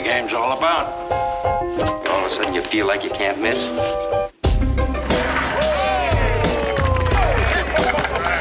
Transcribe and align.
The 0.00 0.08
game's 0.08 0.32
all 0.32 0.56
about. 0.56 0.86
All 2.08 2.20
of 2.20 2.24
a 2.24 2.30
sudden, 2.30 2.54
you 2.54 2.62
feel 2.62 2.86
like 2.86 3.04
you 3.04 3.10
can't 3.10 3.38
miss. 3.38 3.58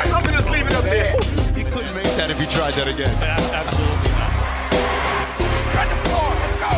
I'm 0.08 0.24
gonna 0.24 0.38
just 0.38 0.50
leave 0.50 0.66
it 0.66 0.74
up 0.74 0.86
there. 0.86 1.12
You 1.58 1.66
couldn't 1.66 1.94
make 1.96 2.06
that 2.16 2.30
if 2.30 2.40
you 2.40 2.48
tried 2.48 2.72
that 2.76 2.88
again. 2.88 3.14
Absolutely 3.54 4.10
Spread 5.68 5.90
the 5.90 5.96
floor. 6.08 6.30
Let's 6.40 6.60
go. 6.64 6.72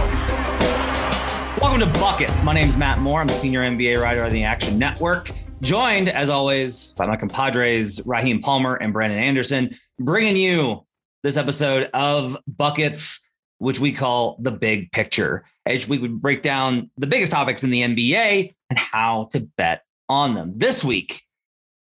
Welcome 1.62 1.82
to 1.82 2.00
Buckets. 2.00 2.42
My 2.42 2.54
name's 2.54 2.76
Matt 2.76 2.98
Moore. 3.00 3.22
I'm 3.22 3.28
the 3.28 3.34
senior 3.34 3.62
NBA 3.62 4.02
writer 4.02 4.24
on 4.24 4.32
the 4.32 4.44
Action 4.44 4.80
Network. 4.80 5.30
Joined, 5.62 6.10
as 6.10 6.30
always, 6.30 6.94
by 6.94 7.06
my 7.06 7.18
compadres, 7.18 8.02
Raheem 8.08 8.42
Palmer 8.42 8.78
and 8.78 8.94
Brandon 8.94 9.20
Anderson, 9.20 9.78
bringing 10.00 10.36
you 10.36 10.88
this 11.22 11.38
episode 11.38 11.88
of 11.94 12.36
Buckets, 12.48 13.20
which 13.62 13.80
we 13.80 13.92
call 13.92 14.38
the 14.40 14.52
big 14.52 14.92
picture. 14.92 15.46
as 15.68 15.88
we 15.88 16.00
would 16.00 16.20
break 16.20 16.42
down 16.42 16.90
the 16.98 17.06
biggest 17.06 17.32
topics 17.32 17.64
in 17.64 17.70
the 17.70 17.82
NBA 17.84 18.56
and 18.72 18.80
how 18.80 19.30
to 19.34 19.42
bet 19.56 19.84
on 20.10 20.34
them. 20.34 20.54
This 20.56 20.84
week, 20.84 21.22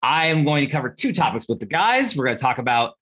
I 0.02 0.28
am 0.28 0.46
going 0.46 0.66
to 0.66 0.72
cover 0.72 0.90
two 0.90 1.12
topics 1.12 1.46
with 1.50 1.60
the 1.60 1.66
guys. 1.66 2.16
We're 2.16 2.24
going 2.24 2.38
to 2.38 2.42
talk 2.42 2.60
about 2.60 2.94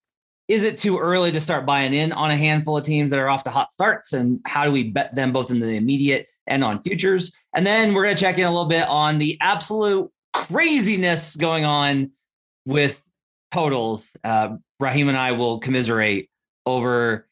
is 0.47 0.63
it 0.63 0.79
too 0.79 0.97
early 0.97 1.31
to 1.31 1.39
start 1.39 1.67
buying 1.67 1.93
in 1.93 2.11
on 2.13 2.31
a 2.31 2.35
handful 2.35 2.75
of 2.75 2.83
teams 2.83 3.11
that 3.11 3.19
are 3.19 3.29
off 3.29 3.43
to 3.43 3.51
hot 3.51 3.71
starts 3.71 4.11
and 4.11 4.41
how 4.45 4.65
do 4.65 4.71
we 4.71 4.89
bet 4.89 5.13
them 5.13 5.31
both 5.31 5.51
in 5.51 5.59
the 5.59 5.75
immediate 5.77 6.27
and 6.47 6.63
on 6.63 6.81
futures 6.81 7.31
and 7.55 7.65
then 7.65 7.93
we're 7.93 8.03
going 8.03 8.15
to 8.15 8.21
check 8.21 8.37
in 8.37 8.43
a 8.43 8.49
little 8.49 8.65
bit 8.65 8.87
on 8.89 9.19
the 9.19 9.37
absolute 9.39 10.11
craziness 10.33 11.37
going 11.37 11.63
on 11.63 12.11
with 12.65 13.01
totals 13.53 14.11
uh, 14.25 14.49
raheem 14.81 15.07
and 15.07 15.17
i 15.17 15.31
will 15.31 15.59
commiserate 15.59 16.29
over 16.65 17.25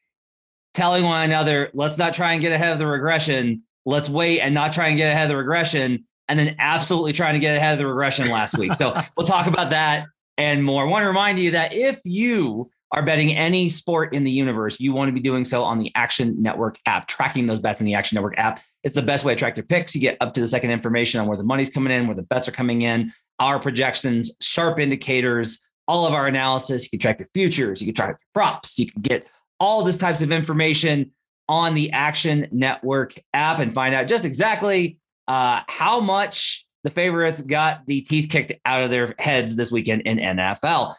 telling 0.73 1.03
one 1.03 1.23
another 1.23 1.69
let's 1.73 1.97
not 1.97 2.13
try 2.13 2.33
and 2.33 2.41
get 2.41 2.51
ahead 2.51 2.71
of 2.71 2.79
the 2.79 2.87
regression 2.87 3.61
let's 3.85 4.09
wait 4.09 4.39
and 4.39 4.53
not 4.53 4.73
try 4.73 4.87
and 4.87 4.97
get 4.97 5.11
ahead 5.11 5.25
of 5.25 5.29
the 5.29 5.37
regression 5.37 6.05
and 6.27 6.39
then 6.39 6.55
absolutely 6.59 7.11
trying 7.11 7.33
to 7.33 7.39
get 7.39 7.55
ahead 7.55 7.73
of 7.73 7.79
the 7.79 7.87
regression 7.87 8.29
last 8.29 8.57
week 8.57 8.73
so 8.73 8.93
we'll 9.17 9.27
talk 9.27 9.47
about 9.47 9.69
that 9.69 10.05
and 10.41 10.63
more. 10.63 10.83
I 10.83 10.89
want 10.89 11.03
to 11.03 11.07
remind 11.07 11.39
you 11.39 11.51
that 11.51 11.73
if 11.73 11.99
you 12.03 12.69
are 12.91 13.03
betting 13.03 13.35
any 13.35 13.69
sport 13.69 14.13
in 14.13 14.23
the 14.23 14.31
universe, 14.31 14.79
you 14.79 14.91
want 14.91 15.07
to 15.07 15.13
be 15.13 15.19
doing 15.19 15.45
so 15.45 15.63
on 15.63 15.77
the 15.77 15.91
Action 15.95 16.41
Network 16.41 16.77
app, 16.85 17.07
tracking 17.07 17.45
those 17.45 17.59
bets 17.59 17.79
in 17.79 17.85
the 17.85 17.93
Action 17.93 18.15
Network 18.15 18.37
app. 18.37 18.61
It's 18.83 18.95
the 18.95 19.01
best 19.01 19.23
way 19.23 19.33
to 19.33 19.39
track 19.39 19.55
your 19.55 19.65
picks. 19.65 19.93
You 19.93 20.01
get 20.01 20.17
up 20.19 20.33
to 20.33 20.41
the 20.41 20.47
second 20.47 20.71
information 20.71 21.21
on 21.21 21.27
where 21.27 21.37
the 21.37 21.43
money's 21.43 21.69
coming 21.69 21.93
in, 21.93 22.07
where 22.07 22.15
the 22.15 22.23
bets 22.23 22.47
are 22.47 22.51
coming 22.51 22.81
in, 22.81 23.13
our 23.39 23.59
projections, 23.59 24.31
sharp 24.41 24.79
indicators, 24.79 25.59
all 25.87 26.05
of 26.05 26.13
our 26.13 26.27
analysis. 26.27 26.83
You 26.85 26.89
can 26.89 26.99
track 26.99 27.19
your 27.19 27.29
futures, 27.33 27.81
you 27.81 27.87
can 27.87 27.95
track 27.95 28.09
your 28.09 28.19
props, 28.33 28.77
you 28.79 28.91
can 28.91 29.01
get 29.01 29.27
all 29.61 29.83
this 29.83 29.95
types 29.95 30.23
of 30.23 30.31
information 30.31 31.11
on 31.47 31.75
the 31.75 31.91
Action 31.91 32.47
Network 32.51 33.13
app 33.31 33.59
and 33.59 33.71
find 33.71 33.93
out 33.93 34.07
just 34.07 34.25
exactly 34.25 34.97
uh, 35.27 35.61
how 35.67 35.99
much 35.99 36.65
the 36.83 36.89
favorites 36.89 37.41
got 37.41 37.85
the 37.85 38.01
teeth 38.01 38.31
kicked 38.31 38.53
out 38.65 38.81
of 38.81 38.89
their 38.89 39.13
heads 39.19 39.55
this 39.55 39.71
weekend 39.71 40.01
in 40.01 40.17
NFL. 40.17 40.95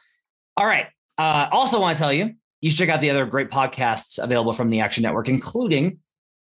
All 0.57 0.67
right. 0.67 0.87
Uh, 1.19 1.49
also, 1.51 1.81
want 1.81 1.97
to 1.97 2.01
tell 2.01 2.13
you, 2.13 2.35
you 2.61 2.71
should 2.71 2.79
check 2.79 2.89
out 2.89 3.01
the 3.01 3.11
other 3.11 3.27
great 3.27 3.51
podcasts 3.51 4.23
available 4.23 4.53
from 4.53 4.69
the 4.69 4.79
Action 4.79 5.03
Network, 5.03 5.29
including 5.29 5.99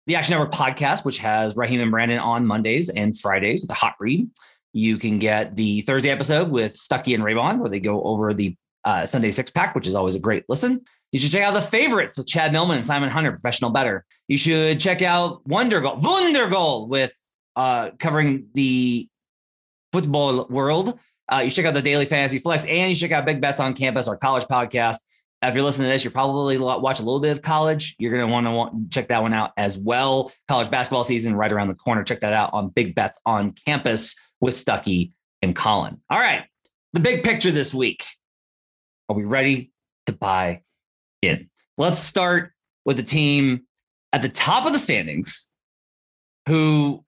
the 0.07 0.15
Action 0.15 0.33
Network 0.33 0.51
podcast, 0.51 1.05
which 1.05 1.19
has 1.19 1.55
Raheem 1.55 1.79
and 1.79 1.91
Brandon 1.91 2.17
on 2.17 2.43
Mondays 2.43 2.89
and 2.89 3.15
Fridays 3.15 3.61
with 3.61 3.69
a 3.69 3.75
hot 3.75 3.93
read. 3.99 4.27
You 4.73 4.97
can 4.97 5.19
get 5.19 5.55
the 5.55 5.81
Thursday 5.81 6.09
episode 6.09 6.49
with 6.49 6.73
Stuckey 6.73 7.13
and 7.13 7.23
Raybon, 7.23 7.59
where 7.59 7.69
they 7.69 7.79
go 7.79 8.01
over 8.01 8.33
the 8.33 8.55
uh, 8.83 9.05
Sunday 9.05 9.31
six 9.31 9.51
pack, 9.51 9.75
which 9.75 9.85
is 9.85 9.93
always 9.93 10.15
a 10.15 10.19
great 10.19 10.45
listen. 10.49 10.83
You 11.11 11.19
should 11.19 11.31
check 11.31 11.43
out 11.43 11.53
the 11.53 11.61
favorites 11.61 12.17
with 12.17 12.27
Chad 12.27 12.51
Millman 12.51 12.77
and 12.77 12.85
Simon 12.85 13.09
Hunter, 13.09 13.31
professional 13.31 13.71
better. 13.71 14.05
You 14.27 14.37
should 14.37 14.79
check 14.79 15.01
out 15.01 15.45
Wonder 15.47 15.81
Goal, 15.81 15.97
Goal 16.49 16.87
with 16.87 17.11
uh, 17.55 17.91
covering 17.97 18.47
the 18.53 19.09
football 19.91 20.45
world. 20.49 20.99
Uh, 21.31 21.39
you 21.39 21.51
check 21.51 21.65
out 21.65 21.73
the 21.73 21.81
Daily 21.81 22.05
Fantasy 22.05 22.39
Flex 22.39 22.65
and 22.65 22.91
you 22.91 22.95
check 22.95 23.11
out 23.11 23.25
Big 23.25 23.41
Bets 23.41 23.59
on 23.59 23.73
Campus, 23.73 24.07
our 24.07 24.17
college 24.17 24.45
podcast. 24.45 24.97
If 25.41 25.55
you're 25.55 25.63
listening 25.63 25.87
to 25.87 25.93
this, 25.93 26.03
you're 26.03 26.11
probably 26.11 26.57
watch 26.57 26.99
a 26.99 27.03
little 27.03 27.19
bit 27.19 27.31
of 27.31 27.41
college. 27.41 27.95
You're 27.97 28.11
going 28.11 28.27
to 28.27 28.31
want 28.31 28.45
to 28.45 28.51
want 28.51 28.91
check 28.91 29.07
that 29.07 29.21
one 29.21 29.33
out 29.33 29.51
as 29.55 29.77
well. 29.77 30.31
College 30.47 30.69
basketball 30.69 31.05
season 31.05 31.35
right 31.35 31.51
around 31.51 31.69
the 31.69 31.75
corner. 31.75 32.03
Check 32.03 32.19
that 32.21 32.33
out 32.33 32.49
on 32.53 32.69
Big 32.69 32.93
Bets 32.93 33.17
on 33.25 33.53
Campus 33.53 34.15
with 34.41 34.53
Stuckey 34.53 35.11
and 35.41 35.55
Colin. 35.55 36.01
All 36.09 36.19
right, 36.19 36.43
the 36.93 36.99
big 36.99 37.23
picture 37.23 37.51
this 37.51 37.73
week. 37.73 38.03
Are 39.07 39.15
we 39.15 39.23
ready 39.23 39.71
to 40.07 40.11
buy 40.11 40.61
in? 41.21 41.49
Let's 41.77 41.99
start 41.99 42.51
with 42.85 42.97
the 42.97 43.03
team 43.03 43.61
at 44.13 44.21
the 44.21 44.29
top 44.29 44.65
of 44.65 44.73
the 44.73 44.79
standings, 44.79 45.49
who 46.47 47.03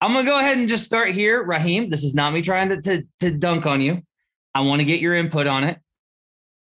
I'm 0.00 0.12
gonna 0.12 0.26
go 0.26 0.38
ahead 0.38 0.58
and 0.58 0.68
just 0.68 0.84
start 0.84 1.10
here, 1.10 1.42
Raheem. 1.42 1.90
This 1.90 2.04
is 2.04 2.14
not 2.14 2.32
me 2.32 2.42
trying 2.42 2.70
to, 2.70 2.80
to, 2.82 3.06
to 3.20 3.30
dunk 3.30 3.66
on 3.66 3.80
you. 3.80 4.02
I 4.54 4.62
want 4.62 4.80
to 4.80 4.84
get 4.84 5.00
your 5.00 5.14
input 5.14 5.46
on 5.46 5.64
it. 5.64 5.78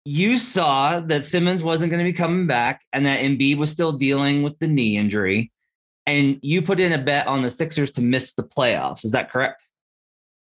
You 0.03 0.37
saw 0.37 0.99
that 1.01 1.25
Simmons 1.25 1.61
wasn't 1.61 1.91
going 1.91 2.03
to 2.03 2.09
be 2.09 2.15
coming 2.15 2.47
back 2.47 2.81
and 2.93 3.05
that 3.05 3.19
Embiid 3.19 3.57
was 3.57 3.69
still 3.69 3.91
dealing 3.91 4.41
with 4.41 4.57
the 4.59 4.67
knee 4.67 4.97
injury. 4.97 5.51
And 6.05 6.39
you 6.41 6.61
put 6.61 6.79
in 6.79 6.93
a 6.93 6.97
bet 6.97 7.27
on 7.27 7.41
the 7.41 7.49
Sixers 7.49 7.91
to 7.91 8.01
miss 8.01 8.33
the 8.33 8.43
playoffs. 8.43 9.03
Is 9.03 9.11
that 9.11 9.29
correct? 9.29 9.67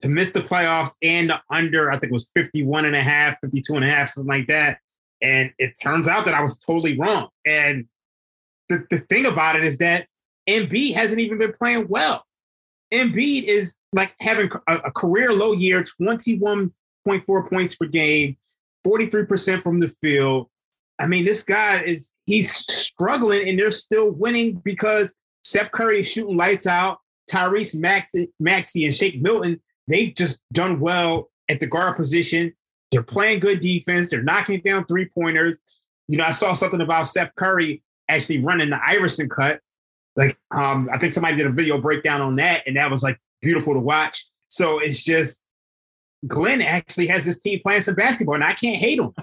to 0.03 0.09
miss 0.09 0.33
the 0.33 0.41
playoffs 0.41 0.91
and 1.01 1.33
under, 1.49 1.91
I 1.91 1.93
think 1.97 2.11
it 2.11 2.13
was 2.13 2.29
51 2.35 2.85
and 2.85 2.97
a 2.97 3.03
half, 3.03 3.39
52 3.41 3.77
and 3.77 3.85
a 3.85 3.89
half, 3.89 4.11
something 4.11 4.29
like 4.29 4.49
that. 4.49 4.79
And 5.23 5.53
it 5.59 5.75
turns 5.81 6.09
out 6.09 6.25
that 6.25 6.35
I 6.35 6.43
was 6.43 6.59
totally 6.59 6.99
wrong. 6.99 7.29
And 7.47 7.87
the, 8.69 8.85
the 8.91 8.99
thing 8.99 9.27
about 9.27 9.57
it 9.57 9.65
is 9.65 9.79
that 9.79 10.07
Embiid 10.49 10.95
hasn't 10.95 11.21
even 11.21 11.39
been 11.39 11.53
playing 11.53 11.87
well. 11.89 12.25
Embiid 12.93 13.45
is 13.45 13.77
like 13.93 14.15
having 14.21 14.51
a, 14.69 14.77
a 14.77 14.91
career 14.91 15.33
low 15.33 15.53
year, 15.53 15.85
21.4 16.01 17.51
points 17.51 17.77
per 17.77 17.87
game, 17.87 18.37
43% 18.87 19.63
from 19.63 19.81
the 19.81 19.89
field. 19.89 20.49
I 21.01 21.07
mean, 21.07 21.25
this 21.25 21.43
guy 21.43 21.83
is 21.83 22.11
he's 22.27 22.55
struggling 22.55 23.49
and 23.49 23.59
they're 23.59 23.71
still 23.71 24.11
winning 24.11 24.61
because 24.65 25.15
Seth 25.45 25.73
Curry 25.73 26.01
is 26.01 26.09
shooting 26.09 26.37
lights 26.37 26.67
out. 26.67 26.99
Tyrese 27.31 27.75
Maxey 28.39 28.85
and 28.85 28.95
Shake 28.95 29.23
Milton, 29.23 29.61
they've 29.89 30.15
just 30.15 30.43
done 30.53 30.81
well 30.81 31.31
at 31.49 31.61
the 31.61 31.67
guard 31.67 31.97
position. 31.97 32.53
They're 32.93 33.03
playing 33.03 33.41
good 33.41 33.61
defense. 33.61 34.11
They're 34.11 34.23
knocking 34.23 34.61
down 34.61 34.85
three 34.85 35.07
pointers. 35.07 35.61
You 36.09 36.19
know, 36.19 36.25
I 36.25 36.33
saw 36.33 36.53
something 36.53 36.81
about 36.81 37.07
Steph 37.07 37.35
Curry 37.35 37.83
actually 38.09 38.41
running 38.41 38.71
the 38.71 38.81
Iverson 38.87 39.29
cut. 39.29 39.61
Like, 40.15 40.39
um, 40.55 40.91
I 40.93 40.99
think 40.99 41.13
somebody 41.13 41.37
did 41.37 41.47
a 41.47 41.51
video 41.51 41.81
breakdown 41.81 42.21
on 42.21 42.37
that, 42.37 42.65
and 42.67 42.77
that 42.77 42.91
was 42.91 43.03
like 43.03 43.19
beautiful 43.41 43.73
to 43.73 43.81
watch. 43.81 44.27
So 44.49 44.79
it's 44.79 45.03
just 45.03 45.43
Glenn 46.27 46.61
actually 46.61 47.07
has 47.07 47.25
this 47.25 47.41
team 47.41 47.61
playing 47.63 47.81
some 47.81 47.95
basketball, 47.95 48.35
and 48.35 48.45
I 48.45 48.53
can't 48.53 48.77
hate 48.77 48.99
them. 48.99 49.15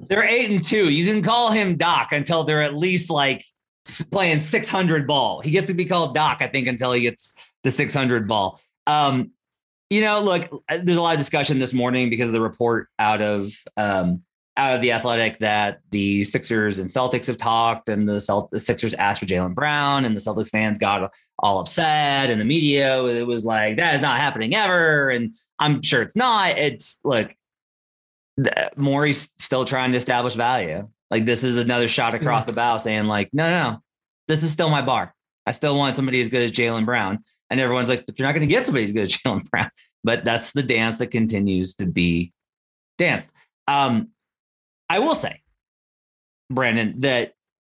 They're 0.00 0.24
eight 0.24 0.50
and 0.50 0.62
two. 0.62 0.90
You 0.90 1.10
can 1.12 1.22
call 1.22 1.50
him 1.50 1.76
Doc 1.76 2.12
until 2.12 2.44
they're 2.44 2.62
at 2.62 2.74
least 2.74 3.10
like 3.10 3.44
playing 4.10 4.40
600 4.40 5.06
ball. 5.06 5.40
He 5.40 5.50
gets 5.50 5.66
to 5.68 5.74
be 5.74 5.84
called 5.84 6.14
Doc, 6.14 6.38
I 6.40 6.46
think, 6.46 6.68
until 6.68 6.92
he 6.92 7.02
gets 7.02 7.34
the 7.64 7.70
600 7.70 8.28
ball. 8.28 8.60
Um, 8.86 9.32
you 9.90 10.00
know, 10.00 10.20
look, 10.20 10.48
uh, 10.68 10.78
there's 10.82 10.98
a 10.98 11.02
lot 11.02 11.14
of 11.14 11.18
discussion 11.18 11.58
this 11.58 11.72
morning 11.72 12.10
because 12.10 12.28
of 12.28 12.32
the 12.32 12.40
report 12.40 12.88
out 12.98 13.20
of 13.20 13.52
um, 13.76 14.22
out 14.56 14.74
of 14.74 14.80
the 14.80 14.92
athletic 14.92 15.38
that 15.38 15.80
the 15.90 16.24
Sixers 16.24 16.78
and 16.78 16.88
Celtics 16.88 17.26
have 17.26 17.36
talked, 17.36 17.88
and 17.88 18.08
the, 18.08 18.20
Celt- 18.20 18.50
the 18.50 18.58
Sixers 18.58 18.94
asked 18.94 19.20
for 19.20 19.26
Jaylen 19.26 19.54
Brown, 19.54 20.04
and 20.04 20.16
the 20.16 20.20
Celtics 20.20 20.48
fans 20.48 20.78
got 20.78 21.12
all 21.38 21.60
upset, 21.60 22.30
and 22.30 22.40
the 22.40 22.44
media 22.44 23.04
it 23.04 23.26
was 23.26 23.44
like 23.44 23.76
that 23.76 23.94
is 23.94 24.00
not 24.00 24.18
happening 24.18 24.54
ever, 24.54 25.10
and 25.10 25.34
I'm 25.58 25.82
sure 25.82 26.02
it's 26.02 26.16
not. 26.16 26.58
It's 26.58 26.98
like 27.04 27.36
Morey's 28.76 29.30
still 29.38 29.64
trying 29.64 29.92
to 29.92 29.98
establish 29.98 30.34
value. 30.34 30.88
Like 31.10 31.24
this 31.24 31.44
is 31.44 31.56
another 31.56 31.86
shot 31.86 32.14
across 32.14 32.44
the 32.44 32.52
bow, 32.52 32.78
saying 32.78 33.04
like, 33.04 33.30
no, 33.32 33.48
no, 33.48 33.70
no, 33.70 33.82
this 34.26 34.42
is 34.42 34.50
still 34.50 34.70
my 34.70 34.82
bar. 34.82 35.14
I 35.46 35.52
still 35.52 35.76
want 35.76 35.94
somebody 35.94 36.20
as 36.20 36.28
good 36.28 36.42
as 36.42 36.50
Jaylen 36.50 36.84
Brown, 36.84 37.22
and 37.50 37.60
everyone's 37.60 37.88
like, 37.88 38.06
but 38.06 38.18
you're 38.18 38.26
not 38.26 38.32
going 38.32 38.46
to 38.46 38.52
get 38.52 38.64
somebody 38.64 38.84
as 38.84 38.92
good 38.92 39.02
as 39.02 39.16
Jaylen 39.16 39.48
Brown. 39.50 39.70
But 40.04 40.24
that's 40.24 40.52
the 40.52 40.62
dance 40.62 40.98
that 40.98 41.08
continues 41.08 41.74
to 41.74 41.86
be 41.86 42.32
danced. 42.98 43.30
Um, 43.66 44.10
I 44.88 45.00
will 45.00 45.14
say, 45.14 45.42
Brandon, 46.50 47.00
that 47.00 47.32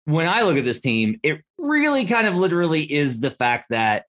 when 0.06 0.28
I 0.28 0.44
look 0.44 0.58
at 0.58 0.66
this 0.66 0.80
team, 0.80 1.20
it 1.24 1.42
really 1.58 2.06
kind 2.06 2.28
of 2.28 2.36
literally 2.36 2.92
is 2.92 3.20
the 3.20 3.32
fact 3.32 3.68
that 3.70 4.06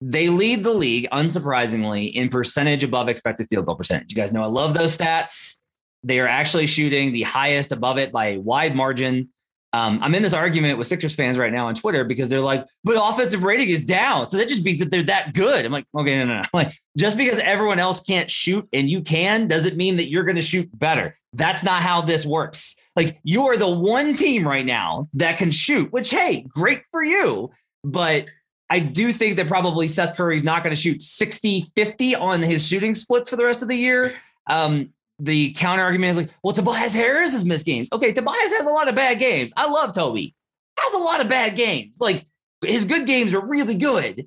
they 0.00 0.28
lead 0.28 0.62
the 0.62 0.72
league, 0.72 1.08
unsurprisingly, 1.12 2.12
in 2.12 2.28
percentage 2.28 2.84
above 2.84 3.08
expected 3.08 3.48
field 3.48 3.66
goal 3.66 3.76
percentage. 3.76 4.12
You 4.12 4.16
guys 4.16 4.32
know 4.32 4.42
I 4.42 4.46
love 4.46 4.74
those 4.74 4.96
stats. 4.96 5.56
They 6.02 6.20
are 6.20 6.28
actually 6.28 6.66
shooting 6.66 7.12
the 7.12 7.22
highest 7.22 7.72
above 7.72 7.98
it 7.98 8.12
by 8.12 8.26
a 8.26 8.38
wide 8.38 8.76
margin. 8.76 9.30
Um, 9.76 9.98
I'm 10.02 10.14
in 10.14 10.22
this 10.22 10.32
argument 10.32 10.78
with 10.78 10.86
Sixers 10.86 11.14
fans 11.14 11.36
right 11.36 11.52
now 11.52 11.66
on 11.66 11.74
Twitter 11.74 12.02
because 12.02 12.30
they're 12.30 12.40
like, 12.40 12.64
but 12.82 12.96
offensive 12.98 13.42
rating 13.42 13.68
is 13.68 13.82
down. 13.82 14.24
So 14.24 14.38
that 14.38 14.48
just 14.48 14.64
means 14.64 14.78
that 14.78 14.90
they're 14.90 15.02
that 15.02 15.34
good. 15.34 15.66
I'm 15.66 15.72
like, 15.72 15.84
okay, 15.94 16.16
no, 16.18 16.24
no, 16.24 16.36
no. 16.36 16.42
Like, 16.54 16.72
just 16.96 17.18
because 17.18 17.38
everyone 17.40 17.78
else 17.78 18.00
can't 18.00 18.30
shoot 18.30 18.66
and 18.72 18.88
you 18.88 19.02
can 19.02 19.48
doesn't 19.48 19.76
mean 19.76 19.98
that 19.98 20.08
you're 20.08 20.24
going 20.24 20.36
to 20.36 20.42
shoot 20.42 20.66
better. 20.78 21.18
That's 21.34 21.62
not 21.62 21.82
how 21.82 22.00
this 22.00 22.24
works. 22.24 22.76
Like, 22.96 23.18
you 23.22 23.48
are 23.48 23.58
the 23.58 23.68
one 23.68 24.14
team 24.14 24.48
right 24.48 24.64
now 24.64 25.10
that 25.12 25.36
can 25.36 25.50
shoot, 25.50 25.92
which, 25.92 26.08
hey, 26.08 26.46
great 26.48 26.80
for 26.90 27.04
you. 27.04 27.50
But 27.84 28.28
I 28.70 28.78
do 28.80 29.12
think 29.12 29.36
that 29.36 29.46
probably 29.46 29.88
Seth 29.88 30.16
Curry's 30.16 30.42
not 30.42 30.62
going 30.62 30.74
to 30.74 30.80
shoot 30.80 31.02
60 31.02 31.66
50 31.76 32.14
on 32.14 32.42
his 32.42 32.66
shooting 32.66 32.94
splits 32.94 33.28
for 33.28 33.36
the 33.36 33.44
rest 33.44 33.60
of 33.60 33.68
the 33.68 33.76
year. 33.76 34.14
Um, 34.46 34.94
the 35.18 35.52
counter 35.52 35.82
argument 35.82 36.10
is 36.10 36.16
like, 36.16 36.30
well, 36.42 36.52
Tobias 36.52 36.94
Harris 36.94 37.32
has 37.32 37.44
missed 37.44 37.66
games. 37.66 37.88
Okay, 37.92 38.12
Tobias 38.12 38.52
has 38.52 38.66
a 38.66 38.70
lot 38.70 38.88
of 38.88 38.94
bad 38.94 39.18
games. 39.18 39.52
I 39.56 39.68
love 39.68 39.94
Toby. 39.94 40.34
Has 40.78 40.92
a 40.92 40.98
lot 40.98 41.20
of 41.20 41.28
bad 41.28 41.56
games. 41.56 41.96
Like 42.00 42.26
his 42.64 42.84
good 42.84 43.06
games 43.06 43.34
are 43.34 43.44
really 43.44 43.74
good. 43.74 44.26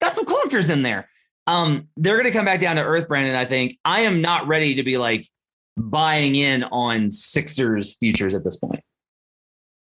Got 0.00 0.14
some 0.14 0.26
clunkers 0.26 0.72
in 0.72 0.82
there. 0.82 1.08
Um, 1.46 1.88
they're 1.96 2.16
gonna 2.16 2.32
come 2.32 2.44
back 2.44 2.60
down 2.60 2.76
to 2.76 2.82
earth, 2.82 3.06
Brandon. 3.06 3.36
I 3.36 3.44
think 3.44 3.78
I 3.84 4.00
am 4.00 4.20
not 4.20 4.48
ready 4.48 4.74
to 4.76 4.82
be 4.82 4.98
like 4.98 5.28
buying 5.76 6.34
in 6.34 6.64
on 6.64 7.10
Sixers 7.10 7.96
futures 7.96 8.34
at 8.34 8.44
this 8.44 8.56
point. 8.56 8.82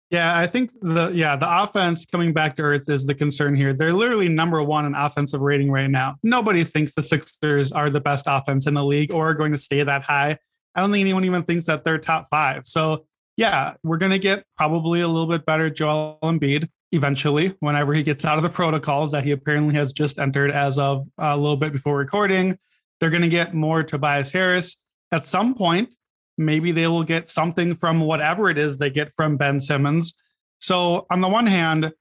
Yeah, 0.09 0.35
I 0.37 0.47
think 0.47 0.71
the 0.81 1.11
yeah 1.13 1.35
the 1.35 1.63
offense 1.63 2.05
coming 2.05 2.33
back 2.33 2.55
to 2.55 2.63
earth 2.63 2.89
is 2.89 3.05
the 3.05 3.13
concern 3.13 3.55
here. 3.55 3.73
They're 3.73 3.93
literally 3.93 4.27
number 4.27 4.63
one 4.63 4.85
in 4.85 4.95
offensive 4.95 5.41
rating 5.41 5.69
right 5.69 5.89
now. 5.89 6.15
Nobody 6.23 6.63
thinks 6.63 6.95
the 6.95 7.03
Sixers 7.03 7.71
are 7.71 7.91
the 7.91 8.01
best 8.01 8.25
offense 8.27 8.65
in 8.65 8.73
the 8.73 8.83
league 8.83 9.11
or 9.11 9.29
are 9.29 9.35
going 9.35 9.51
to 9.51 9.57
stay 9.57 9.83
that 9.83 10.01
high. 10.01 10.37
I 10.73 10.81
don't 10.81 10.91
think 10.91 11.01
anyone 11.01 11.25
even 11.25 11.43
thinks 11.43 11.65
that 11.65 11.83
they're 11.83 11.99
top 11.99 12.27
five. 12.31 12.65
So 12.65 13.05
yeah, 13.37 13.75
we're 13.83 13.97
going 13.97 14.11
to 14.11 14.19
get 14.19 14.45
probably 14.57 15.01
a 15.01 15.07
little 15.07 15.29
bit 15.29 15.45
better 15.45 15.69
Joel 15.69 16.17
Embiid 16.23 16.67
eventually 16.91 17.55
whenever 17.59 17.93
he 17.93 18.01
gets 18.01 18.25
out 18.25 18.37
of 18.37 18.43
the 18.43 18.49
protocols 18.49 19.11
that 19.11 19.23
he 19.23 19.31
apparently 19.31 19.75
has 19.75 19.93
just 19.93 20.17
entered 20.17 20.51
as 20.51 20.79
of 20.79 21.05
a 21.19 21.37
little 21.37 21.55
bit 21.55 21.71
before 21.71 21.95
recording. 21.97 22.57
They're 22.99 23.11
going 23.11 23.21
to 23.21 23.29
get 23.29 23.53
more 23.53 23.83
Tobias 23.83 24.31
Harris 24.31 24.75
at 25.11 25.25
some 25.25 25.53
point 25.53 25.95
maybe 26.39 26.71
they 26.71 26.87
will 26.87 27.03
get 27.03 27.29
something 27.29 27.75
from 27.75 27.99
whatever 27.99 28.49
it 28.49 28.57
is 28.57 28.77
they 28.77 28.89
get 28.89 29.11
from 29.15 29.37
Ben 29.37 29.59
Simmons. 29.59 30.15
So 30.59 31.05
on 31.11 31.21
the 31.21 31.27
one 31.27 31.45
hand, 31.45 31.91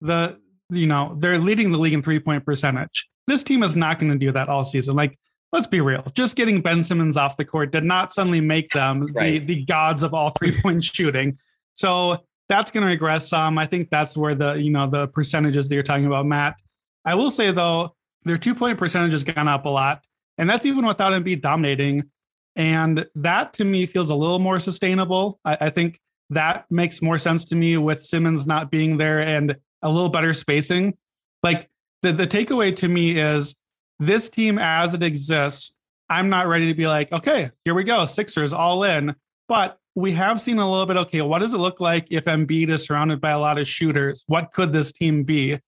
the 0.00 0.40
you 0.70 0.86
know 0.86 1.14
they're 1.18 1.38
leading 1.38 1.72
the 1.72 1.78
league 1.78 1.92
in 1.92 2.02
three 2.02 2.18
point 2.18 2.46
percentage. 2.46 3.08
This 3.26 3.42
team 3.42 3.62
is 3.62 3.76
not 3.76 3.98
going 3.98 4.12
to 4.12 4.18
do 4.18 4.32
that 4.32 4.48
all 4.48 4.64
season. 4.64 4.94
Like 4.96 5.18
let's 5.52 5.66
be 5.66 5.80
real, 5.80 6.06
just 6.14 6.36
getting 6.36 6.60
Ben 6.60 6.82
Simmons 6.82 7.16
off 7.16 7.36
the 7.36 7.44
court 7.44 7.72
did 7.72 7.84
not 7.84 8.12
suddenly 8.12 8.40
make 8.40 8.70
them 8.70 9.06
right. 9.14 9.46
the 9.46 9.54
the 9.54 9.64
gods 9.64 10.02
of 10.02 10.14
all 10.14 10.30
three 10.30 10.58
point 10.62 10.82
shooting. 10.82 11.38
So 11.74 12.18
that's 12.48 12.70
going 12.70 12.82
to 12.82 12.90
regress 12.90 13.28
some. 13.28 13.58
I 13.58 13.66
think 13.66 13.90
that's 13.90 14.16
where 14.16 14.34
the 14.34 14.54
you 14.54 14.70
know 14.70 14.88
the 14.88 15.08
percentages 15.08 15.68
that 15.68 15.74
you're 15.74 15.84
talking 15.84 16.06
about, 16.06 16.26
Matt. 16.26 16.60
I 17.04 17.14
will 17.16 17.30
say 17.30 17.50
though, 17.50 17.94
their 18.24 18.38
two 18.38 18.54
point 18.54 18.78
percentage 18.78 19.12
has 19.12 19.24
gone 19.24 19.48
up 19.48 19.64
a 19.64 19.68
lot, 19.68 20.02
and 20.38 20.48
that's 20.48 20.66
even 20.66 20.86
without 20.86 21.12
Embiid 21.12 21.40
dominating. 21.40 22.10
And 22.56 23.06
that 23.14 23.54
to 23.54 23.64
me 23.64 23.86
feels 23.86 24.10
a 24.10 24.14
little 24.14 24.38
more 24.38 24.60
sustainable. 24.60 25.40
I, 25.44 25.56
I, 25.62 25.70
think 25.70 26.00
that 26.30 26.66
makes 26.70 27.00
more 27.00 27.18
sense 27.18 27.46
to 27.46 27.54
me 27.54 27.78
with 27.78 28.04
Simmons 28.04 28.46
not 28.46 28.70
being 28.70 28.98
there 28.98 29.20
and 29.20 29.56
a 29.80 29.90
little 29.90 30.10
better 30.10 30.34
spacing. 30.34 30.96
Like 31.42 31.70
the, 32.02 32.12
the 32.12 32.26
takeaway 32.26 32.76
to 32.76 32.88
me 32.88 33.18
is 33.18 33.54
this 33.98 34.28
team 34.28 34.58
as 34.58 34.94
it 34.94 35.02
exists, 35.02 35.74
I'm 36.10 36.28
not 36.28 36.46
ready 36.46 36.66
to 36.66 36.74
be 36.74 36.86
like, 36.86 37.10
okay, 37.12 37.50
here 37.64 37.74
we 37.74 37.84
go, 37.84 38.04
Sixers 38.04 38.52
all 38.52 38.84
in. 38.84 39.14
But 39.48 39.78
we 39.94 40.12
have 40.12 40.40
seen 40.40 40.58
a 40.58 40.70
little 40.70 40.86
bit, 40.86 40.96
okay, 40.96 41.22
what 41.22 41.40
does 41.40 41.54
it 41.54 41.58
look 41.58 41.80
like 41.80 42.06
if 42.10 42.24
Embiid 42.24 42.68
is 42.68 42.84
surrounded 42.84 43.20
by 43.20 43.30
a 43.30 43.38
lot 43.38 43.58
of 43.58 43.66
shooters? 43.66 44.24
What 44.26 44.52
could 44.52 44.72
this 44.72 44.92
team 44.92 45.24
be? 45.24 45.58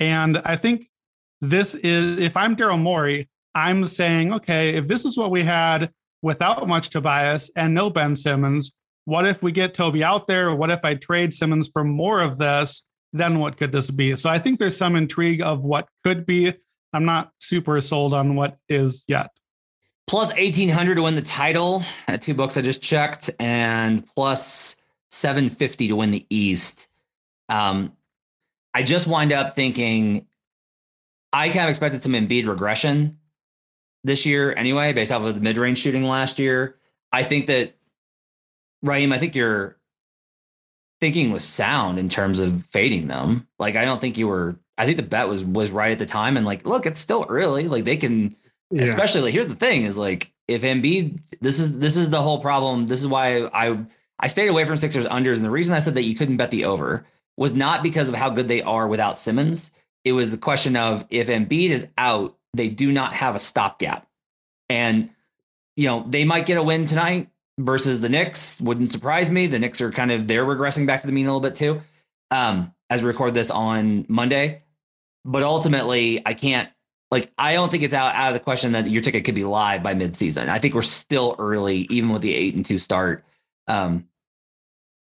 And 0.00 0.38
I 0.38 0.56
think 0.56 0.88
this 1.40 1.74
is, 1.74 2.20
if 2.20 2.36
I'm 2.36 2.56
Daryl 2.56 2.80
Morey, 2.80 3.28
I'm 3.54 3.86
saying, 3.86 4.34
okay, 4.34 4.74
if 4.74 4.86
this 4.86 5.04
is 5.04 5.16
what 5.16 5.30
we 5.30 5.42
had 5.42 5.90
without 6.22 6.66
much 6.66 6.90
Tobias 6.90 7.50
and 7.56 7.74
no 7.74 7.90
Ben 7.90 8.16
Simmons. 8.16 8.72
What 9.04 9.26
if 9.26 9.42
we 9.42 9.52
get 9.52 9.74
Toby 9.74 10.02
out 10.02 10.26
there? 10.26 10.54
What 10.54 10.70
if 10.70 10.84
I 10.84 10.94
trade 10.94 11.32
Simmons 11.32 11.68
for 11.68 11.84
more 11.84 12.20
of 12.20 12.38
this? 12.38 12.82
Then 13.12 13.38
what 13.38 13.56
could 13.56 13.72
this 13.72 13.90
be? 13.90 14.16
So 14.16 14.28
I 14.28 14.38
think 14.38 14.58
there's 14.58 14.76
some 14.76 14.96
intrigue 14.96 15.40
of 15.40 15.64
what 15.64 15.88
could 16.02 16.26
be. 16.26 16.52
I'm 16.92 17.04
not 17.04 17.32
super 17.40 17.80
sold 17.80 18.12
on 18.12 18.34
what 18.34 18.58
is 18.68 19.04
yet. 19.06 19.30
Plus 20.06 20.32
1800 20.32 20.96
to 20.96 21.02
win 21.02 21.14
the 21.14 21.22
title 21.22 21.84
at 22.06 22.22
two 22.22 22.34
books 22.34 22.56
I 22.56 22.62
just 22.62 22.80
checked, 22.80 23.30
and 23.40 24.06
plus 24.14 24.76
750 25.10 25.88
to 25.88 25.96
win 25.96 26.10
the 26.12 26.24
East. 26.30 26.88
Um, 27.48 27.92
I 28.72 28.82
just 28.82 29.06
wind 29.06 29.32
up 29.32 29.54
thinking 29.54 30.26
I 31.32 31.48
kind 31.48 31.64
of 31.64 31.70
expected 31.70 32.02
some 32.02 32.12
Embiid 32.12 32.46
regression 32.46 33.18
this 34.06 34.24
year 34.24 34.54
anyway, 34.54 34.92
based 34.92 35.12
off 35.12 35.22
of 35.22 35.34
the 35.34 35.40
mid 35.40 35.58
range 35.58 35.78
shooting 35.78 36.04
last 36.04 36.38
year. 36.38 36.76
I 37.12 37.24
think 37.24 37.46
that 37.46 37.76
Raheem, 38.82 39.12
I 39.12 39.18
think 39.18 39.34
your 39.34 39.76
thinking 41.00 41.32
was 41.32 41.44
sound 41.44 41.98
in 41.98 42.08
terms 42.08 42.40
of 42.40 42.64
fading 42.66 43.08
them. 43.08 43.48
Like 43.58 43.76
I 43.76 43.84
don't 43.84 44.00
think 44.00 44.16
you 44.16 44.28
were. 44.28 44.56
I 44.78 44.84
think 44.84 44.96
the 44.96 45.02
bet 45.02 45.28
was 45.28 45.44
was 45.44 45.70
right 45.70 45.92
at 45.92 45.98
the 45.98 46.06
time. 46.06 46.36
And 46.36 46.46
like, 46.46 46.64
look, 46.64 46.86
it's 46.86 47.00
still 47.00 47.26
early. 47.28 47.68
Like 47.68 47.84
they 47.84 47.96
can, 47.96 48.36
yeah. 48.70 48.84
especially 48.84 49.22
like 49.22 49.32
here's 49.32 49.48
the 49.48 49.54
thing: 49.54 49.84
is 49.84 49.96
like 49.96 50.32
if 50.46 50.62
Embiid, 50.62 51.20
this 51.40 51.58
is 51.58 51.78
this 51.78 51.96
is 51.96 52.10
the 52.10 52.22
whole 52.22 52.40
problem. 52.40 52.86
This 52.86 53.00
is 53.00 53.08
why 53.08 53.46
I 53.52 53.78
I 54.20 54.28
stayed 54.28 54.48
away 54.48 54.64
from 54.64 54.76
Sixers 54.76 55.06
unders, 55.06 55.36
and 55.36 55.44
the 55.44 55.50
reason 55.50 55.74
I 55.74 55.80
said 55.80 55.94
that 55.94 56.04
you 56.04 56.14
couldn't 56.14 56.36
bet 56.36 56.50
the 56.50 56.66
over 56.66 57.06
was 57.36 57.54
not 57.54 57.82
because 57.82 58.08
of 58.08 58.14
how 58.14 58.30
good 58.30 58.48
they 58.48 58.62
are 58.62 58.86
without 58.86 59.18
Simmons. 59.18 59.70
It 60.04 60.12
was 60.12 60.30
the 60.30 60.38
question 60.38 60.76
of 60.76 61.04
if 61.10 61.26
Embiid 61.26 61.70
is 61.70 61.88
out, 61.98 62.36
they 62.56 62.68
do 62.68 62.92
not 62.92 63.12
have 63.14 63.36
a 63.36 63.38
stopgap. 63.38 64.06
And, 64.68 65.10
you 65.76 65.86
know, 65.86 66.04
they 66.08 66.24
might 66.24 66.46
get 66.46 66.58
a 66.58 66.62
win 66.62 66.86
tonight 66.86 67.28
versus 67.58 68.00
the 68.00 68.08
Knicks. 68.08 68.60
Wouldn't 68.60 68.90
surprise 68.90 69.30
me. 69.30 69.46
The 69.46 69.58
Knicks 69.58 69.80
are 69.80 69.90
kind 69.90 70.10
of, 70.10 70.26
they're 70.26 70.44
regressing 70.44 70.86
back 70.86 71.02
to 71.02 71.06
the 71.06 71.12
mean 71.12 71.26
a 71.26 71.28
little 71.28 71.40
bit 71.40 71.56
too, 71.56 71.82
um, 72.30 72.72
as 72.90 73.02
we 73.02 73.08
record 73.08 73.34
this 73.34 73.50
on 73.50 74.06
Monday. 74.08 74.62
But 75.24 75.42
ultimately, 75.42 76.20
I 76.24 76.34
can't, 76.34 76.70
like, 77.10 77.32
I 77.38 77.54
don't 77.54 77.70
think 77.70 77.82
it's 77.82 77.94
out, 77.94 78.14
out 78.14 78.28
of 78.28 78.34
the 78.34 78.40
question 78.40 78.72
that 78.72 78.88
your 78.88 79.02
ticket 79.02 79.24
could 79.24 79.34
be 79.34 79.44
live 79.44 79.82
by 79.82 79.94
midseason. 79.94 80.48
I 80.48 80.58
think 80.58 80.74
we're 80.74 80.82
still 80.82 81.36
early, 81.38 81.86
even 81.90 82.10
with 82.10 82.22
the 82.22 82.34
eight 82.34 82.56
and 82.56 82.64
two 82.64 82.78
start. 82.78 83.24
Um, 83.68 84.08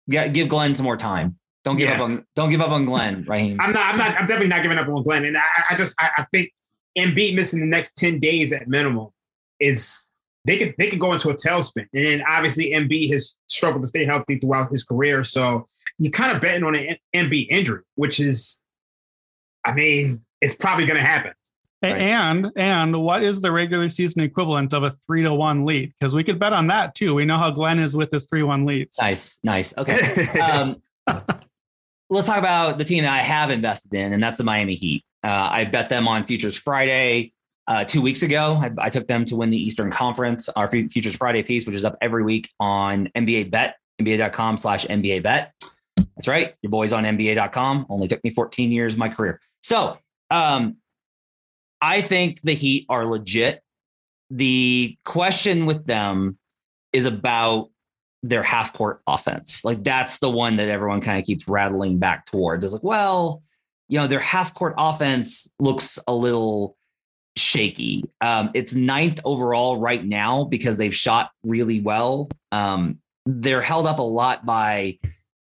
yeah, 0.07 0.27
give 0.27 0.47
Glenn 0.47 0.73
some 0.75 0.85
more 0.85 0.97
time. 0.97 1.37
Don't 1.63 1.75
give 1.75 1.89
yeah. 1.89 1.95
up 1.95 2.01
on 2.01 2.25
don't 2.35 2.49
give 2.49 2.61
up 2.61 2.69
on 2.69 2.85
Glenn, 2.85 3.23
Raheem. 3.27 3.59
I'm 3.59 3.73
not. 3.73 3.85
I'm 3.85 3.97
not. 3.97 4.11
I'm 4.11 4.25
definitely 4.25 4.47
not 4.47 4.61
giving 4.61 4.77
up 4.77 4.87
on 4.87 5.03
Glenn. 5.03 5.25
And 5.25 5.37
I, 5.37 5.41
I 5.71 5.75
just 5.75 5.93
I, 5.99 6.09
I 6.17 6.25
think 6.31 6.49
Embiid 6.97 7.35
missing 7.35 7.59
the 7.59 7.65
next 7.65 7.95
10 7.97 8.19
days 8.19 8.51
at 8.51 8.67
minimum 8.67 9.09
is 9.59 10.07
they 10.45 10.57
could 10.57 10.73
they 10.77 10.87
could 10.87 10.99
go 10.99 11.13
into 11.13 11.29
a 11.29 11.35
tailspin. 11.35 11.87
And 11.93 12.05
then 12.05 12.23
obviously 12.27 12.71
Embiid 12.71 13.11
has 13.11 13.35
struggled 13.47 13.83
to 13.83 13.87
stay 13.87 14.05
healthy 14.05 14.39
throughout 14.39 14.71
his 14.71 14.83
career. 14.83 15.23
So 15.23 15.65
you 15.99 16.09
kind 16.09 16.35
of 16.35 16.41
betting 16.41 16.63
on 16.63 16.75
an 16.75 16.97
Embiid 17.15 17.47
injury, 17.49 17.83
which 17.95 18.19
is 18.19 18.61
I 19.65 19.73
mean, 19.73 20.21
it's 20.41 20.55
probably 20.55 20.85
gonna 20.85 21.01
happen. 21.01 21.33
Right? 21.83 21.97
And 21.97 22.51
and 22.55 23.03
what 23.03 23.21
is 23.21 23.41
the 23.41 23.51
regular 23.51 23.87
season 23.87 24.21
equivalent 24.21 24.73
of 24.73 24.83
a 24.83 24.91
three 25.05 25.23
to 25.23 25.33
one 25.33 25.65
lead? 25.65 25.93
Because 25.99 26.15
we 26.15 26.23
could 26.23 26.39
bet 26.39 26.53
on 26.53 26.67
that 26.67 26.95
too. 26.95 27.13
We 27.13 27.25
know 27.25 27.37
how 27.37 27.51
Glenn 27.51 27.77
is 27.77 27.95
with 27.95 28.11
his 28.11 28.25
three 28.25 28.43
one 28.43 28.65
leads. 28.65 28.97
Nice, 28.99 29.37
nice. 29.43 29.77
Okay. 29.77 30.27
um, 30.39 30.81
let's 32.09 32.25
talk 32.25 32.37
about 32.37 32.77
the 32.77 32.85
team 32.85 33.03
that 33.03 33.13
I 33.13 33.21
have 33.21 33.51
invested 33.51 33.93
in, 33.93 34.13
and 34.13 34.23
that's 34.23 34.37
the 34.37 34.43
Miami 34.43 34.75
Heat. 34.75 35.03
Uh, 35.27 35.49
I 35.51 35.65
bet 35.65 35.89
them 35.89 36.07
on 36.07 36.23
futures 36.23 36.55
Friday. 36.55 37.33
uh, 37.67 37.83
two 37.83 38.01
weeks 38.01 38.23
ago. 38.23 38.57
I, 38.61 38.71
I, 38.79 38.89
took 38.89 39.07
them 39.07 39.25
to 39.25 39.35
win 39.35 39.49
the 39.49 39.61
Eastern 39.61 39.91
Conference, 39.91 40.47
our 40.47 40.69
Futures 40.69 41.17
Friday 41.17 41.43
piece, 41.43 41.65
which 41.65 41.75
is 41.75 41.83
up 41.83 41.97
every 41.99 42.23
week 42.23 42.49
on 42.61 43.09
NBA 43.13 43.51
Bet, 43.51 43.75
NBA.com 43.99 44.55
slash 44.55 44.85
NBA 44.85 45.21
Bet. 45.21 45.53
That's 46.15 46.29
right. 46.29 46.55
Your 46.61 46.69
boy's 46.69 46.93
on 46.93 47.03
NBA.com. 47.03 47.87
Only 47.89 48.07
took 48.07 48.23
me 48.23 48.29
14 48.29 48.71
years 48.71 48.93
of 48.93 48.99
my 48.99 49.09
career. 49.09 49.41
So 49.63 49.97
um, 50.31 50.77
I 51.81 52.01
think 52.01 52.41
the 52.41 52.53
Heat 52.53 52.85
are 52.87 53.05
legit. 53.05 53.61
The 54.29 54.97
question 55.03 55.65
with 55.65 55.85
them 55.85 56.37
is 56.93 57.03
about 57.03 57.69
their 58.23 58.43
half 58.43 58.71
court 58.71 59.01
offense. 59.07 59.65
Like 59.65 59.83
that's 59.83 60.19
the 60.19 60.29
one 60.29 60.55
that 60.55 60.69
everyone 60.69 61.01
kind 61.01 61.19
of 61.19 61.25
keeps 61.25 61.49
rattling 61.49 61.99
back 61.99 62.25
towards. 62.27 62.63
It's 62.63 62.73
like, 62.73 62.83
well, 62.83 63.43
you 63.87 63.99
know, 63.99 64.07
their 64.07 64.19
half 64.19 64.53
court 64.53 64.75
offense 64.77 65.49
looks 65.59 65.99
a 66.07 66.13
little 66.13 66.77
shaky. 67.37 68.03
Um, 68.21 68.51
it's 68.53 68.73
ninth 68.73 69.19
overall 69.23 69.79
right 69.79 70.03
now 70.03 70.43
because 70.45 70.77
they've 70.77 70.93
shot 70.93 71.31
really 71.43 71.79
well. 71.79 72.29
Um, 72.51 72.99
they're 73.25 73.61
held 73.61 73.85
up 73.85 73.99
a 73.99 74.03
lot 74.03 74.45
by 74.45 74.99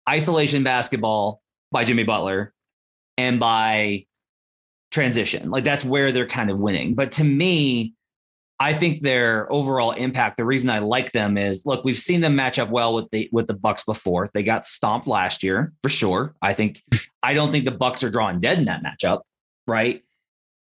isolation 0.09 0.63
basketball 0.63 1.41
by 1.71 1.85
Jimmy 1.85 2.05
Butler 2.05 2.53
and 3.17 3.41
by 3.41 4.07
transition. 4.91 5.51
Like 5.51 5.65
that's 5.65 5.85
where 5.85 6.13
they're 6.13 6.27
kind 6.27 6.51
of 6.51 6.59
winning. 6.59 6.95
But 6.95 7.13
to 7.13 7.25
me, 7.25 7.94
I 8.61 8.73
think 8.73 9.03
their 9.03 9.53
overall 9.53 9.91
impact, 9.93 10.37
the 10.37 10.45
reason 10.45 10.71
I 10.71 10.79
like 10.79 11.13
them 11.13 11.37
is 11.37 11.67
look, 11.67 11.85
we've 11.85 11.99
seen 11.99 12.21
them 12.21 12.37
match 12.37 12.59
up 12.59 12.71
well 12.71 12.95
with 12.95 13.11
the 13.11 13.29
with 13.33 13.47
the 13.47 13.55
Bucks 13.55 13.85
before. 13.85 14.29
They 14.33 14.43
got 14.43 14.65
stomped 14.65 15.07
last 15.07 15.43
year 15.43 15.73
for 15.83 15.89
sure. 15.89 16.35
I 16.41 16.53
think 16.53 16.83
I 17.23 17.35
don't 17.35 17.51
think 17.51 17.65
the 17.65 17.73
Bucks 17.73 18.03
are 18.05 18.11
drawing 18.11 18.41
dead 18.41 18.59
in 18.59 18.65
that 18.67 18.83
matchup, 18.83 19.23
right? 19.67 20.03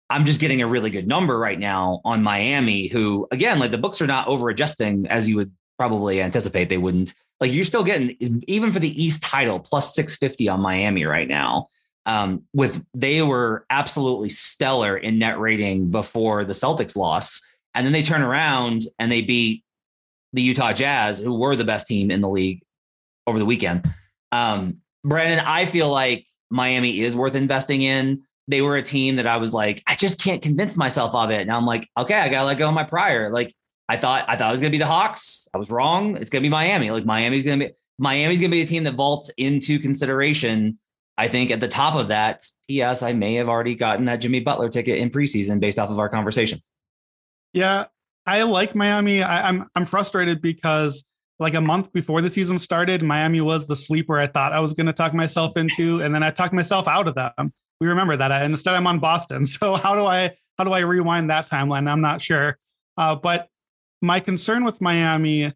I'm 0.08 0.24
just 0.24 0.40
getting 0.40 0.62
a 0.62 0.66
really 0.66 0.90
good 0.90 1.08
number 1.08 1.38
right 1.38 1.58
now 1.58 2.00
on 2.04 2.22
Miami, 2.22 2.88
who 2.88 3.26
again, 3.30 3.58
like 3.58 3.70
the 3.70 3.78
books 3.78 4.00
are 4.00 4.06
not 4.06 4.28
over 4.28 4.48
adjusting 4.48 5.06
as 5.08 5.28
you 5.28 5.36
would 5.36 5.52
probably 5.78 6.22
anticipate 6.22 6.68
they 6.68 6.78
wouldn't. 6.78 7.14
Like 7.40 7.52
you're 7.52 7.64
still 7.64 7.84
getting 7.84 8.16
even 8.46 8.72
for 8.72 8.78
the 8.78 9.02
East 9.02 9.22
title 9.22 9.60
plus 9.60 9.94
650 9.94 10.48
on 10.48 10.60
Miami 10.60 11.04
right 11.04 11.28
now. 11.28 11.68
Um, 12.06 12.44
with 12.54 12.84
they 12.94 13.20
were 13.22 13.66
absolutely 13.68 14.28
stellar 14.28 14.96
in 14.96 15.18
net 15.18 15.40
rating 15.40 15.90
before 15.90 16.44
the 16.44 16.52
Celtics 16.52 16.94
loss, 16.94 17.42
and 17.76 17.86
then 17.86 17.92
they 17.92 18.02
turn 18.02 18.22
around 18.22 18.82
and 18.98 19.12
they 19.12 19.22
beat 19.22 19.62
the 20.32 20.42
Utah 20.42 20.72
Jazz, 20.72 21.18
who 21.18 21.38
were 21.38 21.54
the 21.54 21.64
best 21.64 21.86
team 21.86 22.10
in 22.10 22.20
the 22.20 22.28
league 22.28 22.62
over 23.26 23.38
the 23.38 23.44
weekend. 23.44 23.88
Um, 24.32 24.78
Brandon, 25.04 25.44
I 25.46 25.66
feel 25.66 25.90
like 25.90 26.26
Miami 26.50 27.00
is 27.00 27.14
worth 27.14 27.36
investing 27.36 27.82
in 27.82 28.22
they 28.48 28.62
were 28.62 28.76
a 28.76 28.82
team 28.82 29.16
that 29.16 29.26
I 29.26 29.36
was 29.38 29.52
like, 29.52 29.82
I 29.86 29.96
just 29.96 30.22
can't 30.22 30.42
convince 30.42 30.76
myself 30.76 31.14
of 31.14 31.30
it. 31.30 31.46
Now 31.46 31.56
I'm 31.56 31.66
like, 31.66 31.88
okay, 31.98 32.14
I 32.14 32.28
gotta 32.28 32.46
let 32.46 32.58
go 32.58 32.68
of 32.68 32.74
my 32.74 32.84
prior. 32.84 33.30
Like 33.30 33.54
I 33.88 33.96
thought, 33.96 34.24
I 34.28 34.36
thought 34.36 34.48
it 34.48 34.52
was 34.52 34.60
gonna 34.60 34.70
be 34.70 34.78
the 34.78 34.86
Hawks. 34.86 35.48
I 35.52 35.58
was 35.58 35.70
wrong. 35.70 36.16
It's 36.16 36.30
gonna 36.30 36.42
be 36.42 36.48
Miami. 36.48 36.90
Like 36.90 37.04
Miami's 37.04 37.42
gonna 37.42 37.66
be 37.66 37.70
Miami's 37.98 38.38
gonna 38.38 38.50
be 38.50 38.62
a 38.62 38.66
team 38.66 38.84
that 38.84 38.94
vaults 38.94 39.30
into 39.36 39.78
consideration. 39.78 40.78
I 41.18 41.28
think 41.28 41.50
at 41.50 41.60
the 41.60 41.68
top 41.68 41.94
of 41.94 42.08
that, 42.08 42.46
P.S. 42.68 43.02
I 43.02 43.14
may 43.14 43.34
have 43.34 43.48
already 43.48 43.74
gotten 43.74 44.04
that 44.04 44.16
Jimmy 44.16 44.40
Butler 44.40 44.68
ticket 44.68 44.98
in 44.98 45.10
preseason 45.10 45.60
based 45.60 45.78
off 45.78 45.90
of 45.90 45.98
our 45.98 46.10
conversations. 46.10 46.68
Yeah, 47.56 47.86
I 48.26 48.42
like 48.42 48.74
Miami. 48.74 49.22
I, 49.22 49.48
I'm 49.48 49.66
I'm 49.74 49.86
frustrated 49.86 50.40
because 50.40 51.04
like 51.38 51.54
a 51.54 51.60
month 51.60 51.92
before 51.92 52.20
the 52.20 52.30
season 52.30 52.58
started, 52.58 53.02
Miami 53.02 53.40
was 53.40 53.66
the 53.66 53.76
sleeper 53.76 54.16
I 54.16 54.28
thought 54.28 54.52
I 54.52 54.60
was 54.60 54.72
going 54.74 54.86
to 54.86 54.92
talk 54.92 55.12
myself 55.12 55.56
into, 55.56 56.02
and 56.02 56.14
then 56.14 56.22
I 56.22 56.30
talked 56.30 56.54
myself 56.54 56.86
out 56.86 57.08
of 57.08 57.14
them 57.14 57.52
we 57.80 57.86
remember 57.86 58.16
that. 58.16 58.30
And 58.30 58.52
instead, 58.52 58.74
I'm 58.74 58.86
on 58.86 58.98
Boston. 58.98 59.44
So 59.56 59.74
how 59.76 59.94
do 59.94 60.04
I 60.04 60.36
how 60.58 60.64
do 60.64 60.72
I 60.72 60.80
rewind 60.80 61.30
that 61.30 61.48
timeline? 61.48 61.88
I'm 61.88 62.00
not 62.00 62.20
sure. 62.20 62.58
Uh, 62.96 63.14
but 63.16 63.48
my 64.02 64.20
concern 64.20 64.64
with 64.64 64.80
Miami 64.80 65.52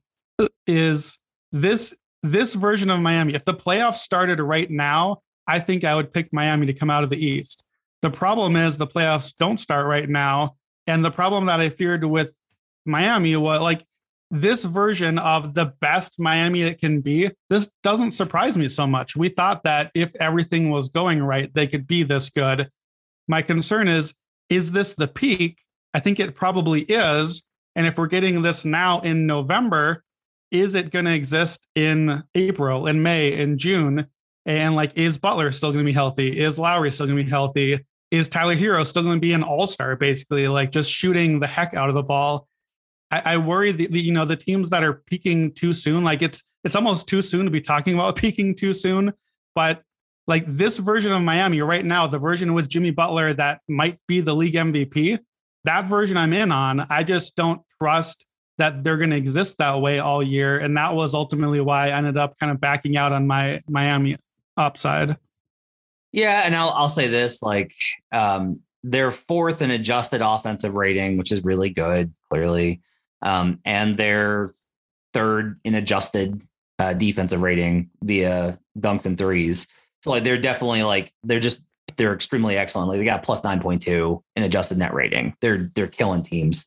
is 0.66 1.18
this 1.52 1.94
this 2.22 2.54
version 2.54 2.90
of 2.90 3.00
Miami. 3.00 3.34
If 3.34 3.44
the 3.44 3.54
playoffs 3.54 3.96
started 3.96 4.40
right 4.40 4.70
now, 4.70 5.22
I 5.46 5.58
think 5.58 5.84
I 5.84 5.94
would 5.94 6.12
pick 6.12 6.32
Miami 6.32 6.66
to 6.66 6.74
come 6.74 6.90
out 6.90 7.02
of 7.02 7.10
the 7.10 7.22
East. 7.22 7.64
The 8.02 8.10
problem 8.10 8.56
is 8.56 8.76
the 8.76 8.86
playoffs 8.86 9.34
don't 9.38 9.58
start 9.58 9.86
right 9.86 10.08
now, 10.08 10.56
and 10.90 11.04
the 11.04 11.10
problem 11.10 11.46
that 11.46 11.60
I 11.60 11.68
feared 11.68 12.04
with 12.04 12.36
Miami 12.84 13.36
was 13.36 13.60
like 13.60 13.86
this 14.32 14.64
version 14.64 15.18
of 15.18 15.54
the 15.54 15.66
best 15.80 16.18
Miami 16.18 16.62
it 16.62 16.80
can 16.80 17.00
be, 17.00 17.30
this 17.48 17.68
doesn't 17.84 18.12
surprise 18.12 18.56
me 18.56 18.68
so 18.68 18.88
much. 18.88 19.14
We 19.14 19.28
thought 19.28 19.62
that 19.62 19.92
if 19.94 20.14
everything 20.16 20.70
was 20.70 20.88
going 20.88 21.22
right, 21.22 21.52
they 21.54 21.68
could 21.68 21.86
be 21.86 22.02
this 22.02 22.28
good. 22.28 22.70
My 23.28 23.40
concern 23.40 23.86
is 23.86 24.14
is 24.48 24.72
this 24.72 24.94
the 24.94 25.06
peak? 25.06 25.58
I 25.94 26.00
think 26.00 26.18
it 26.18 26.34
probably 26.34 26.82
is. 26.82 27.44
And 27.76 27.86
if 27.86 27.96
we're 27.96 28.08
getting 28.08 28.42
this 28.42 28.64
now 28.64 28.98
in 29.00 29.26
November, 29.28 30.02
is 30.50 30.74
it 30.74 30.90
going 30.90 31.04
to 31.04 31.14
exist 31.14 31.64
in 31.76 32.24
April, 32.34 32.88
in 32.88 33.00
May, 33.00 33.38
in 33.38 33.58
June? 33.58 34.08
And 34.44 34.74
like, 34.74 34.98
is 34.98 35.18
Butler 35.18 35.52
still 35.52 35.70
going 35.70 35.84
to 35.84 35.88
be 35.88 35.92
healthy? 35.92 36.40
Is 36.40 36.58
Lowry 36.58 36.90
still 36.90 37.06
going 37.06 37.18
to 37.18 37.24
be 37.24 37.30
healthy? 37.30 37.78
Is 38.10 38.28
Tyler 38.28 38.56
Herro 38.56 38.84
still 38.84 39.02
going 39.02 39.16
to 39.16 39.20
be 39.20 39.32
an 39.32 39.42
all 39.42 39.66
star, 39.66 39.96
basically, 39.96 40.48
like 40.48 40.72
just 40.72 40.90
shooting 40.90 41.38
the 41.38 41.46
heck 41.46 41.74
out 41.74 41.88
of 41.88 41.94
the 41.94 42.02
ball? 42.02 42.48
I, 43.10 43.34
I 43.34 43.36
worry 43.38 43.72
that 43.72 43.90
you 43.92 44.12
know 44.12 44.24
the 44.24 44.36
teams 44.36 44.70
that 44.70 44.84
are 44.84 44.94
peaking 44.94 45.52
too 45.52 45.72
soon, 45.72 46.04
like 46.04 46.22
it's 46.22 46.42
it's 46.64 46.76
almost 46.76 47.06
too 47.06 47.22
soon 47.22 47.44
to 47.44 47.50
be 47.50 47.60
talking 47.60 47.94
about 47.94 48.16
peaking 48.16 48.54
too 48.54 48.74
soon. 48.74 49.12
But 49.54 49.82
like 50.26 50.44
this 50.46 50.78
version 50.78 51.12
of 51.12 51.22
Miami 51.22 51.60
right 51.60 51.84
now, 51.84 52.06
the 52.06 52.18
version 52.18 52.54
with 52.54 52.68
Jimmy 52.68 52.90
Butler 52.90 53.32
that 53.34 53.60
might 53.68 53.98
be 54.06 54.20
the 54.20 54.34
league 54.34 54.54
MVP, 54.54 55.18
that 55.64 55.86
version 55.86 56.16
I'm 56.16 56.32
in 56.32 56.52
on. 56.52 56.86
I 56.88 57.02
just 57.02 57.36
don't 57.36 57.62
trust 57.80 58.24
that 58.58 58.84
they're 58.84 58.98
going 58.98 59.10
to 59.10 59.16
exist 59.16 59.58
that 59.58 59.80
way 59.80 59.98
all 59.98 60.22
year, 60.22 60.58
and 60.58 60.76
that 60.76 60.94
was 60.94 61.14
ultimately 61.14 61.60
why 61.60 61.88
I 61.88 61.96
ended 61.96 62.16
up 62.16 62.38
kind 62.38 62.52
of 62.52 62.60
backing 62.60 62.96
out 62.96 63.12
on 63.12 63.26
my 63.26 63.62
Miami 63.68 64.16
upside. 64.56 65.16
Yeah, 66.12 66.42
and 66.44 66.54
I'll 66.56 66.70
I'll 66.70 66.88
say 66.88 67.08
this 67.08 67.42
like 67.42 67.74
um, 68.12 68.60
they're 68.82 69.10
fourth 69.10 69.62
in 69.62 69.70
adjusted 69.70 70.22
offensive 70.22 70.74
rating, 70.74 71.16
which 71.16 71.32
is 71.32 71.44
really 71.44 71.70
good. 71.70 72.12
Clearly, 72.30 72.80
um, 73.22 73.60
and 73.64 73.96
they're 73.96 74.50
third 75.12 75.60
in 75.64 75.74
adjusted 75.74 76.40
uh, 76.78 76.94
defensive 76.94 77.42
rating 77.42 77.90
via 78.02 78.58
dunks 78.78 79.06
and 79.06 79.18
threes. 79.18 79.66
So 80.02 80.10
like 80.10 80.24
they're 80.24 80.40
definitely 80.40 80.82
like 80.82 81.12
they're 81.22 81.40
just 81.40 81.60
they're 81.96 82.14
extremely 82.14 82.56
excellent. 82.56 82.88
Like 82.88 82.98
they 82.98 83.04
got 83.04 83.22
plus 83.22 83.44
nine 83.44 83.60
point 83.60 83.82
two 83.82 84.22
in 84.34 84.42
adjusted 84.42 84.78
net 84.78 84.94
rating. 84.94 85.34
They're 85.40 85.70
they're 85.74 85.86
killing 85.86 86.22
teams. 86.22 86.66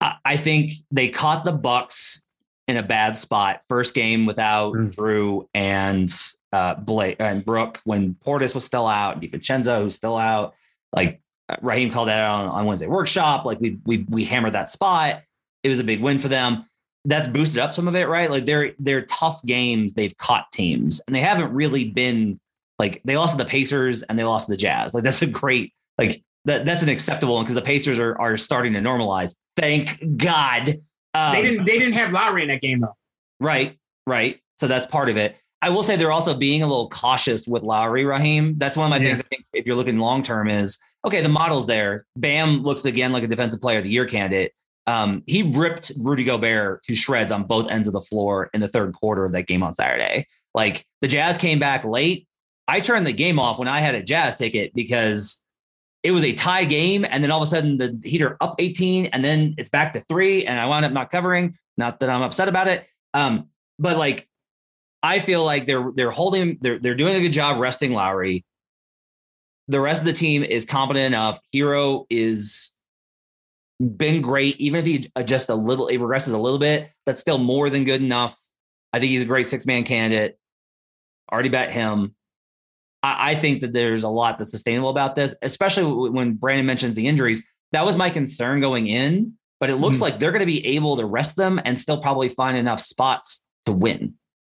I, 0.00 0.14
I 0.24 0.36
think 0.36 0.72
they 0.90 1.08
caught 1.08 1.44
the 1.44 1.52
Bucks 1.52 2.22
in 2.66 2.76
a 2.76 2.82
bad 2.82 3.16
spot. 3.16 3.62
First 3.68 3.94
game 3.94 4.26
without 4.26 4.74
mm. 4.74 4.92
Jrue 4.94 5.46
and 5.54 6.10
uh 6.52 6.74
Blake 6.74 7.16
and 7.18 7.44
Brook 7.44 7.80
when 7.84 8.14
Portis 8.14 8.54
was 8.54 8.64
still 8.64 8.86
out, 8.86 9.20
DiVincenzo 9.20 9.82
who's 9.82 9.94
still 9.94 10.16
out. 10.16 10.54
Like 10.92 11.20
Raheem 11.62 11.90
called 11.90 12.08
that 12.08 12.20
out 12.20 12.44
on, 12.44 12.48
on 12.50 12.66
Wednesday 12.66 12.86
workshop. 12.86 13.44
Like 13.44 13.60
we 13.60 13.78
we 13.84 14.04
we 14.08 14.24
hammered 14.24 14.54
that 14.54 14.70
spot. 14.70 15.22
It 15.62 15.68
was 15.68 15.78
a 15.78 15.84
big 15.84 16.00
win 16.00 16.18
for 16.18 16.28
them. 16.28 16.66
That's 17.04 17.26
boosted 17.26 17.58
up 17.58 17.72
some 17.72 17.88
of 17.88 17.96
it, 17.96 18.08
right? 18.08 18.30
Like 18.30 18.44
they're 18.44 18.72
they're 18.78 19.02
tough 19.02 19.42
games. 19.44 19.94
They've 19.94 20.16
caught 20.18 20.50
teams, 20.52 21.00
and 21.06 21.14
they 21.14 21.20
haven't 21.20 21.52
really 21.52 21.84
been 21.84 22.38
like 22.78 23.00
they 23.04 23.16
lost 23.16 23.36
to 23.36 23.42
the 23.42 23.48
Pacers 23.48 24.02
and 24.04 24.18
they 24.18 24.24
lost 24.24 24.46
to 24.46 24.52
the 24.52 24.56
Jazz. 24.56 24.94
Like 24.94 25.04
that's 25.04 25.22
a 25.22 25.26
great 25.26 25.72
like 25.96 26.22
that 26.44 26.66
that's 26.66 26.82
an 26.82 26.88
acceptable 26.88 27.34
one 27.34 27.44
because 27.44 27.54
the 27.54 27.62
Pacers 27.62 27.98
are 27.98 28.18
are 28.20 28.36
starting 28.36 28.74
to 28.74 28.80
normalize. 28.80 29.34
Thank 29.56 30.16
God. 30.16 30.78
Um, 31.14 31.32
they 31.32 31.42
didn't 31.42 31.64
they 31.64 31.78
didn't 31.78 31.94
have 31.94 32.12
Lowry 32.12 32.42
in 32.42 32.48
that 32.48 32.60
game 32.60 32.80
though. 32.80 32.96
Right, 33.40 33.78
right. 34.06 34.40
So 34.58 34.66
that's 34.66 34.86
part 34.86 35.08
of 35.08 35.16
it. 35.16 35.36
I 35.60 35.70
will 35.70 35.82
say 35.82 35.96
they're 35.96 36.12
also 36.12 36.36
being 36.36 36.62
a 36.62 36.66
little 36.66 36.88
cautious 36.88 37.46
with 37.46 37.62
Lowry 37.62 38.04
Raheem. 38.04 38.56
That's 38.56 38.76
one 38.76 38.86
of 38.86 38.90
my 38.90 38.98
yeah. 38.98 39.14
things. 39.14 39.20
I 39.20 39.28
think 39.28 39.44
if 39.52 39.66
you're 39.66 39.76
looking 39.76 39.98
long 39.98 40.22
term, 40.22 40.48
is 40.48 40.78
okay. 41.04 41.20
The 41.20 41.28
model's 41.28 41.66
there. 41.66 42.06
Bam 42.16 42.62
looks 42.62 42.84
again 42.84 43.12
like 43.12 43.24
a 43.24 43.26
defensive 43.26 43.60
player 43.60 43.78
of 43.78 43.84
the 43.84 43.90
year 43.90 44.06
candidate. 44.06 44.52
Um, 44.86 45.22
he 45.26 45.42
ripped 45.42 45.92
Rudy 45.98 46.24
Gobert 46.24 46.84
to 46.84 46.94
shreds 46.94 47.32
on 47.32 47.44
both 47.44 47.68
ends 47.68 47.86
of 47.86 47.92
the 47.92 48.00
floor 48.00 48.48
in 48.54 48.60
the 48.60 48.68
third 48.68 48.94
quarter 48.94 49.24
of 49.24 49.32
that 49.32 49.46
game 49.46 49.62
on 49.62 49.74
Saturday. 49.74 50.26
Like 50.54 50.86
the 51.02 51.08
Jazz 51.08 51.36
came 51.36 51.58
back 51.58 51.84
late. 51.84 52.26
I 52.68 52.80
turned 52.80 53.06
the 53.06 53.12
game 53.12 53.38
off 53.38 53.58
when 53.58 53.68
I 53.68 53.80
had 53.80 53.94
a 53.94 54.02
Jazz 54.02 54.36
ticket 54.36 54.72
because 54.74 55.42
it 56.02 56.12
was 56.12 56.24
a 56.24 56.32
tie 56.32 56.64
game. 56.64 57.04
And 57.08 57.22
then 57.22 57.30
all 57.30 57.42
of 57.42 57.48
a 57.48 57.50
sudden 57.50 57.78
the 57.78 58.00
Heater 58.04 58.36
up 58.40 58.54
18 58.58 59.06
and 59.06 59.24
then 59.24 59.54
it's 59.58 59.70
back 59.70 59.92
to 59.94 60.00
three. 60.00 60.46
And 60.46 60.58
I 60.58 60.66
wound 60.66 60.84
up 60.84 60.92
not 60.92 61.10
covering. 61.10 61.56
Not 61.76 62.00
that 62.00 62.10
I'm 62.10 62.22
upset 62.22 62.48
about 62.48 62.68
it. 62.68 62.86
Um, 63.14 63.48
but 63.78 63.96
like 63.96 64.27
I 65.02 65.20
feel 65.20 65.44
like 65.44 65.66
they're 65.66 65.90
they're 65.94 66.10
holding 66.10 66.58
they're 66.60 66.78
they're 66.78 66.94
doing 66.94 67.14
a 67.16 67.20
good 67.20 67.32
job 67.32 67.58
resting 67.58 67.92
Lowry. 67.92 68.44
The 69.68 69.80
rest 69.80 70.00
of 70.00 70.06
the 70.06 70.12
team 70.12 70.42
is 70.42 70.64
competent 70.64 71.06
enough. 71.06 71.38
Herro 71.54 72.06
is 72.10 72.74
been 73.80 74.22
great. 74.22 74.56
Even 74.60 74.80
if 74.80 74.86
he 74.86 75.10
adjusts 75.14 75.48
a 75.48 75.54
little, 75.54 75.86
he 75.88 75.98
regresses 75.98 76.32
a 76.34 76.38
little 76.38 76.58
bit, 76.58 76.90
that's 77.06 77.20
still 77.20 77.38
more 77.38 77.70
than 77.70 77.84
good 77.84 78.02
enough. 78.02 78.36
I 78.92 78.98
think 78.98 79.10
he's 79.10 79.22
a 79.22 79.26
great 79.26 79.46
six 79.46 79.66
man 79.66 79.84
candidate. 79.84 80.36
Already 81.30 81.50
bet 81.50 81.70
him. 81.70 82.14
I, 83.02 83.32
I, 83.32 83.34
think 83.36 83.60
that 83.60 83.72
there's 83.72 84.02
a 84.02 84.08
lot 84.08 84.38
that's 84.38 84.50
sustainable 84.50 84.88
about 84.88 85.14
this, 85.14 85.36
especially 85.42 86.08
when 86.10 86.34
Brandon 86.34 86.66
mentions 86.66 86.94
the 86.94 87.06
injuries. 87.06 87.44
that 87.72 87.84
was 87.84 87.96
my 87.98 88.08
concern 88.10 88.60
going 88.62 88.86
in, 88.88 89.34
but 89.60 89.68
it 89.68 89.76
looks 89.76 89.98
Mhm. 89.98 90.00
like 90.00 90.18
they're 90.18 90.32
going 90.32 90.40
to 90.40 90.46
be 90.46 90.66
able 90.68 90.96
to 90.96 91.04
rest 91.04 91.36
them 91.36 91.60
and 91.64 91.78
still 91.78 92.00
probably 92.00 92.30
find 92.30 92.56
enough 92.56 92.80
spots 92.80 93.44
to 93.66 93.72
win. 93.72 94.14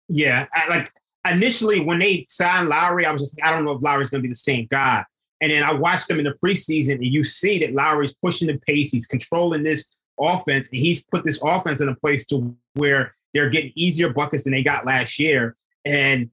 Yeah, 0.08 0.46
I, 0.52 0.68
like 0.68 0.90
initially 1.30 1.80
when 1.80 1.98
they 1.98 2.24
signed 2.28 2.68
Lowry, 2.68 3.06
I 3.06 3.12
was 3.12 3.22
just 3.22 3.38
I 3.42 3.50
don't 3.50 3.64
know 3.64 3.72
if 3.72 3.82
Lowry's 3.82 4.10
going 4.10 4.22
to 4.22 4.26
be 4.26 4.30
the 4.32 4.36
same 4.36 4.66
guy. 4.70 5.04
And 5.40 5.52
then 5.52 5.62
I 5.62 5.72
watched 5.72 6.08
them 6.08 6.18
in 6.18 6.24
the 6.24 6.34
preseason, 6.44 6.94
and 6.96 7.04
you 7.06 7.22
see 7.22 7.58
that 7.60 7.72
Lowry's 7.72 8.12
pushing 8.12 8.48
the 8.48 8.58
pace. 8.58 8.90
He's 8.90 9.06
controlling 9.06 9.62
this 9.62 9.86
offense, 10.18 10.68
and 10.72 10.80
he's 10.80 11.04
put 11.04 11.24
this 11.24 11.38
offense 11.42 11.80
in 11.80 11.88
a 11.88 11.94
place 11.94 12.26
to 12.26 12.56
where 12.74 13.12
they're 13.34 13.50
getting 13.50 13.72
easier 13.76 14.12
buckets 14.12 14.42
than 14.44 14.52
they 14.52 14.62
got 14.64 14.84
last 14.84 15.18
year. 15.20 15.54
And 15.84 16.30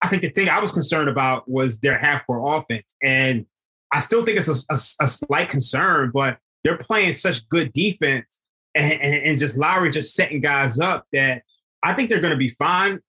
I 0.00 0.08
think 0.08 0.22
the 0.22 0.30
thing 0.30 0.48
I 0.48 0.58
was 0.58 0.72
concerned 0.72 1.08
about 1.08 1.48
was 1.48 1.78
their 1.78 1.96
half 1.96 2.26
court 2.26 2.42
offense, 2.62 2.86
and 3.02 3.46
I 3.92 4.00
still 4.00 4.24
think 4.24 4.38
it's 4.38 4.48
a, 4.48 4.72
a- 4.72 5.04
a 5.04 5.06
slight 5.06 5.50
concern, 5.50 6.10
but 6.12 6.38
they're 6.64 6.78
playing 6.78 7.14
such 7.14 7.48
good 7.48 7.72
defense, 7.72 8.40
and, 8.74 8.92
and, 8.94 9.14
and 9.24 9.38
just 9.38 9.56
Lowry 9.56 9.90
just 9.92 10.16
setting 10.16 10.40
guys 10.40 10.80
up 10.80 11.06
that 11.12 11.42
I 11.82 11.94
think 11.94 12.08
they're 12.08 12.20
going 12.20 12.32
to 12.32 12.36
be 12.38 12.48
fine. 12.50 13.00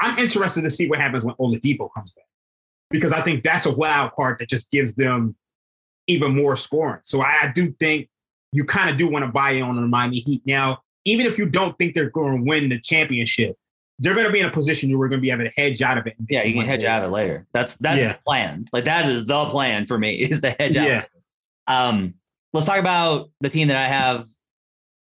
I'm 0.00 0.18
interested 0.18 0.62
to 0.62 0.70
see 0.70 0.88
what 0.88 0.98
happens 0.98 1.24
when 1.24 1.34
Oladipo 1.36 1.88
comes 1.94 2.12
back 2.12 2.24
because 2.90 3.12
I 3.12 3.22
think 3.22 3.44
that's 3.44 3.66
a 3.66 3.74
wild 3.74 4.12
card 4.12 4.38
that 4.40 4.48
just 4.48 4.70
gives 4.70 4.94
them 4.94 5.36
even 6.06 6.34
more 6.34 6.56
scoring. 6.56 7.00
So 7.04 7.20
I, 7.22 7.38
I 7.42 7.52
do 7.54 7.72
think 7.72 8.08
you 8.52 8.64
kind 8.64 8.90
of 8.90 8.96
do 8.96 9.08
want 9.08 9.24
to 9.24 9.30
buy 9.30 9.52
in 9.52 9.62
on 9.62 9.76
the 9.76 9.82
Miami 9.82 10.18
Heat 10.20 10.42
now, 10.46 10.82
even 11.04 11.26
if 11.26 11.38
you 11.38 11.46
don't 11.46 11.76
think 11.78 11.94
they're 11.94 12.10
going 12.10 12.36
to 12.38 12.42
win 12.48 12.68
the 12.68 12.80
championship. 12.80 13.56
They're 14.00 14.14
going 14.14 14.26
to 14.26 14.32
be 14.32 14.40
in 14.40 14.46
a 14.46 14.50
position 14.50 14.90
where 14.90 14.98
we're 14.98 15.08
going 15.08 15.20
to 15.20 15.22
be 15.22 15.30
able 15.30 15.44
to 15.44 15.52
hedge 15.56 15.80
out 15.80 15.98
of 15.98 16.06
it. 16.08 16.16
Yeah, 16.28 16.42
you 16.42 16.54
can 16.54 16.64
hedge 16.64 16.82
what- 16.82 16.88
out 16.88 17.02
of 17.04 17.10
it 17.10 17.12
later. 17.12 17.46
That's 17.52 17.76
that's 17.76 17.98
Yeah. 17.98 18.12
the 18.14 18.18
plan. 18.26 18.66
Like 18.72 18.84
that 18.84 19.06
is 19.06 19.24
the 19.24 19.44
plan 19.46 19.86
for 19.86 19.96
me 19.96 20.14
is 20.20 20.40
the 20.40 20.50
hedge 20.50 20.76
out. 20.76 20.86
Yeah. 20.88 21.04
of. 21.68 21.94
Um, 21.94 22.14
let's 22.52 22.66
talk 22.66 22.78
about 22.80 23.30
the 23.40 23.48
team 23.50 23.68
that 23.68 23.76
I 23.76 23.88
have 23.88 24.26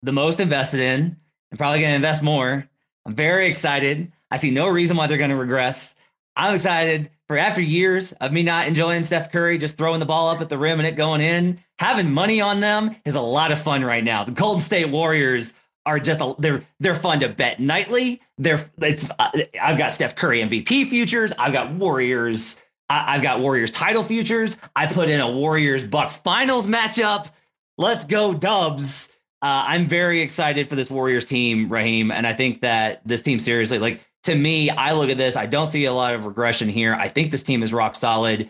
the 0.01 0.11
most 0.11 0.39
invested 0.39 0.79
in. 0.79 1.17
I'm 1.51 1.57
probably 1.57 1.81
going 1.81 1.91
to 1.91 1.95
invest 1.95 2.23
more. 2.23 2.68
I'm 3.09 3.15
very 3.15 3.47
excited. 3.47 4.11
I 4.29 4.37
see 4.37 4.51
no 4.51 4.67
reason 4.67 4.95
why 4.95 5.07
they're 5.07 5.17
going 5.17 5.31
to 5.31 5.35
regress. 5.35 5.95
I'm 6.35 6.53
excited 6.53 7.09
for 7.27 7.39
after 7.39 7.59
years 7.59 8.11
of 8.13 8.31
me 8.31 8.43
not 8.43 8.67
enjoying 8.67 9.01
Steph 9.01 9.31
Curry 9.31 9.57
just 9.57 9.77
throwing 9.77 9.99
the 9.99 10.05
ball 10.05 10.29
up 10.29 10.41
at 10.41 10.49
the 10.49 10.59
rim 10.59 10.79
and 10.79 10.87
it 10.87 10.95
going 10.95 11.19
in. 11.19 11.59
Having 11.79 12.11
money 12.11 12.39
on 12.39 12.59
them 12.59 12.95
is 13.05 13.15
a 13.15 13.21
lot 13.21 13.51
of 13.51 13.59
fun 13.59 13.83
right 13.83 14.03
now. 14.03 14.25
The 14.25 14.31
Golden 14.31 14.61
State 14.61 14.89
Warriors 14.89 15.55
are 15.87 15.97
just 15.99 16.21
a, 16.21 16.35
they're 16.37 16.61
they're 16.79 16.93
fun 16.93 17.21
to 17.21 17.29
bet 17.29 17.59
nightly. 17.59 18.21
They're 18.37 18.69
it's 18.77 19.09
uh, 19.17 19.31
I've 19.59 19.79
got 19.79 19.91
Steph 19.91 20.15
Curry 20.15 20.41
MVP 20.41 20.87
futures. 20.87 21.33
I've 21.39 21.53
got 21.53 21.73
Warriors. 21.73 22.61
I, 22.91 23.15
I've 23.15 23.23
got 23.23 23.39
Warriors 23.39 23.71
title 23.71 24.03
futures. 24.03 24.55
I 24.75 24.85
put 24.85 25.09
in 25.09 25.19
a 25.19 25.31
Warriors 25.31 25.83
Bucks 25.83 26.17
finals 26.17 26.67
matchup. 26.67 27.31
Let's 27.75 28.05
go 28.05 28.35
Dubs. 28.35 29.09
Uh, 29.41 29.63
I'm 29.67 29.87
very 29.87 30.21
excited 30.21 30.67
for 30.67 30.75
this 30.75 30.91
Warriors 30.91 31.23
team, 31.23 31.69
Raheem, 31.69 32.11
and 32.11 32.27
I 32.27 32.33
think 32.33 32.61
that 32.61 33.01
this 33.05 33.21
team 33.21 33.39
seriously, 33.39 33.79
like 33.79 34.01
to 34.23 34.35
me, 34.35 34.69
I 34.69 34.93
look 34.93 35.09
at 35.09 35.17
this. 35.17 35.37
I 35.37 35.45
don't 35.45 35.67
see 35.67 35.85
a 35.85 35.93
lot 35.93 36.13
of 36.13 36.25
regression 36.25 36.67
here. 36.67 36.93
I 36.93 37.07
think 37.07 37.31
this 37.31 37.43
team 37.43 37.63
is 37.63 37.71
rock 37.71 37.95
solid. 37.95 38.49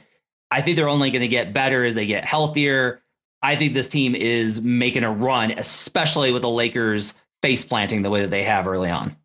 I 0.50 0.62
think 0.62 0.78
they're 0.78 0.90
only 0.90 1.12
going 1.12 1.22
to 1.22 1.28
get 1.28 1.54
better 1.54 1.84
as 1.84 1.94
they 1.94 2.08
get 2.08 2.26
healthier. 2.26 3.02
I 3.42 3.56
think 3.56 3.74
this 3.74 3.88
team 3.88 4.16
is 4.16 4.62
making 4.62 5.04
a 5.04 5.12
run, 5.12 5.52
especially 5.52 6.32
with 6.32 6.42
the 6.42 6.50
Lakers 6.50 7.14
face 7.42 7.64
planting 7.64 8.02
the 8.02 8.10
way 8.10 8.22
that 8.22 8.32
they 8.32 8.44
have 8.44 8.68
early 8.68 8.90
on. 8.90 9.16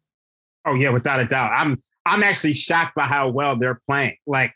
Oh 0.66 0.74
yeah, 0.74 0.90
without 0.90 1.20
a 1.20 1.24
doubt. 1.24 1.52
I'm 1.54 1.78
I'm 2.06 2.22
actually 2.22 2.52
shocked 2.52 2.94
by 2.94 3.04
how 3.04 3.30
well 3.30 3.56
they're 3.56 3.80
playing. 3.88 4.16
Like 4.26 4.54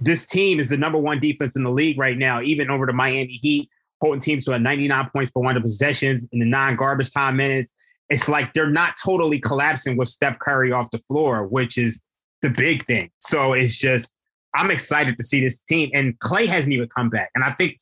this 0.00 0.26
team 0.26 0.60
is 0.60 0.68
the 0.68 0.76
number 0.76 0.98
one 0.98 1.20
defense 1.20 1.56
in 1.56 1.64
the 1.64 1.70
league 1.70 1.98
right 1.98 2.16
now, 2.16 2.40
even 2.42 2.70
over 2.70 2.86
the 2.86 2.92
Miami 2.92 3.32
Heat, 3.32 3.68
holding 4.02 4.20
teams 4.20 4.44
to 4.44 4.52
a 4.52 4.58
99 4.58 5.10
points 5.10 5.30
per 5.30 5.40
100 5.40 5.60
possessions 5.62 6.28
in 6.32 6.40
the 6.40 6.46
non-garbage 6.46 7.12
time 7.12 7.36
minutes. 7.36 7.72
It's 8.10 8.28
like 8.28 8.52
they're 8.52 8.68
not 8.68 8.96
totally 9.02 9.38
collapsing 9.38 9.96
with 9.96 10.10
Steph 10.10 10.38
Curry 10.38 10.72
off 10.72 10.90
the 10.90 10.98
floor, 10.98 11.46
which 11.46 11.78
is 11.78 12.02
the 12.42 12.50
big 12.50 12.84
thing. 12.84 13.10
So 13.20 13.54
it's 13.54 13.78
just 13.78 14.08
I'm 14.54 14.70
excited 14.70 15.16
to 15.16 15.24
see 15.24 15.40
this 15.40 15.62
team. 15.62 15.90
And 15.94 16.18
Clay 16.18 16.46
hasn't 16.46 16.74
even 16.74 16.88
come 16.88 17.08
back. 17.08 17.30
And 17.34 17.42
I 17.44 17.52
think 17.52 17.78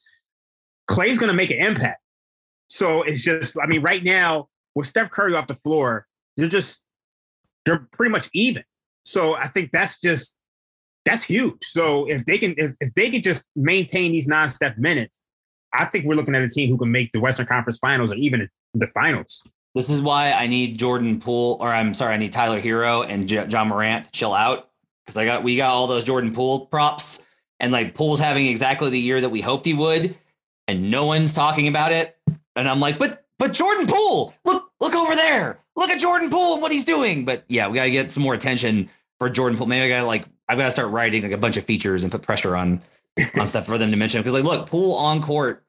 Clay's 0.87 1.18
gonna 1.18 1.35
make 1.35 1.51
an 1.51 1.59
impact. 1.59 2.01
So 2.68 3.03
it's 3.03 3.25
just, 3.25 3.57
I 3.61 3.66
mean, 3.66 3.83
right 3.83 4.05
now, 4.05 4.49
with 4.77 4.87
Steph 4.87 5.11
Curry 5.11 5.35
off 5.35 5.49
the 5.49 5.55
floor, 5.55 6.07
they're 6.37 6.49
just 6.49 6.85
they're 7.64 7.88
pretty 7.92 8.12
much 8.12 8.29
even. 8.33 8.62
So 9.05 9.37
I 9.37 9.49
think 9.49 9.73
that's 9.73 10.01
just 10.01 10.37
that's 11.05 11.23
huge. 11.23 11.64
So 11.64 12.07
if 12.07 12.25
they 12.27 12.38
can 12.38 12.55
if, 12.57 12.75
if 12.81 12.95
they 12.95 13.11
can 13.11 13.23
just 13.23 13.47
maintain 13.57 14.12
these 14.12 14.29
non-step 14.29 14.79
minutes, 14.79 15.23
I 15.73 15.85
think 15.85 16.05
we're 16.05 16.15
looking 16.15 16.35
at 16.35 16.43
a 16.43 16.49
team 16.49 16.71
who 16.71 16.79
can 16.79 16.91
make 16.91 17.13
the 17.13 17.21
Western 17.21 17.47
Conference 17.47 17.79
Finals 17.79 18.13
or 18.13 18.17
even 18.17 18.49
the 18.75 18.87
finals. 18.89 19.43
This 19.75 19.89
is 19.89 20.01
why 20.01 20.33
I 20.33 20.47
need 20.49 20.79
Jordan 20.79 21.21
Poole, 21.21 21.57
or 21.61 21.73
I'm 21.73 21.95
sorry, 21.95 22.15
I 22.15 22.17
need 22.17 22.33
Tyler 22.33 22.61
Herro 22.61 23.07
and 23.09 23.29
J- 23.29 23.47
John 23.47 23.69
Morant 23.69 24.07
to 24.07 24.11
chill 24.11 24.35
out 24.35 24.71
because 25.07 25.17
I 25.17 25.25
got 25.25 25.45
we 25.45 25.57
got 25.57 25.71
all 25.71 25.87
those 25.87 26.03
Jordan 26.03 26.33
Poole 26.33 26.67
props, 26.67 27.25
and 27.61 27.73
like 27.73 27.95
Poole's 27.95 28.19
having 28.19 28.47
exactly 28.47 28.91
the 28.91 28.99
year 28.99 29.21
that 29.21 29.29
we 29.29 29.41
hoped 29.41 29.67
he 29.67 29.75
would, 29.75 30.17
and 30.67 30.91
no 30.91 31.05
one's 31.05 31.33
talking 31.33 31.69
about 31.69 31.93
it. 31.93 32.17
And 32.57 32.69
I'm 32.69 32.81
like, 32.81 32.99
but 32.99 33.25
but 33.39 33.53
Jordan 33.53 33.87
Poole, 33.87 34.35
look 34.45 34.71
look 34.81 34.95
over 34.95 35.15
there, 35.15 35.61
look 35.77 35.91
at 35.91 36.01
Jordan 36.01 36.31
Poole 36.31 36.55
and 36.55 36.63
what 36.63 36.73
he's 36.73 36.85
doing. 36.85 37.25
But 37.25 37.45
yeah, 37.49 37.69
we 37.69 37.77
got 37.77 37.85
to 37.85 37.91
get 37.93 38.11
some 38.11 38.25
more 38.25 38.35
attention 38.35 38.91
for 39.21 39.31
Jordan 39.31 39.57
Poole. 39.57 39.69
Maybe 39.69 39.85
I 39.85 39.89
got 39.89 40.01
to 40.01 40.07
like 40.07 40.25
I've 40.49 40.59
got 40.59 40.67
to 40.67 40.73
start 40.73 40.91
writing 40.91 41.23
like 41.23 41.33
a 41.33 41.39
bunch 41.39 41.57
of 41.57 41.65
features 41.65 42.03
and 42.03 42.11
put 42.11 42.23
pressure 42.23 42.57
on 42.57 42.81
on 43.39 43.47
stuff 43.47 43.67
for 43.67 43.79
them 43.79 43.91
to 43.91 43.97
mention 43.97 44.21
because 44.21 44.35
like 44.35 44.45
look, 44.45 44.69
Poole 44.69 44.95
on 44.95 45.23
court 45.23 45.65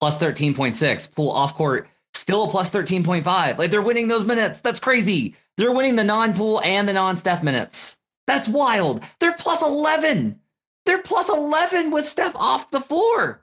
plus 0.00 0.18
13.6, 0.18 1.14
Poole 1.14 1.30
off 1.30 1.54
court 1.54 1.88
still 2.14 2.44
a 2.44 2.48
plus 2.48 2.70
13.5. 2.70 3.58
Like 3.58 3.70
they're 3.70 3.82
winning 3.82 4.08
those 4.08 4.24
minutes. 4.24 4.60
That's 4.60 4.80
crazy. 4.80 5.36
They're 5.56 5.72
winning 5.72 5.96
the 5.96 6.04
non 6.04 6.34
Poole 6.34 6.60
and 6.62 6.88
the 6.88 6.92
non 6.92 7.16
Steph 7.16 7.42
minutes. 7.42 7.98
That's 8.26 8.48
wild. 8.48 9.02
They're 9.20 9.34
plus 9.34 9.62
11. 9.62 10.40
They're 10.84 11.02
plus 11.02 11.28
11 11.28 11.90
with 11.90 12.04
Steph 12.04 12.34
off 12.36 12.70
the 12.70 12.80
floor. 12.80 13.42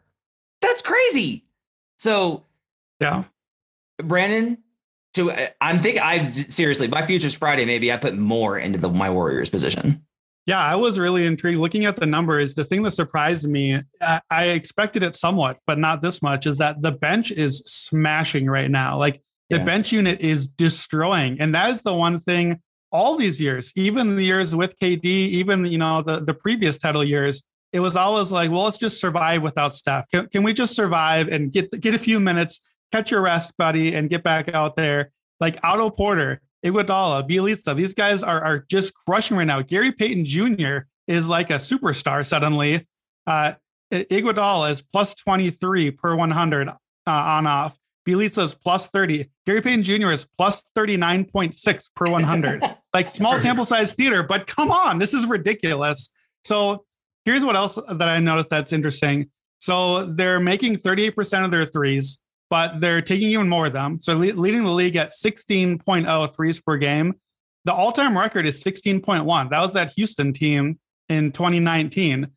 That's 0.61 0.81
crazy. 0.81 1.45
So, 1.97 2.43
Yeah. 2.99 3.25
Brandon, 4.01 4.57
to 5.13 5.53
I'm 5.61 5.81
thinking 5.81 6.01
I 6.01 6.29
seriously, 6.31 6.87
by 6.87 7.05
futures 7.05 7.33
Friday, 7.33 7.65
maybe 7.65 7.91
I 7.91 7.97
put 7.97 8.17
more 8.17 8.57
into 8.57 8.79
the 8.79 8.89
my 8.89 9.09
Warriors 9.09 9.49
position. 9.49 10.03
Yeah, 10.45 10.59
I 10.59 10.75
was 10.75 10.99
really 10.99 11.25
intrigued. 11.25 11.59
Looking 11.59 11.85
at 11.85 11.95
the 11.95 12.05
numbers, 12.05 12.53
the 12.53 12.65
thing 12.65 12.83
that 12.83 12.91
surprised 12.91 13.47
me, 13.47 13.81
I, 14.29 14.45
expected 14.47 15.01
it 15.01 15.15
somewhat, 15.15 15.59
but 15.65 15.79
not 15.79 16.01
this 16.01 16.21
much, 16.21 16.45
is 16.45 16.57
that 16.57 16.81
the 16.81 16.91
bench 16.91 17.31
is 17.31 17.59
smashing 17.65 18.47
right 18.47 18.69
now. 18.69 18.97
Like 18.97 19.21
the 19.49 19.57
Yeah. 19.57 19.63
bench 19.65 19.93
unit 19.93 20.19
is 20.19 20.47
destroying. 20.47 21.39
And 21.39 21.55
that 21.55 21.69
is 21.69 21.81
the 21.81 21.93
one 21.93 22.19
thing 22.19 22.59
all 22.91 23.15
these 23.15 23.39
years, 23.39 23.71
even 23.75 24.17
the 24.17 24.23
years 24.23 24.55
with 24.55 24.77
KD, 24.79 25.05
even, 25.05 25.65
you 25.65 25.77
know, 25.77 26.01
the, 26.01 26.19
the 26.19 26.33
previous 26.33 26.77
title 26.77 27.03
years, 27.03 27.41
it 27.71 27.79
was 27.79 27.95
always 27.95 28.31
like, 28.31 28.51
well, 28.51 28.63
let's 28.63 28.77
just 28.77 28.99
survive 28.99 29.41
without 29.41 29.73
Steph. 29.73 30.07
Can, 30.09 30.27
can 30.27 30.43
we 30.43 30.53
just 30.53 30.75
survive 30.75 31.27
and 31.29 31.51
get, 31.51 31.71
get 31.81 31.95
a 31.95 31.99
few 31.99 32.19
minutes, 32.19 32.59
catch 32.91 33.09
your 33.11 33.21
rest, 33.21 33.53
buddy, 33.57 33.95
and 33.95 34.09
get 34.09 34.23
back 34.23 34.53
out 34.53 34.75
there? 34.75 35.09
Like 35.39 35.57
Otto 35.63 35.89
Porter, 35.89 36.41
Iguodala, 36.63 37.27
Bjelica, 37.27 37.75
these 37.75 37.93
guys 37.93 38.23
are, 38.23 38.41
are 38.41 38.65
just 38.69 38.93
crushing 38.93 39.37
right 39.37 39.45
now. 39.45 39.61
Gary 39.61 39.91
Payton 39.91 40.25
Jr. 40.25 40.87
is 41.07 41.27
like 41.27 41.49
a 41.49 41.55
superstar 41.55 42.25
suddenly. 42.25 42.87
Uh, 43.27 43.53
Iguodala 43.91 44.71
is 44.71 44.81
plus 44.81 45.13
23 45.15 45.91
per 45.91 46.15
100 46.15 46.69
uh, 46.69 46.73
on 47.05 47.47
off. 47.47 47.77
Bjelica 48.07 48.43
is 48.43 48.55
plus 48.55 48.87
30. 48.87 49.29
Gary 49.45 49.61
Payton 49.61 49.83
Jr. 49.83 50.11
is 50.11 50.25
plus 50.37 50.63
39.6 50.75 51.89
per 51.95 52.11
100. 52.11 52.63
like 52.93 53.07
small 53.07 53.37
sample 53.37 53.65
size 53.65 53.93
theater, 53.93 54.23
but 54.23 54.47
come 54.47 54.71
on, 54.71 54.97
this 54.99 55.13
is 55.13 55.25
ridiculous. 55.25 56.09
So 56.43 56.85
here's 57.25 57.45
what 57.45 57.55
else 57.55 57.75
that 57.75 58.07
I 58.07 58.19
noticed 58.19 58.49
that's 58.49 58.73
interesting. 58.73 59.29
So 59.59 60.05
they're 60.05 60.39
making 60.39 60.77
38% 60.77 61.45
of 61.45 61.51
their 61.51 61.65
threes, 61.65 62.19
but 62.53 62.79
they're 62.79 63.01
taking 63.01 63.29
even 63.29 63.49
more 63.49 63.65
of 63.65 63.73
them. 63.73 63.99
So 63.99 64.15
le- 64.15 64.39
leading 64.39 64.63
the 64.63 64.69
league 64.69 64.95
at 64.95 65.09
16.0 65.09 66.35
threes 66.35 66.59
per 66.59 66.77
game. 66.77 67.15
The 67.65 67.73
all-time 67.73 68.15
record 68.15 68.45
is 68.45 68.63
16.1. 68.63 69.49
That 69.49 69.59
was 69.59 69.73
that 69.73 69.93
Houston 69.95 70.33
team 70.33 70.77
in 71.09 71.31
2019. 71.31 72.27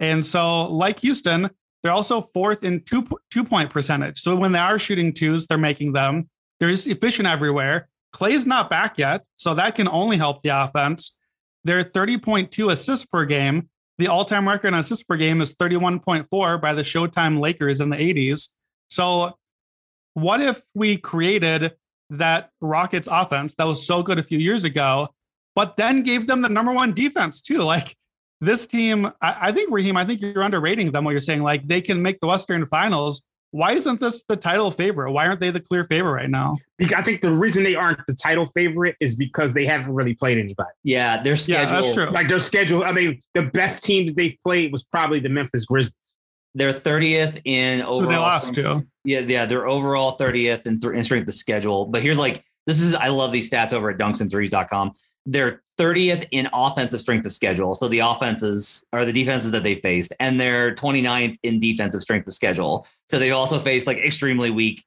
And 0.00 0.24
so, 0.24 0.72
like 0.72 1.00
Houston, 1.00 1.50
they're 1.82 1.92
also 1.92 2.22
fourth 2.22 2.64
in 2.64 2.84
two 2.84 3.06
two 3.30 3.44
point 3.44 3.68
percentage. 3.68 4.18
So 4.18 4.34
when 4.34 4.52
they 4.52 4.60
are 4.60 4.78
shooting 4.78 5.12
twos, 5.12 5.46
they're 5.46 5.58
making 5.58 5.92
them. 5.92 6.30
They're 6.58 6.70
just 6.70 6.86
efficient 6.86 7.28
everywhere. 7.28 7.90
Clay's 8.14 8.46
not 8.46 8.70
back 8.70 8.96
yet, 8.96 9.24
so 9.36 9.52
that 9.56 9.74
can 9.74 9.88
only 9.88 10.16
help 10.16 10.40
the 10.40 10.58
offense. 10.64 11.18
They're 11.64 11.84
30.2 11.84 12.72
assists 12.72 13.04
per 13.04 13.26
game. 13.26 13.68
The 13.98 14.08
all-time 14.08 14.48
record 14.48 14.72
on 14.72 14.80
assists 14.80 15.04
per 15.04 15.16
game 15.16 15.42
is 15.42 15.54
31.4 15.54 16.62
by 16.62 16.72
the 16.72 16.80
Showtime 16.80 17.38
Lakers 17.38 17.82
in 17.82 17.90
the 17.90 17.96
80s. 17.96 18.48
So 18.88 19.36
what 20.16 20.40
if 20.40 20.62
we 20.74 20.96
created 20.96 21.74
that 22.10 22.50
Rockets 22.60 23.08
offense 23.10 23.54
that 23.56 23.66
was 23.66 23.86
so 23.86 24.02
good 24.02 24.18
a 24.18 24.22
few 24.22 24.38
years 24.38 24.64
ago, 24.64 25.08
but 25.54 25.76
then 25.76 26.02
gave 26.02 26.26
them 26.26 26.42
the 26.42 26.48
number 26.48 26.72
one 26.72 26.92
defense 26.92 27.40
too? 27.40 27.58
Like 27.58 27.96
this 28.40 28.66
team, 28.66 29.06
I, 29.20 29.36
I 29.48 29.52
think 29.52 29.70
Raheem, 29.70 29.96
I 29.96 30.04
think 30.04 30.20
you're 30.20 30.42
underrating 30.42 30.92
them. 30.92 31.04
What 31.04 31.12
you're 31.12 31.20
saying, 31.20 31.42
like 31.42 31.66
they 31.68 31.80
can 31.80 32.02
make 32.02 32.20
the 32.20 32.26
Western 32.26 32.66
Finals 32.66 33.22
why 33.56 33.72
isn't 33.72 34.00
this 34.00 34.22
the 34.28 34.36
title 34.36 34.70
favorite? 34.70 35.12
Why 35.12 35.26
aren't 35.26 35.40
they 35.40 35.50
the 35.50 35.60
clear 35.60 35.84
favorite 35.84 36.12
right 36.12 36.28
now? 36.28 36.58
Because 36.76 36.94
I 36.94 37.02
think 37.02 37.22
the 37.22 37.32
reason 37.32 37.64
they 37.64 37.74
aren't 37.74 38.00
the 38.06 38.14
title 38.14 38.46
favorite 38.46 38.96
is 39.00 39.16
because 39.16 39.54
they 39.54 39.64
haven't 39.64 39.94
really 39.94 40.14
played 40.14 40.36
anybody. 40.36 40.68
Yeah, 40.82 41.22
their 41.22 41.36
schedule. 41.36 41.72
Yeah, 41.72 41.80
that's 41.80 41.92
true. 41.92 42.10
Like 42.10 42.28
their 42.28 42.38
schedule. 42.38 42.84
I 42.84 42.92
mean, 42.92 43.20
the 43.34 43.42
best 43.42 43.82
team 43.82 44.06
that 44.08 44.16
they've 44.16 44.36
played 44.44 44.72
was 44.72 44.84
probably 44.84 45.20
the 45.20 45.30
Memphis 45.30 45.64
Grizzlies. 45.64 46.16
They're 46.54 46.72
30th 46.72 47.40
in 47.44 47.80
Who 47.80 47.86
overall. 47.86 48.10
they 48.10 48.16
lost 48.16 48.54
to. 48.54 48.86
Yeah, 49.06 49.20
yeah, 49.20 49.46
they're 49.46 49.66
overall 49.68 50.18
30th 50.18 50.66
in, 50.66 50.80
th- 50.80 50.92
in 50.94 51.02
strength 51.04 51.28
of 51.28 51.34
schedule. 51.34 51.86
But 51.86 52.02
here's 52.02 52.18
like 52.18 52.44
this 52.66 52.80
is 52.80 52.94
I 52.94 53.08
love 53.08 53.30
these 53.32 53.48
stats 53.50 53.72
over 53.72 53.90
at 53.90 53.98
dunksandthrees.com. 53.98 54.92
They're 55.28 55.62
30th 55.78 56.26
in 56.32 56.48
offensive 56.52 57.00
strength 57.00 57.24
of 57.26 57.32
schedule. 57.32 57.74
So 57.74 57.88
the 57.88 58.00
offenses 58.00 58.84
are 58.92 59.04
the 59.04 59.12
defenses 59.12 59.50
that 59.52 59.62
they 59.62 59.76
faced, 59.76 60.12
and 60.20 60.40
they're 60.40 60.74
29th 60.74 61.38
in 61.42 61.60
defensive 61.60 62.02
strength 62.02 62.26
of 62.28 62.34
schedule. 62.34 62.86
So 63.08 63.18
they've 63.18 63.32
also 63.32 63.58
faced 63.58 63.86
like 63.86 63.98
extremely 63.98 64.50
weak 64.50 64.84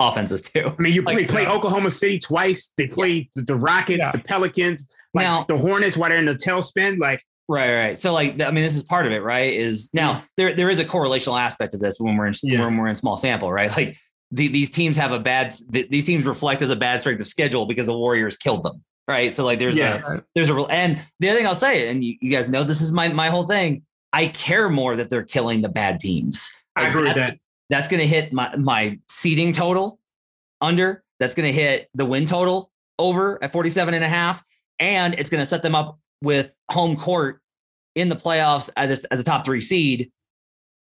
offenses 0.00 0.42
too. 0.42 0.64
I 0.66 0.82
mean, 0.82 0.92
you 0.94 1.02
Like, 1.02 1.16
play, 1.16 1.26
played. 1.26 1.48
Oklahoma 1.48 1.90
City 1.90 2.18
twice. 2.18 2.70
They 2.76 2.86
played 2.86 3.28
the, 3.34 3.42
the 3.42 3.56
Rockets, 3.56 3.98
Yeah. 4.00 4.10
the 4.12 4.18
Pelicans, 4.18 4.86
like 5.14 5.24
Now- 5.24 5.44
the 5.48 5.56
Hornets 5.56 5.96
while 5.96 6.10
they're 6.10 6.18
in 6.18 6.26
the 6.26 6.34
tailspin. 6.34 6.98
Like, 6.98 7.22
Right, 7.48 7.74
right. 7.74 7.98
So 7.98 8.12
like, 8.12 8.40
I 8.40 8.50
mean, 8.50 8.64
this 8.64 8.74
is 8.74 8.82
part 8.82 9.06
of 9.06 9.12
it, 9.12 9.22
right? 9.22 9.54
Is 9.54 9.90
now 9.92 10.14
mm-hmm. 10.14 10.24
there 10.36 10.54
there 10.54 10.70
is 10.70 10.80
a 10.80 10.84
correlational 10.84 11.40
aspect 11.40 11.72
to 11.72 11.78
this 11.78 11.98
when 12.00 12.16
we're 12.16 12.26
in 12.26 12.34
Yeah. 12.42 12.64
when 12.64 12.76
we're 12.76 12.88
in 12.88 12.94
small 12.96 13.16
sample, 13.16 13.52
right? 13.52 13.74
Like 13.76 13.96
the, 14.32 14.48
these 14.48 14.70
teams 14.70 14.96
have 14.96 15.12
a 15.12 15.20
bad 15.20 15.54
th- 15.72 15.88
these 15.88 16.04
teams 16.04 16.24
reflect 16.24 16.60
as 16.60 16.70
a 16.70 16.76
bad 16.76 17.00
strength 17.00 17.20
of 17.20 17.28
schedule 17.28 17.66
because 17.66 17.86
the 17.86 17.96
Warriors 17.96 18.36
killed 18.36 18.64
them, 18.64 18.82
right? 19.06 19.32
So 19.32 19.44
like, 19.44 19.60
there's 19.60 19.76
Yeah. 19.76 20.02
a 20.04 20.20
there's 20.34 20.50
a 20.50 20.54
and 20.68 21.00
the 21.20 21.28
other 21.28 21.38
thing 21.38 21.46
I'll 21.46 21.54
say, 21.54 21.88
and 21.88 22.02
you, 22.02 22.16
you 22.20 22.30
guys 22.32 22.48
know 22.48 22.64
this 22.64 22.80
is 22.80 22.90
my 22.90 23.08
my 23.08 23.28
whole 23.28 23.46
thing. 23.46 23.82
I 24.12 24.26
care 24.28 24.68
more 24.68 24.96
that 24.96 25.10
they're 25.10 25.24
killing 25.24 25.60
the 25.60 25.68
bad 25.68 26.00
teams. 26.00 26.50
I 26.74 26.82
Like, 26.82 26.90
agree 26.90 27.02
with 27.04 27.14
that. 27.14 27.38
That's 27.70 27.86
going 27.86 28.00
to 28.00 28.06
hit 28.06 28.32
my 28.32 28.56
my 28.56 28.98
seating 29.08 29.52
total 29.52 30.00
under. 30.60 31.04
That's 31.20 31.34
going 31.36 31.46
to 31.46 31.52
hit 31.52 31.88
the 31.94 32.04
win 32.04 32.26
total 32.26 32.70
over 32.98 33.42
at 33.42 33.52
47 33.52 33.94
and 33.94 34.02
a 34.02 34.08
half. 34.08 34.42
And 34.78 35.14
it's 35.14 35.30
going 35.30 35.40
to 35.42 35.46
set 35.46 35.62
them 35.62 35.74
up 35.74 35.98
with 36.22 36.52
home 36.70 36.96
court 36.96 37.40
in 37.94 38.08
the 38.08 38.16
playoffs 38.16 38.70
as 38.76 39.04
a, 39.04 39.12
as 39.12 39.20
a 39.20 39.24
top 39.24 39.44
three 39.44 39.60
seed 39.60 40.10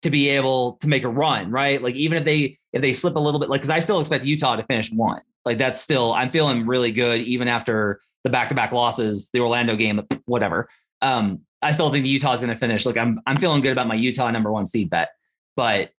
to 0.02 0.10
be 0.10 0.28
able 0.28 0.74
to 0.80 0.88
make 0.88 1.04
a 1.04 1.08
run, 1.08 1.50
right? 1.50 1.82
Like 1.82 1.94
even 1.94 2.18
if 2.18 2.24
they 2.24 2.58
if 2.72 2.82
they 2.82 2.92
slip 2.92 3.16
a 3.16 3.20
little 3.20 3.40
bit, 3.40 3.48
like 3.48 3.60
because 3.60 3.70
I 3.70 3.78
still 3.78 4.00
expect 4.00 4.24
Utah 4.24 4.56
to 4.56 4.62
finish 4.64 4.92
one. 4.92 5.22
Like 5.44 5.58
that's 5.58 5.80
still 5.80 6.12
I'm 6.12 6.30
feeling 6.30 6.66
really 6.66 6.92
good 6.92 7.20
even 7.22 7.48
after 7.48 8.00
the 8.24 8.30
back 8.30 8.48
to 8.50 8.54
back 8.54 8.72
losses, 8.72 9.30
the 9.32 9.40
Orlando 9.40 9.76
game, 9.76 10.06
whatever. 10.26 10.68
Um, 11.00 11.40
I 11.62 11.72
still 11.72 11.90
think 11.90 12.02
the 12.02 12.08
Utah 12.08 12.32
is 12.32 12.40
going 12.40 12.52
to 12.52 12.58
finish. 12.58 12.84
Like 12.84 12.96
I'm 12.96 13.20
I'm 13.26 13.36
feeling 13.36 13.60
good 13.62 13.72
about 13.72 13.86
my 13.86 13.94
Utah 13.94 14.30
number 14.30 14.52
one 14.52 14.66
seed 14.66 14.90
bet, 14.90 15.10
but 15.56 15.90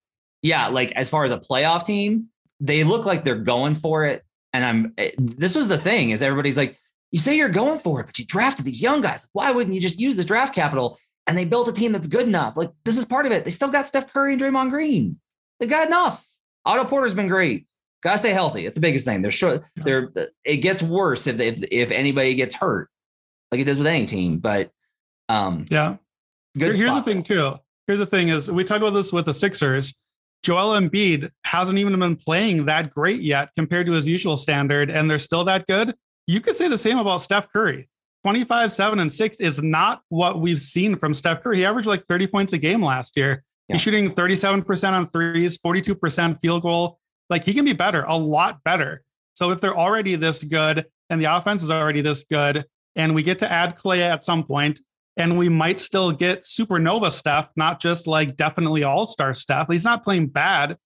yeah, 0.41 0.67
like 0.67 0.91
as 0.91 1.09
far 1.09 1.25
as 1.25 1.31
a 1.31 1.37
playoff 1.37 1.85
team, 1.85 2.27
they 2.59 2.83
look 2.83 3.05
like 3.05 3.23
they're 3.23 3.35
going 3.35 3.75
for 3.75 4.05
it. 4.05 4.23
And 4.53 4.63
I'm 4.63 4.93
eh, 4.97 5.11
this 5.17 5.55
was 5.55 5.67
the 5.67 5.77
thing 5.77 6.11
is 6.11 6.21
everybody's 6.21 6.57
like, 6.57 6.77
you 7.11 7.19
say 7.19 7.35
you're 7.37 7.49
going 7.49 7.79
for 7.79 8.01
it, 8.01 8.05
but 8.05 8.19
you 8.19 8.25
drafted 8.25 8.65
these 8.65 8.81
young 8.81 9.01
guys. 9.01 9.25
Why 9.33 9.51
wouldn't 9.51 9.73
you 9.73 9.81
just 9.81 9.99
use 9.99 10.17
this 10.17 10.25
draft 10.25 10.53
capital? 10.53 10.97
And 11.25 11.37
they 11.37 11.45
built 11.45 11.67
a 11.67 11.73
team 11.73 11.91
that's 11.91 12.07
good 12.07 12.27
enough. 12.27 12.55
Like 12.57 12.71
this 12.85 12.97
is 12.97 13.05
part 13.05 13.25
of 13.25 13.31
it. 13.31 13.43
They 13.45 13.51
still 13.51 13.69
got 13.69 13.87
Steph 13.87 14.11
Curry 14.13 14.33
and 14.33 14.41
Draymond 14.41 14.69
Green. 14.69 15.19
They've 15.59 15.69
got 15.69 15.87
enough. 15.87 16.25
Otto 16.65 16.85
Porter's 16.85 17.15
been 17.15 17.27
great. 17.27 17.65
Gotta 18.03 18.17
stay 18.19 18.31
healthy. 18.31 18.65
It's 18.65 18.75
the 18.75 18.81
biggest 18.81 19.05
thing. 19.05 19.21
They're 19.21 19.31
sure 19.31 19.63
they're 19.75 20.11
it 20.45 20.57
gets 20.57 20.81
worse 20.83 21.27
if 21.27 21.39
if 21.39 21.63
if 21.71 21.91
anybody 21.91 22.35
gets 22.35 22.55
hurt, 22.55 22.89
like 23.51 23.59
it 23.61 23.65
does 23.65 23.77
with 23.77 23.87
any 23.87 24.05
team. 24.05 24.37
But 24.39 24.71
um 25.29 25.65
Yeah. 25.69 25.95
good 26.57 26.75
Here- 26.75 26.85
here's 26.85 26.91
spot. 26.91 27.05
the 27.05 27.13
thing 27.13 27.23
too. 27.23 27.53
Here's 27.87 27.99
the 27.99 28.05
thing 28.05 28.29
is 28.29 28.51
we 28.51 28.63
talked 28.63 28.81
about 28.81 28.93
this 28.93 29.11
with 29.11 29.25
the 29.25 29.33
Sixers. 29.33 29.93
Joel 30.43 30.79
Embiid 30.79 31.31
hasn't 31.45 31.79
even 31.79 31.97
been 31.99 32.15
playing 32.15 32.65
that 32.65 32.91
great 32.91 33.21
yet 33.21 33.49
compared 33.55 33.87
to 33.87 33.93
his 33.93 34.07
usual 34.07 34.37
standard, 34.37 34.89
and 34.91 35.09
they're 35.09 35.19
still 35.19 35.43
that 35.45 35.65
good. 35.67 35.95
You 36.27 36.41
could 36.41 36.55
say 36.55 36.67
the 36.67 36.77
same 36.77 36.97
about 36.97 37.21
Steph 37.21 37.51
Curry. 37.51 37.89
25, 38.23 38.71
7, 38.71 38.99
and 38.99 39.11
6 39.11 39.39
is 39.39 39.61
not 39.61 40.01
what 40.09 40.41
we've 40.41 40.59
seen 40.59 40.97
from 40.97 41.13
Steph 41.13 41.41
Curry. 41.41 41.57
He 41.57 41.65
averaged 41.65 41.87
like 41.87 42.03
30 42.03 42.27
points 42.27 42.51
a 42.51 42.57
game 42.57 42.83
last 42.83 43.15
year. 43.15 43.43
Yeah. 43.67 43.75
He's 43.75 43.81
shooting 43.81 44.09
37% 44.09 44.91
on 44.91 45.07
threes, 45.07 45.57
42% 45.57 46.41
field 46.41 46.63
goal. 46.63 46.99
Like 47.29 47.45
he 47.45 47.53
can 47.53 47.63
be 47.63 47.73
better, 47.73 48.03
a 48.03 48.17
lot 48.17 48.63
better. 48.63 49.03
So 49.35 49.51
if 49.51 49.61
they're 49.61 49.77
already 49.77 50.15
this 50.15 50.43
good 50.43 50.85
and 51.09 51.21
the 51.21 51.25
offense 51.25 51.63
is 51.63 51.71
already 51.71 52.01
this 52.01 52.25
good, 52.29 52.65
and 52.97 53.15
we 53.15 53.23
get 53.23 53.39
to 53.39 53.51
add 53.51 53.77
Clay 53.77 54.03
at 54.03 54.25
some 54.25 54.43
point, 54.43 54.81
and 55.15 55.37
we 55.37 55.49
might 55.49 55.79
still 55.79 56.11
get 56.11 56.43
supernova 56.43 57.11
stuff, 57.11 57.49
not 57.55 57.79
just 57.79 58.07
like 58.07 58.35
definitely 58.35 58.83
all 58.83 59.05
star 59.05 59.33
stuff. 59.33 59.67
He's 59.69 59.83
not 59.83 60.03
playing 60.03 60.27
bad, 60.27 60.77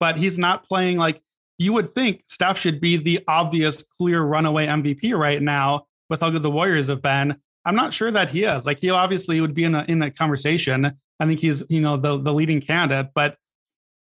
but 0.00 0.16
he's 0.16 0.38
not 0.38 0.66
playing 0.66 0.96
like 0.96 1.20
you 1.58 1.72
would 1.72 1.90
think 1.90 2.22
Steph 2.28 2.58
should 2.58 2.80
be 2.80 2.96
the 2.96 3.20
obvious 3.26 3.84
clear 3.98 4.22
runaway 4.22 4.66
MVP 4.66 5.16
right 5.16 5.42
now 5.42 5.86
with 6.08 6.20
how 6.20 6.30
good 6.30 6.42
the 6.42 6.50
Warriors 6.50 6.88
have 6.88 7.02
been. 7.02 7.36
I'm 7.64 7.74
not 7.74 7.92
sure 7.92 8.10
that 8.10 8.30
he 8.30 8.44
is. 8.44 8.64
Like 8.64 8.80
he 8.80 8.90
obviously 8.90 9.40
would 9.40 9.54
be 9.54 9.64
in 9.64 9.74
a 9.74 9.84
in 9.88 10.00
a 10.00 10.10
conversation. 10.10 10.96
I 11.20 11.26
think 11.26 11.40
he's 11.40 11.62
you 11.68 11.80
know 11.80 11.96
the 11.96 12.18
the 12.18 12.32
leading 12.32 12.60
candidate, 12.60 13.08
but 13.14 13.36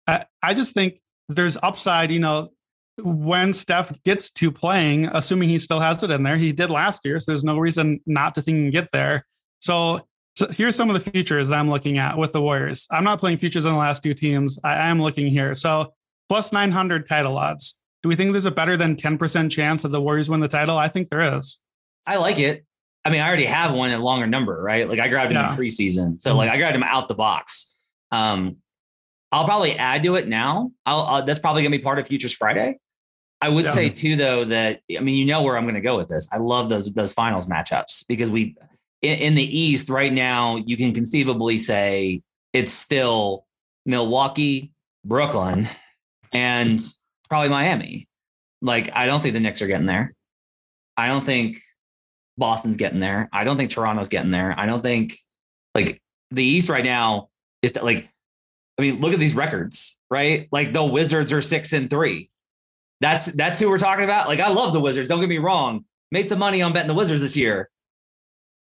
I, 0.07 0.25
I 0.43 0.55
just 0.55 0.73
think 0.73 1.01
there's 1.29 1.59
upside. 1.63 2.11
You 2.11 2.21
know, 2.21 2.51
when 3.03 3.53
Steph 3.53 3.93
gets 4.05 4.31
to 4.33 4.51
playing, 4.51 5.07
assuming 5.07 5.49
he 5.49 5.59
still 5.59 5.81
has 5.81 6.03
it 6.03 6.11
in 6.11 6.23
there, 6.23 6.37
he 6.37 6.53
did 6.53 6.71
last 6.71 7.05
year, 7.05 7.19
so 7.19 7.33
there's 7.33 7.45
no 7.45 7.59
reason 7.59 8.01
not 8.07 8.37
to 8.37 8.43
think 8.43 8.57
he 8.57 8.63
can 8.65 8.71
get 8.71 8.93
there. 8.93 9.27
So, 9.61 10.07
so 10.37 10.49
here's 10.49 10.77
some 10.77 10.89
of 10.89 10.95
the 10.95 11.11
futures 11.11 11.49
that 11.49 11.59
I'm 11.59 11.69
looking 11.69 11.99
at 11.99 12.17
with 12.17 12.33
the 12.33 12.41
Warriors. 12.41 12.87
I'm 12.91 13.05
not 13.05 13.19
playing 13.19 13.39
futures 13.39 13.67
on 13.67 13.73
the 13.75 13.79
last 13.79 14.03
two 14.03 14.15
teams. 14.15 14.59
I 14.65 14.89
am 14.89 15.03
looking 15.03 15.27
here. 15.27 15.55
So 15.55 15.93
plus 16.33 16.51
900 16.51 17.07
title 17.07 17.37
odds. 17.37 17.79
Do 18.03 18.09
we 18.09 18.17
think 18.17 18.33
there's 18.33 18.47
a 18.47 18.51
better 18.51 18.75
than 18.75 18.97
10% 18.97 19.51
chance 19.51 19.83
that 19.83 19.91
the 19.91 20.01
Warriors 20.01 20.31
win 20.31 20.41
the 20.41 20.49
title? 20.49 20.79
I 20.79 20.89
think 20.89 21.11
there 21.11 21.37
is. 21.37 21.59
I 22.07 22.17
like 22.17 22.39
it. 22.39 22.65
I 23.05 23.11
mean, 23.11 23.21
I 23.21 23.29
already 23.29 23.45
have 23.45 23.75
one 23.75 23.91
in 23.91 24.01
a 24.01 24.03
longer 24.03 24.27
number, 24.27 24.63
right? 24.63 24.89
Like 24.89 24.99
I 24.99 25.09
grabbed 25.09 25.31
him 25.31 25.37
Yeah. 25.37 25.53
in 25.53 25.59
preseason, 25.59 26.19
so 26.19 26.35
like 26.35 26.49
I 26.49 26.57
grabbed 26.57 26.75
him 26.75 26.85
out 26.85 27.09
the 27.09 27.15
box. 27.15 27.75
Um, 28.11 28.57
I'll 29.31 29.45
probably 29.45 29.77
add 29.77 30.05
to 30.05 30.15
it 30.15 30.27
now. 30.27 30.73
I'll, 30.87 31.03
i 31.03 31.21
that's 31.21 31.39
probably 31.39 31.65
gonna 31.65 31.77
be 31.77 31.83
part 31.83 31.99
of 31.99 32.09
Futures 32.09 32.33
Friday. 32.33 32.79
I 33.43 33.51
would 33.51 33.67
Yeah. 33.67 33.73
say 33.73 33.91
too, 33.91 34.17
though, 34.17 34.45
that 34.47 34.81
I 34.97 35.01
mean, 35.01 35.17
you 35.17 35.27
know 35.27 35.43
where 35.43 35.59
I'm 35.59 35.67
gonna 35.67 35.83
go 35.83 35.99
with 35.99 36.09
this. 36.09 36.31
I 36.33 36.39
love 36.39 36.71
those 36.71 36.91
those 36.95 37.13
finals 37.13 37.45
matchups 37.45 38.07
because 38.09 38.31
we 38.31 38.57
in, 39.03 39.19
in 39.19 39.35
the 39.35 39.59
East 39.59 39.91
right 39.91 40.13
now, 40.13 40.57
you 40.57 40.79
can 40.79 40.95
conceivably 40.95 41.59
say 41.59 42.23
it's 42.55 42.73
still 42.73 43.45
Milwaukee, 43.85 44.73
Brooklyn, 45.05 45.69
and 46.33 46.81
probably 47.29 47.49
Miami. 47.49 48.09
Like, 48.61 48.91
I 48.95 49.07
don't 49.07 49.23
think 49.23 49.35
the 49.35 49.41
Knicks 49.41 49.63
are 49.63 49.67
getting 49.67 49.87
there. 49.87 50.15
I 50.97 51.09
don't 51.09 51.25
think 51.25 51.59
Boston's 52.39 52.77
getting 52.77 53.01
there. 53.01 53.29
I 53.33 53.45
don't 53.45 53.57
think 53.57 53.71
Toronto's 53.71 54.09
getting 54.09 54.31
there. 54.31 54.55
I 54.57 54.67
don't 54.67 54.83
think 54.83 55.19
like 55.75 56.01
the 56.31 56.45
East 56.45 56.69
right 56.69 56.85
now 56.85 57.29
is 57.63 57.75
like, 57.77 58.09
I 58.79 58.83
mean, 58.83 59.01
look 59.01 59.13
at 59.13 59.19
these 59.19 59.35
records, 59.35 59.97
right? 60.11 60.49
Like 60.53 60.73
the 60.73 60.85
Wizards 60.85 61.33
are 61.33 61.43
six 61.43 61.73
and 61.73 61.91
three. 61.91 62.31
That's 63.01 63.27
that's 63.27 63.59
who 63.59 63.69
we're 63.69 63.79
talking 63.79 64.05
about. 64.05 64.29
Like, 64.29 64.41
I 64.41 64.51
love 64.51 64.73
the 64.73 64.81
Wizards. 64.81 65.09
Don't 65.09 65.21
get 65.21 65.29
me 65.29 65.39
wrong. 65.39 65.85
Made 66.11 66.29
some 66.29 66.39
money 66.39 66.63
on 66.63 66.73
betting 66.73 66.89
the 66.89 66.95
Wizards 66.95 67.23
this 67.23 67.37
year, 67.37 67.69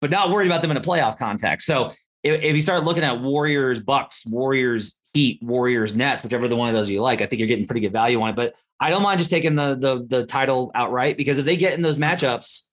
but 0.02 0.10
not 0.10 0.30
worried 0.30 0.48
about 0.48 0.62
them 0.62 0.72
in 0.72 0.78
a 0.78 0.82
playoff 0.82 1.18
context. 1.18 1.68
So 1.68 1.92
if, 2.26 2.42
if 2.42 2.56
you 2.56 2.62
start 2.62 2.84
looking 2.84 3.04
at 3.04 3.22
Warriors, 3.22 3.80
Bucks, 3.80 4.26
Warriors, 4.26 5.00
Heat, 5.14 5.42
Warriors, 5.42 5.96
Nets, 5.96 6.24
whichever 6.24 6.48
the 6.48 6.56
one 6.56 6.68
of 6.68 6.74
those 6.74 6.90
you 6.90 7.02
like, 7.02 7.22
I 7.22 7.28
think 7.28 7.40
you're 7.40 7.48
getting 7.48 7.68
pretty 7.68 7.82
good 7.82 7.94
value 7.94 8.20
on 8.20 8.32
it. 8.32 8.36
But 8.36 8.56
I 8.80 8.90
don't 8.90 9.04
mind 9.04 9.20
just 9.20 9.30
taking 9.30 9.56
the 9.56 9.76
the 9.76 10.06
the 10.06 10.26
title 10.26 10.72
outright 10.76 11.16
because 11.16 11.38
if 11.38 11.46
they 11.46 11.56
get 11.56 11.74
in 11.74 11.82
those 11.82 11.98
matchups, 11.98 12.64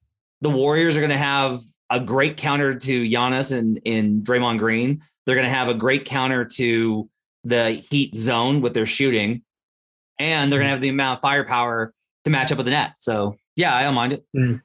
the 0.40 0.50
Warriors 0.50 0.96
are 0.96 1.00
going 1.00 1.10
to 1.10 1.16
have 1.16 1.60
a 1.90 2.00
great 2.00 2.38
counter 2.38 2.74
to 2.74 3.04
Giannis 3.04 3.56
and 3.56 3.78
in 3.84 4.22
Draymond 4.22 4.58
Green. 4.58 5.02
They're 5.26 5.36
going 5.36 5.46
to 5.46 5.54
have 5.54 5.68
a 5.68 5.74
great 5.74 6.06
counter 6.06 6.44
to 6.44 7.08
the 7.44 7.84
Heat 7.90 8.16
zone 8.16 8.62
with 8.62 8.72
their 8.72 8.86
shooting, 8.86 9.42
and 10.18 10.50
they're 10.50 10.58
going 10.58 10.66
to 10.66 10.72
have 10.72 10.80
the 10.80 10.88
amount 10.88 11.18
of 11.18 11.22
firepower 11.22 11.92
to 12.24 12.30
match 12.30 12.50
up 12.50 12.58
with 12.58 12.66
the 12.66 12.72
net. 12.72 12.94
So 13.00 13.36
yeah, 13.54 13.76
I 13.76 13.82
don't 13.82 13.94
mind 13.94 14.14
it. 14.14 14.24
Mm. 14.34 14.62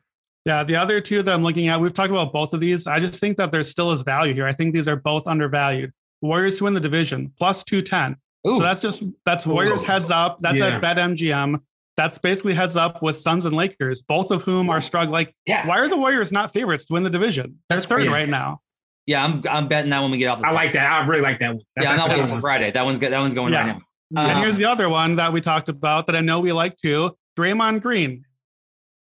Yeah, 0.47 0.63
the 0.63 0.75
other 0.77 1.01
two 1.01 1.21
that 1.23 1.33
I'm 1.33 1.43
looking 1.43 1.67
at, 1.67 1.79
we've 1.81 1.93
talked 1.93 2.09
about 2.11 2.31
both 2.31 2.53
of 2.53 2.59
these. 2.61 2.87
I 2.87 2.99
just 2.99 3.19
think 3.19 3.35
that 3.37 3.51
there 3.51 3.63
still 3.63 3.91
is 3.91 4.01
value 4.01 4.33
here. 4.33 4.47
I 4.47 4.53
think 4.53 4.73
these 4.73 4.87
are 4.87 4.95
both 4.95 5.27
undervalued. 5.27 5.91
Warriors 6.21 6.57
to 6.59 6.63
win 6.63 6.73
the 6.73 6.79
division 6.79 7.33
plus 7.37 7.63
210. 7.63 8.15
Ooh. 8.47 8.55
So 8.55 8.61
that's 8.63 8.79
just 8.79 9.03
that's 9.25 9.45
Warriors 9.45 9.83
heads 9.83 10.09
up. 10.09 10.39
That's 10.41 10.59
Yeah. 10.59 10.77
at 10.77 10.81
BetMGM. 10.81 11.59
That's 11.97 12.17
basically 12.17 12.53
heads 12.53 12.77
up 12.77 13.01
with 13.03 13.19
Suns 13.19 13.45
and 13.45 13.55
Lakers, 13.55 14.01
both 14.01 14.31
of 14.31 14.43
whom 14.43 14.69
are 14.69 14.79
struggling. 14.81 15.11
Like, 15.11 15.35
Yeah. 15.45 15.67
why 15.67 15.79
are 15.79 15.87
the 15.89 15.97
Warriors 15.97 16.31
not 16.31 16.53
favorites 16.53 16.85
to 16.85 16.93
win 16.93 17.03
the 17.03 17.09
division? 17.09 17.55
They're 17.69 17.81
third 17.81 17.95
crazy. 17.97 18.09
right 18.09 18.29
now. 18.29 18.61
Yeah, 19.05 19.23
I'm 19.25 19.43
I'm 19.49 19.67
betting 19.67 19.89
that 19.91 20.01
when 20.01 20.11
we 20.11 20.17
get 20.17 20.27
off. 20.27 20.39
The 20.41 20.47
I 20.47 20.51
like 20.51 20.73
that. 20.73 20.91
I 20.91 21.05
really 21.05 21.21
like 21.21 21.39
that 21.39 21.55
one. 21.55 21.61
That- 21.75 21.83
Yeah, 21.83 21.89
I'm 21.91 21.97
that's 21.97 22.07
not 22.07 22.17
waiting 22.17 22.35
for. 22.35 22.41
Friday. 22.41 22.71
That 22.71 22.85
one's 22.85 22.99
good. 22.99 23.11
That 23.11 23.19
one's 23.19 23.33
going 23.33 23.51
Yeah. 23.53 23.59
right 23.59 23.77
now. 24.15 24.21
and 24.23 24.31
Um, 24.37 24.41
here's 24.43 24.55
the 24.55 24.65
other 24.65 24.87
one 24.89 25.15
that 25.17 25.33
we 25.33 25.41
talked 25.41 25.67
about 25.69 26.07
that 26.07 26.15
I 26.15 26.21
know 26.21 26.39
we 26.39 26.53
like 26.53 26.77
too. 26.77 27.11
Draymond 27.37 27.81
Green, 27.81 28.23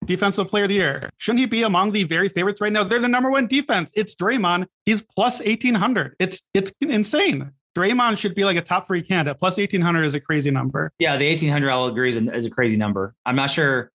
defensive 0.04 0.48
player 0.48 0.64
of 0.64 0.68
the 0.68 0.74
year. 0.76 1.10
Shouldn't 1.18 1.40
he 1.40 1.46
be 1.46 1.62
among 1.62 1.92
the 1.92 2.04
very 2.04 2.28
favorites 2.28 2.60
right 2.60 2.72
now? 2.72 2.82
They're 2.84 2.98
the 2.98 3.08
number 3.08 3.30
one 3.30 3.46
defense. 3.46 3.92
It's 3.94 4.14
Draymond. 4.14 4.66
He's 4.86 5.02
plus 5.02 5.40
1800. 5.40 6.16
It's 6.18 6.42
it's 6.54 6.72
insane. 6.80 7.52
Draymond 7.76 8.18
should 8.18 8.34
be 8.34 8.44
like 8.44 8.56
a 8.56 8.60
top 8.62 8.86
three 8.86 9.00
candidate. 9.02 9.38
Plus 9.38 9.56
1800 9.56 10.04
is 10.04 10.14
a 10.14 10.20
crazy 10.20 10.50
number. 10.50 10.92
Yeah, 10.98 11.16
the 11.16 11.26
1800 11.28 11.70
I'll 11.70 11.86
agree 11.86 12.10
is, 12.10 12.16
is 12.16 12.44
a 12.44 12.50
crazy 12.50 12.76
number. 12.76 13.14
I'm 13.24 13.36
not 13.36 13.50
sure. 13.50 13.90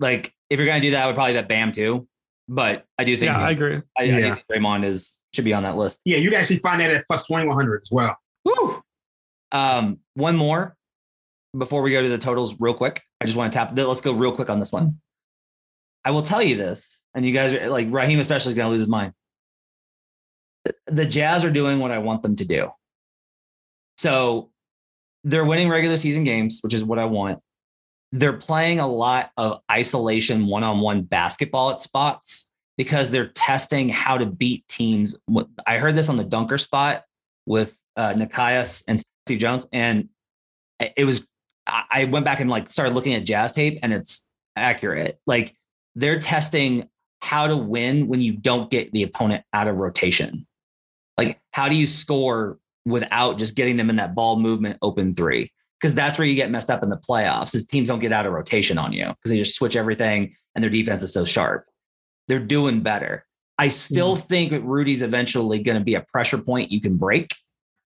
Like, 0.00 0.32
if 0.50 0.58
you're 0.58 0.66
going 0.66 0.80
to 0.80 0.86
do 0.88 0.92
that, 0.92 1.04
I 1.04 1.06
would 1.06 1.14
probably 1.14 1.34
bet 1.34 1.48
Bam 1.48 1.70
too. 1.72 2.08
But 2.48 2.86
I 2.98 3.04
do 3.04 3.12
think, 3.12 3.26
Yeah, 3.26 3.38
I 3.38 3.50
agree. 3.50 3.76
I, 3.96 4.02
I 4.02 4.02
Yeah. 4.04 4.16
do 4.20 4.34
think 4.34 4.44
Draymond 4.50 4.84
is 4.84 5.20
should 5.34 5.44
be 5.44 5.52
on 5.52 5.62
that 5.62 5.76
list. 5.76 6.00
Yeah, 6.04 6.16
you 6.16 6.30
can 6.30 6.40
actually 6.40 6.56
find 6.58 6.80
that 6.80 6.90
at 6.90 7.06
plus 7.06 7.26
2100 7.26 7.82
as 7.82 7.90
well. 7.92 8.16
Woo! 8.44 8.82
Um, 9.52 9.98
one 10.14 10.36
more 10.36 10.74
before 11.56 11.82
we 11.82 11.90
go 11.92 12.02
to 12.02 12.08
the 12.08 12.18
totals, 12.18 12.56
real 12.58 12.74
quick. 12.74 13.02
I 13.20 13.24
just 13.26 13.36
want 13.36 13.52
to 13.52 13.58
tap. 13.58 13.72
Let's 13.76 14.00
go 14.00 14.12
real 14.12 14.32
quick 14.32 14.50
on 14.50 14.58
this 14.60 14.72
one. 14.72 14.98
I 16.04 16.10
will 16.10 16.22
tell 16.22 16.42
you 16.42 16.56
this, 16.56 17.02
and 17.14 17.24
you 17.24 17.32
guys 17.32 17.54
are 17.54 17.68
like 17.68 17.88
Raheem, 17.90 18.18
especially, 18.20 18.50
is 18.50 18.54
going 18.54 18.66
to 18.66 18.70
lose 18.70 18.82
his 18.82 18.88
mind. 18.88 19.12
The 20.86 21.06
Jazz 21.06 21.44
are 21.44 21.50
doing 21.50 21.78
what 21.78 21.90
I 21.90 21.98
want 21.98 22.22
them 22.22 22.36
to 22.36 22.44
do. 22.44 22.70
So 23.96 24.50
they're 25.24 25.44
winning 25.44 25.68
regular 25.68 25.96
season 25.96 26.24
games, 26.24 26.60
which 26.62 26.74
is 26.74 26.84
what 26.84 26.98
I 26.98 27.04
want. 27.04 27.40
They're 28.12 28.36
playing 28.36 28.80
a 28.80 28.86
lot 28.86 29.30
of 29.36 29.60
isolation 29.70 30.46
one 30.46 30.64
on 30.64 30.80
one 30.80 31.02
basketball 31.02 31.70
at 31.70 31.78
spots 31.78 32.48
because 32.78 33.10
they're 33.10 33.28
testing 33.28 33.88
how 33.88 34.16
to 34.16 34.24
beat 34.24 34.66
teams. 34.68 35.16
I 35.66 35.78
heard 35.78 35.96
this 35.96 36.08
on 36.08 36.16
the 36.16 36.24
dunker 36.24 36.58
spot 36.58 37.04
with 37.44 37.76
uh, 37.96 38.14
Nekias 38.14 38.84
and 38.88 39.02
Steve 39.26 39.40
Jones, 39.40 39.66
and 39.72 40.08
it 40.80 41.04
was. 41.04 41.26
I 41.66 41.84
I 41.90 42.04
went 42.04 42.24
back 42.24 42.40
and 42.40 42.48
like 42.48 42.70
started 42.70 42.94
looking 42.94 43.14
at 43.14 43.24
jazz 43.24 43.52
tape, 43.52 43.78
and 43.82 43.92
it's 43.92 44.26
accurate. 44.56 45.20
Like 45.26 45.54
they're 45.98 46.20
testing 46.20 46.88
how 47.20 47.48
to 47.48 47.56
win 47.56 48.06
when 48.06 48.20
you 48.20 48.32
don't 48.32 48.70
get 48.70 48.92
the 48.92 49.02
opponent 49.02 49.44
out 49.52 49.66
of 49.66 49.76
rotation. 49.76 50.46
Like 51.16 51.40
how 51.50 51.68
do 51.68 51.74
you 51.74 51.86
score 51.86 52.58
without 52.84 53.38
just 53.38 53.56
getting 53.56 53.76
them 53.76 53.90
in 53.90 53.96
that 53.96 54.14
ball 54.14 54.38
movement 54.38 54.78
open 54.80 55.14
three? 55.14 55.52
Because 55.80 55.94
that's 55.94 56.18
where 56.18 56.26
you 56.26 56.36
get 56.36 56.50
messed 56.50 56.70
up 56.70 56.82
in 56.82 56.88
the 56.88 56.96
playoffs. 56.96 57.54
Is 57.54 57.66
teams 57.66 57.88
don't 57.88 57.98
get 57.98 58.12
out 58.12 58.26
of 58.26 58.32
rotation 58.32 58.78
on 58.78 58.92
you 58.92 59.06
because 59.06 59.30
they 59.30 59.38
just 59.38 59.56
switch 59.56 59.76
everything, 59.76 60.34
and 60.54 60.62
their 60.62 60.70
defense 60.70 61.02
is 61.02 61.12
so 61.12 61.24
sharp. 61.24 61.66
They're 62.28 62.38
doing 62.38 62.80
better. 62.80 63.24
I 63.58 63.68
still 63.68 64.16
mm-hmm. 64.16 64.26
think 64.26 64.50
that 64.52 64.62
Rudy's 64.62 65.02
eventually 65.02 65.60
going 65.60 65.78
to 65.78 65.84
be 65.84 65.94
a 65.94 66.00
pressure 66.00 66.38
point 66.38 66.72
you 66.72 66.80
can 66.80 66.96
break, 66.96 67.34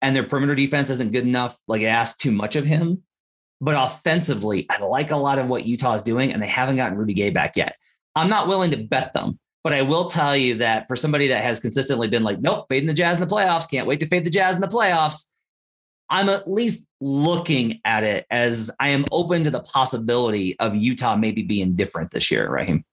and 0.01 0.15
their 0.15 0.23
perimeter 0.23 0.55
defense 0.55 0.89
isn't 0.89 1.11
good 1.11 1.25
enough. 1.25 1.57
Like 1.67 1.81
it 1.81 1.87
asks 1.87 2.17
too 2.17 2.31
much 2.31 2.55
of 2.55 2.65
him. 2.65 3.03
But 3.61 3.75
offensively, 3.75 4.65
I 4.69 4.83
like 4.83 5.11
a 5.11 5.17
lot 5.17 5.39
of 5.39 5.47
what 5.47 5.65
Utah's 5.65 6.01
doing, 6.01 6.33
and 6.33 6.41
they 6.41 6.47
haven't 6.47 6.75
gotten 6.75 6.97
Rudy 6.97 7.13
Gay 7.13 7.29
back 7.29 7.55
yet. 7.55 7.77
I'm 8.15 8.29
not 8.29 8.47
willing 8.47 8.71
to 8.71 8.77
bet 8.77 9.13
them, 9.13 9.39
but 9.63 9.73
I 9.73 9.81
will 9.81 10.05
tell 10.05 10.35
you 10.35 10.55
that 10.55 10.87
for 10.87 10.95
somebody 10.95 11.27
that 11.29 11.43
has 11.43 11.59
consistently 11.59 12.07
been 12.07 12.23
like, 12.23 12.39
nope, 12.39 12.65
fading 12.69 12.87
the 12.87 12.93
Jazz 12.93 13.17
in 13.17 13.21
the 13.21 13.33
playoffs, 13.33 13.69
can't 13.69 13.87
wait 13.87 13.99
to 14.01 14.05
fade 14.05 14.25
the 14.25 14.29
Jazz 14.29 14.55
in 14.55 14.61
the 14.61 14.67
playoffs. 14.67 15.25
I'm 16.09 16.29
at 16.29 16.49
least 16.49 16.85
looking 17.01 17.79
at 17.85 18.03
it 18.03 18.25
as 18.29 18.69
I 18.79 18.89
am 18.89 19.05
open 19.11 19.43
to 19.45 19.49
the 19.49 19.61
possibility 19.61 20.57
of 20.59 20.75
Utah 20.75 21.15
maybe 21.15 21.41
being 21.41 21.75
different 21.75 22.11
this 22.11 22.29
year, 22.29 22.49
Raheem. 22.49 22.85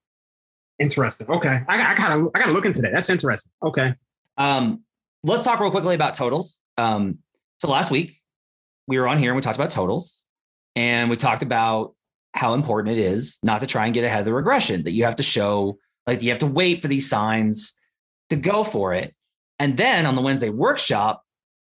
Interesting. 0.78 1.28
Okay. 1.28 1.60
I, 1.68 1.92
I 1.92 1.94
gotta 1.94 2.30
I 2.34 2.38
gotta 2.38 2.52
look 2.52 2.64
into 2.64 2.80
that. 2.82 2.92
That's 2.92 3.10
interesting. 3.10 3.52
Okay. 3.62 3.94
Um, 4.38 4.82
let's 5.22 5.42
talk 5.42 5.60
real 5.60 5.70
quickly 5.70 5.94
about 5.94 6.14
totals. 6.14 6.58
Um, 6.78 7.18
so 7.58 7.68
last 7.68 7.90
week 7.90 8.20
we 8.86 8.98
were 8.98 9.06
on 9.06 9.18
here 9.18 9.30
and 9.30 9.36
we 9.36 9.42
talked 9.42 9.58
about 9.58 9.70
totals 9.70 10.24
and 10.74 11.10
we 11.10 11.16
talked 11.16 11.42
about 11.42 11.94
how 12.34 12.54
important 12.54 12.96
it 12.96 13.00
is 13.00 13.38
not 13.42 13.60
to 13.60 13.66
try 13.66 13.84
and 13.84 13.94
get 13.94 14.04
ahead 14.04 14.20
of 14.20 14.24
the 14.24 14.34
regression, 14.34 14.84
that 14.84 14.92
you 14.92 15.04
have 15.04 15.16
to 15.16 15.22
show, 15.22 15.78
like, 16.06 16.22
you 16.22 16.30
have 16.30 16.38
to 16.38 16.46
wait 16.46 16.80
for 16.80 16.88
these 16.88 17.08
signs 17.08 17.74
to 18.30 18.36
go 18.36 18.64
for 18.64 18.94
it. 18.94 19.14
And 19.58 19.76
then 19.76 20.06
on 20.06 20.14
the 20.14 20.22
Wednesday 20.22 20.48
workshop, 20.48 21.22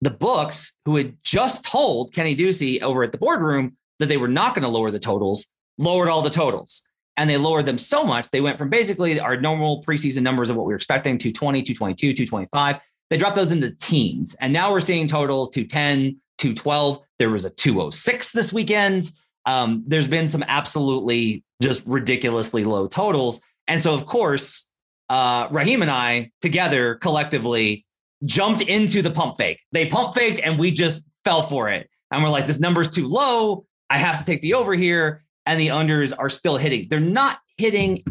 the 0.02 0.12
books 0.12 0.78
who 0.86 0.96
had 0.98 1.16
just 1.24 1.64
told 1.64 2.14
Kenny 2.14 2.36
Ducey 2.36 2.82
over 2.82 3.04
at 3.04 3.12
the 3.12 3.18
boardroom 3.18 3.78
that 4.00 4.08
they 4.08 4.18
were 4.18 4.28
not 4.28 4.56
going 4.56 4.64
to 4.64 4.70
lower 4.70 4.92
the 4.92 5.00
totals, 5.00 5.48
lowered 5.78 6.10
all 6.10 6.22
the 6.22 6.30
totals. 6.30 6.84
And 7.18 7.30
they 7.30 7.38
lowered 7.38 7.66
them 7.66 7.78
so 7.78 8.04
much, 8.04 8.30
they 8.32 8.42
went 8.42 8.58
from 8.58 8.70
basically 8.70 9.20
our 9.20 9.40
normal 9.40 9.84
preseason 9.84 10.24
numbers 10.24 10.50
of 10.50 10.56
what 10.56 10.66
we 10.66 10.72
were 10.72 10.78
expecting 10.78 11.18
220, 11.18 11.62
222, 11.62 12.14
225. 12.14 12.80
They 13.10 13.18
dropped 13.18 13.36
those 13.36 13.52
into 13.52 13.72
teens. 13.76 14.36
And 14.40 14.54
now 14.54 14.72
we're 14.72 14.80
seeing 14.80 15.08
totals 15.08 15.50
210, 15.50 16.20
212. 16.38 17.00
There 17.20 17.30
was 17.30 17.46
a 17.46 17.50
206 17.50 18.32
this 18.32 18.54
weekend. 18.54 19.12
Um, 19.46 19.84
there's 19.88 20.08
been 20.08 20.28
some 20.28 20.44
absolutely 20.48 21.44
just 21.62 21.86
ridiculously 21.86 22.64
low 22.64 22.88
totals. 22.88 23.42
And 23.68 23.82
so, 23.82 23.94
of 23.94 24.06
course, 24.06 24.68
uh, 25.10 25.48
Raheem 25.52 25.82
and 25.82 25.92
I 25.92 26.32
together 26.42 26.96
collectively 26.96 27.86
jumped 28.26 28.62
into 28.62 29.02
the 29.02 29.12
pump 29.12 29.38
fake. 29.38 29.60
They 29.72 29.88
pump 29.88 30.14
faked 30.14 30.40
and 30.40 30.60
we 30.60 30.72
just 30.72 31.04
fell 31.24 31.44
for 31.44 31.70
it. 31.70 31.90
And 32.12 32.24
we're 32.24 32.30
like, 32.30 32.48
this 32.48 32.60
number's 32.60 32.90
too 32.90 33.08
low. 33.08 33.66
I 33.90 33.98
have 33.98 34.20
to 34.20 34.26
take 34.26 34.42
the 34.42 34.54
over 34.54 34.74
here. 34.74 35.24
And 35.46 35.60
the 35.60 35.68
unders 35.68 36.14
are 36.18 36.30
still 36.30 36.58
hitting. 36.58 36.88
They're 36.90 37.00
not 37.00 37.40
hitting 37.58 38.04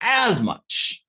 as 0.00 0.40
much. 0.40 1.02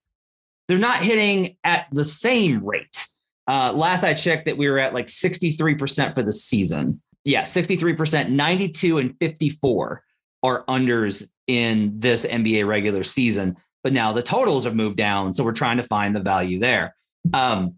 They're 0.67 0.77
not 0.77 1.03
hitting 1.03 1.57
at 1.63 1.87
the 1.91 2.05
same 2.05 2.65
rate. 2.65 3.07
Uh, 3.47 3.73
last 3.75 4.03
I 4.03 4.13
checked, 4.13 4.45
that 4.45 4.57
we 4.57 4.69
were 4.69 4.79
at 4.79 4.93
like 4.93 5.07
63% 5.07 6.15
for 6.15 6.23
the 6.23 6.31
season. 6.31 7.01
Yeah, 7.25 7.43
63%, 7.43 8.29
92 8.29 8.97
and 8.97 9.15
54 9.19 10.03
are 10.43 10.65
unders 10.65 11.27
in 11.47 11.99
this 11.99 12.25
NBA 12.25 12.67
regular 12.67 13.03
season. 13.03 13.55
But 13.83 13.93
now 13.93 14.13
the 14.13 14.23
totals 14.23 14.63
have 14.65 14.75
moved 14.75 14.97
down. 14.97 15.33
So 15.33 15.43
we're 15.43 15.51
trying 15.51 15.77
to 15.77 15.83
find 15.83 16.15
the 16.15 16.21
value 16.21 16.59
there. 16.59 16.95
Um, 17.33 17.75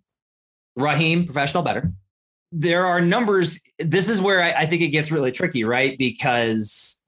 Raheem, 0.75 1.25
professional 1.25 1.63
better. 1.63 1.91
There 2.51 2.86
are 2.86 3.01
numbers. 3.01 3.60
This 3.79 4.10
is 4.10 4.21
where 4.21 4.41
I, 4.41 4.51
I 4.51 4.65
think 4.65 4.81
it 4.81 4.89
gets 4.89 5.12
really 5.12 5.31
tricky, 5.31 5.63
right? 5.63 5.97
Because 5.97 7.01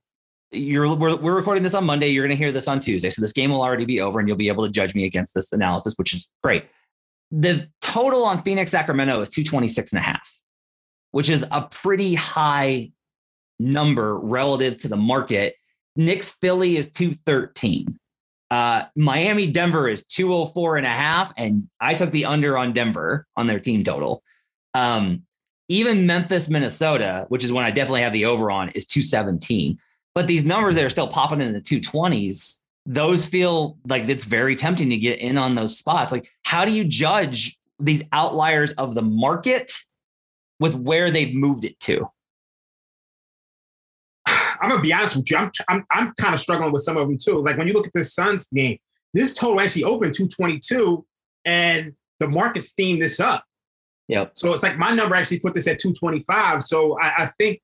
you're 0.52 0.96
we're, 0.96 1.16
we're 1.16 1.36
recording 1.36 1.64
this 1.64 1.74
on 1.74 1.86
Monday. 1.86 2.08
You're 2.08 2.26
going 2.26 2.36
to 2.38 2.44
hear 2.44 2.52
this 2.52 2.68
on 2.68 2.80
Tuesday. 2.80 3.10
So 3.10 3.22
this 3.22 3.34
game 3.34 3.52
will 3.52 3.62
already 3.62 3.86
be 3.86 4.02
over 4.02 4.20
and 4.20 4.28
you'll 4.28 4.38
be 4.38 4.48
able 4.48 4.66
to 4.66 4.72
judge 4.72 4.96
me 4.96 5.06
against 5.06 5.34
this 5.34 5.52
analysis, 5.52 5.94
which 5.98 6.14
is 6.14 6.28
great. 6.44 6.66
The 7.32 7.70
total 7.82 8.24
on 8.24 8.42
Phoenix 8.44 8.72
Sacramento 8.72 9.22
is 9.22 9.30
226 9.30 9.92
and 9.92 10.00
a 10.00 10.02
half, 10.02 10.34
which 11.18 11.32
is 11.32 11.44
a 11.50 11.64
pretty 11.64 12.14
high 12.14 12.92
number 13.58 14.20
relative 14.20 14.78
to 14.78 14.88
the 14.88 14.96
market. 14.96 15.56
Knicks 15.96 16.30
Philly 16.30 16.78
is 16.78 16.92
213. 16.92 17.98
Uh, 18.52 18.84
Miami 18.96 19.52
Denver 19.52 19.88
is 19.88 20.04
204 20.04 20.78
and 20.78 20.86
a 20.86 20.90
half. 20.90 21.34
And 21.36 21.70
I 21.82 21.96
took 21.96 22.12
the 22.12 22.26
under 22.26 22.56
on 22.56 22.72
Denver 22.72 23.26
on 23.36 23.48
their 23.48 23.60
team 23.60 23.84
total. 23.84 24.22
Um, 24.76 25.24
even 25.70 26.06
Memphis, 26.06 26.50
Minnesota, 26.50 27.26
which 27.30 27.44
is 27.44 27.52
one 27.52 27.66
I 27.66 27.72
definitely 27.72 28.02
have 28.02 28.14
the 28.14 28.26
over 28.26 28.52
on, 28.52 28.70
is 28.76 28.86
217. 28.86 29.80
But 30.14 30.28
these 30.28 30.46
numbers 30.46 30.76
that 30.76 30.84
are 30.84 30.90
still 30.90 31.08
popping 31.08 31.42
in 31.42 31.52
the 31.52 31.62
220s, 31.62 32.60
those 32.86 33.26
feel 33.26 33.80
like 33.88 34.08
it's 34.08 34.26
very 34.26 34.56
tempting 34.56 34.92
to 34.92 34.98
get 34.98 35.18
in 35.18 35.40
on 35.40 35.56
those 35.56 35.80
spots. 35.80 36.12
Like, 36.12 36.30
how 36.44 36.64
do 36.64 36.70
you 36.70 36.84
judge 36.84 37.58
these 37.80 38.04
outliers 38.12 38.74
of 38.74 38.94
the 38.94 39.02
market 39.02 39.72
with 40.60 40.76
where 40.76 41.12
they've 41.12 41.34
moved 41.34 41.66
it 41.66 41.80
to? 41.82 42.08
I'm 44.28 44.70
gonna 44.70 44.82
be 44.82 44.94
honest 44.94 45.16
with 45.16 45.30
you. 45.30 45.38
I'm 45.38 45.52
I'm, 45.70 45.86
I'm 45.92 46.14
kind 46.20 46.34
of 46.34 46.40
struggling 46.40 46.72
with 46.72 46.84
some 46.84 46.98
of 46.98 47.08
them 47.08 47.18
too. 47.18 47.40
Like 47.40 47.58
when 47.58 47.68
you 47.68 47.74
look 47.74 47.88
at 47.88 47.94
this 47.94 48.14
Suns 48.14 48.48
game, 48.48 48.78
this 49.14 49.34
total 49.34 49.60
actually 49.62 49.84
opened 49.84 50.16
222, 50.16 51.06
and 51.46 51.94
the 52.20 52.28
market 52.28 52.64
steamed 52.64 53.02
this 53.02 53.20
up. 53.20 53.44
Yep. 54.08 54.32
So 54.36 54.54
it's 54.54 54.64
like 54.64 54.78
my 54.78 54.92
number 54.92 55.16
actually 55.16 55.40
put 55.40 55.54
this 55.54 55.68
at 55.68 55.80
225. 55.80 56.64
So 56.64 57.00
I, 57.00 57.24
I 57.24 57.26
think 57.38 57.62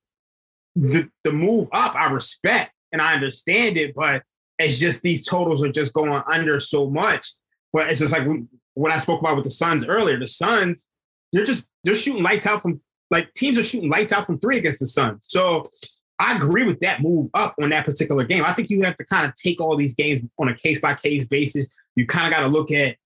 the 0.76 1.08
the 1.22 1.32
move 1.32 1.68
up, 1.72 1.94
I 1.94 2.10
respect 2.10 2.72
and 2.92 3.00
I 3.00 3.14
understand 3.14 3.76
it, 3.76 3.94
but 3.94 4.22
it's 4.58 4.78
just 4.78 5.02
these 5.02 5.26
totals 5.26 5.62
are 5.64 5.72
just 5.72 5.92
going 5.92 6.22
under 6.30 6.60
so 6.60 6.88
much. 6.88 7.32
But 7.72 7.88
it's 7.88 8.00
just 8.00 8.12
like 8.12 8.26
what 8.74 8.92
I 8.92 8.98
spoke 8.98 9.20
about 9.20 9.36
with 9.36 9.44
the 9.44 9.50
Suns 9.50 9.86
earlier. 9.86 10.18
The 10.18 10.26
Suns, 10.26 10.86
they're 11.32 11.44
just 11.44 11.68
they're 11.84 11.94
shooting 11.94 12.22
lights 12.22 12.46
out 12.46 12.62
from 12.62 12.80
like 13.10 13.32
teams 13.34 13.58
are 13.58 13.62
shooting 13.62 13.90
lights 13.90 14.12
out 14.12 14.26
from 14.26 14.38
three 14.38 14.58
against 14.58 14.80
the 14.80 14.86
Suns. 14.86 15.24
So 15.28 15.68
I 16.18 16.36
agree 16.36 16.64
with 16.64 16.80
that 16.80 17.02
move 17.02 17.28
up 17.34 17.54
on 17.60 17.70
that 17.70 17.84
particular 17.84 18.24
game. 18.24 18.44
I 18.44 18.52
think 18.52 18.70
you 18.70 18.82
have 18.82 18.96
to 18.96 19.04
kind 19.04 19.26
of 19.26 19.34
take 19.34 19.60
all 19.60 19.76
these 19.76 19.94
games 19.94 20.20
on 20.38 20.48
a 20.48 20.54
case 20.54 20.80
by 20.80 20.94
case 20.94 21.24
basis. 21.24 21.68
You 21.96 22.06
kind 22.06 22.26
of 22.26 22.32
got 22.32 22.40
to 22.40 22.48
look 22.48 22.70
at 22.70 22.96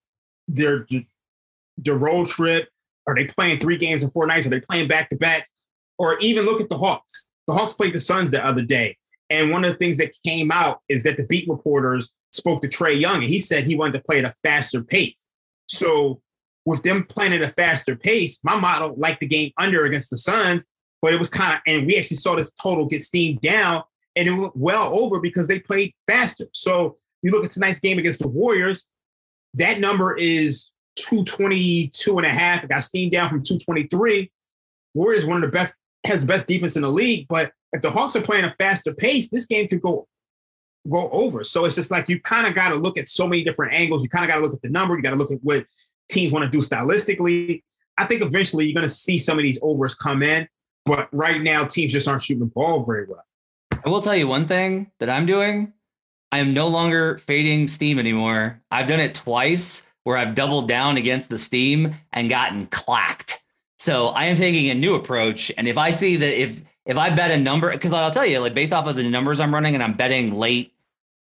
their 0.46 0.86
their 1.76 1.94
road 1.94 2.26
trip. 2.26 2.68
Are 3.06 3.14
they 3.14 3.24
playing 3.24 3.58
three 3.58 3.76
games 3.76 4.02
in 4.02 4.10
four 4.10 4.26
nights? 4.26 4.46
Are 4.46 4.50
they 4.50 4.60
playing 4.60 4.88
back 4.88 5.08
to 5.10 5.16
backs? 5.16 5.50
Or 5.98 6.18
even 6.18 6.44
look 6.44 6.60
at 6.60 6.68
the 6.68 6.76
Hawks. 6.76 7.28
The 7.46 7.54
Hawks 7.54 7.72
played 7.72 7.94
the 7.94 8.00
Suns 8.00 8.30
the 8.30 8.44
other 8.44 8.62
day, 8.62 8.96
and 9.30 9.50
one 9.50 9.64
of 9.64 9.72
the 9.72 9.78
things 9.78 9.96
that 9.96 10.12
came 10.24 10.50
out 10.50 10.80
is 10.88 11.02
that 11.04 11.16
the 11.16 11.24
beat 11.24 11.48
reporters 11.48 12.12
spoke 12.32 12.60
to 12.62 12.68
Trae 12.68 13.00
Young, 13.00 13.16
and 13.16 13.24
he 13.24 13.38
said 13.38 13.64
he 13.64 13.74
wanted 13.74 13.94
to 13.94 14.04
play 14.04 14.18
at 14.18 14.24
a 14.24 14.34
faster 14.42 14.82
pace. 14.82 15.28
So 15.66 16.20
with 16.68 16.82
them 16.82 17.02
playing 17.04 17.32
at 17.32 17.40
a 17.40 17.48
faster 17.48 17.96
pace, 17.96 18.38
my 18.42 18.54
model 18.54 18.94
liked 18.98 19.20
the 19.20 19.26
game 19.26 19.50
under 19.56 19.84
against 19.84 20.10
the 20.10 20.18
Suns, 20.18 20.68
but 21.00 21.14
it 21.14 21.18
was 21.18 21.30
kind 21.30 21.54
of, 21.54 21.60
and 21.66 21.86
we 21.86 21.96
actually 21.96 22.18
saw 22.18 22.36
this 22.36 22.52
total 22.62 22.84
get 22.84 23.02
steamed 23.02 23.40
down 23.40 23.82
and 24.14 24.28
it 24.28 24.32
went 24.32 24.54
well 24.54 24.94
over 24.94 25.18
because 25.18 25.48
they 25.48 25.58
played 25.58 25.94
faster. 26.06 26.44
So 26.52 26.98
you 27.22 27.30
look 27.30 27.42
at 27.42 27.52
tonight's 27.52 27.80
game 27.80 27.98
against 27.98 28.20
the 28.20 28.28
Warriors, 28.28 28.84
that 29.54 29.80
number 29.80 30.14
is 30.18 30.70
222 30.96 32.18
and 32.18 32.26
a 32.26 32.28
half. 32.28 32.64
It 32.64 32.68
got 32.68 32.84
steamed 32.84 33.12
down 33.12 33.30
from 33.30 33.42
223. 33.42 34.30
Warriors 34.92 35.24
one 35.24 35.42
of 35.42 35.50
the 35.50 35.56
best 35.56 35.74
has 36.04 36.20
the 36.20 36.26
best 36.26 36.46
defense 36.46 36.76
in 36.76 36.82
the 36.82 36.88
league, 36.88 37.28
but 37.30 37.50
if 37.72 37.80
the 37.80 37.90
Hawks 37.90 38.14
are 38.14 38.20
playing 38.20 38.44
a 38.44 38.54
faster 38.58 38.92
pace, 38.92 39.30
this 39.30 39.46
game 39.46 39.68
could 39.68 39.80
go 39.80 40.06
go 40.90 41.08
over. 41.10 41.44
So 41.44 41.64
it's 41.64 41.74
just 41.74 41.90
like 41.90 42.10
you 42.10 42.20
kind 42.20 42.46
of 42.46 42.54
got 42.54 42.70
to 42.70 42.74
look 42.74 42.98
at 42.98 43.08
so 43.08 43.26
many 43.26 43.42
different 43.42 43.74
angles. 43.74 44.02
You 44.02 44.10
kind 44.10 44.24
of 44.24 44.28
got 44.28 44.36
to 44.36 44.42
look 44.42 44.54
at 44.54 44.62
the 44.62 44.70
number. 44.70 44.96
You 44.96 45.02
got 45.02 45.10
to 45.10 45.16
look 45.16 45.32
at 45.32 45.42
what 45.42 45.64
teams 46.08 46.32
want 46.32 46.44
to 46.44 46.50
do 46.50 46.58
stylistically. 46.58 47.62
I 47.96 48.04
think 48.04 48.22
eventually 48.22 48.66
you're 48.66 48.74
going 48.74 48.86
to 48.86 48.92
see 48.92 49.18
some 49.18 49.38
of 49.38 49.44
these 49.44 49.58
overs 49.62 49.94
come 49.94 50.22
in, 50.22 50.48
but 50.84 51.08
right 51.12 51.42
now 51.42 51.64
teams 51.64 51.92
just 51.92 52.06
aren't 52.06 52.22
shooting 52.22 52.40
the 52.40 52.46
ball 52.46 52.84
very 52.84 53.06
well. 53.06 53.24
I 53.84 53.88
will 53.88 54.02
tell 54.02 54.16
you 54.16 54.26
one 54.26 54.46
thing 54.46 54.90
that 55.00 55.10
I'm 55.10 55.26
doing. 55.26 55.72
I 56.30 56.38
am 56.38 56.52
no 56.52 56.68
longer 56.68 57.18
fading 57.18 57.68
steam 57.68 57.98
anymore. 57.98 58.60
I've 58.70 58.86
done 58.86 59.00
it 59.00 59.14
twice 59.14 59.86
where 60.04 60.16
I've 60.16 60.34
doubled 60.34 60.68
down 60.68 60.96
against 60.96 61.30
the 61.30 61.38
steam 61.38 61.94
and 62.12 62.28
gotten 62.28 62.66
clacked. 62.66 63.40
So 63.78 64.08
I 64.08 64.24
am 64.24 64.36
taking 64.36 64.70
a 64.70 64.74
new 64.74 64.94
approach. 64.94 65.52
And 65.56 65.68
if 65.68 65.78
I 65.78 65.90
see 65.90 66.16
that 66.16 66.40
if 66.40 66.62
if 66.86 66.96
I 66.96 67.10
bet 67.10 67.30
a 67.30 67.36
number, 67.36 67.70
because 67.70 67.92
I'll 67.92 68.10
tell 68.10 68.24
you, 68.24 68.40
like 68.40 68.54
based 68.54 68.72
off 68.72 68.86
of 68.86 68.96
the 68.96 69.08
numbers 69.08 69.40
I'm 69.40 69.52
running, 69.52 69.74
and 69.74 69.82
I'm 69.82 69.92
betting 69.92 70.34
late, 70.34 70.72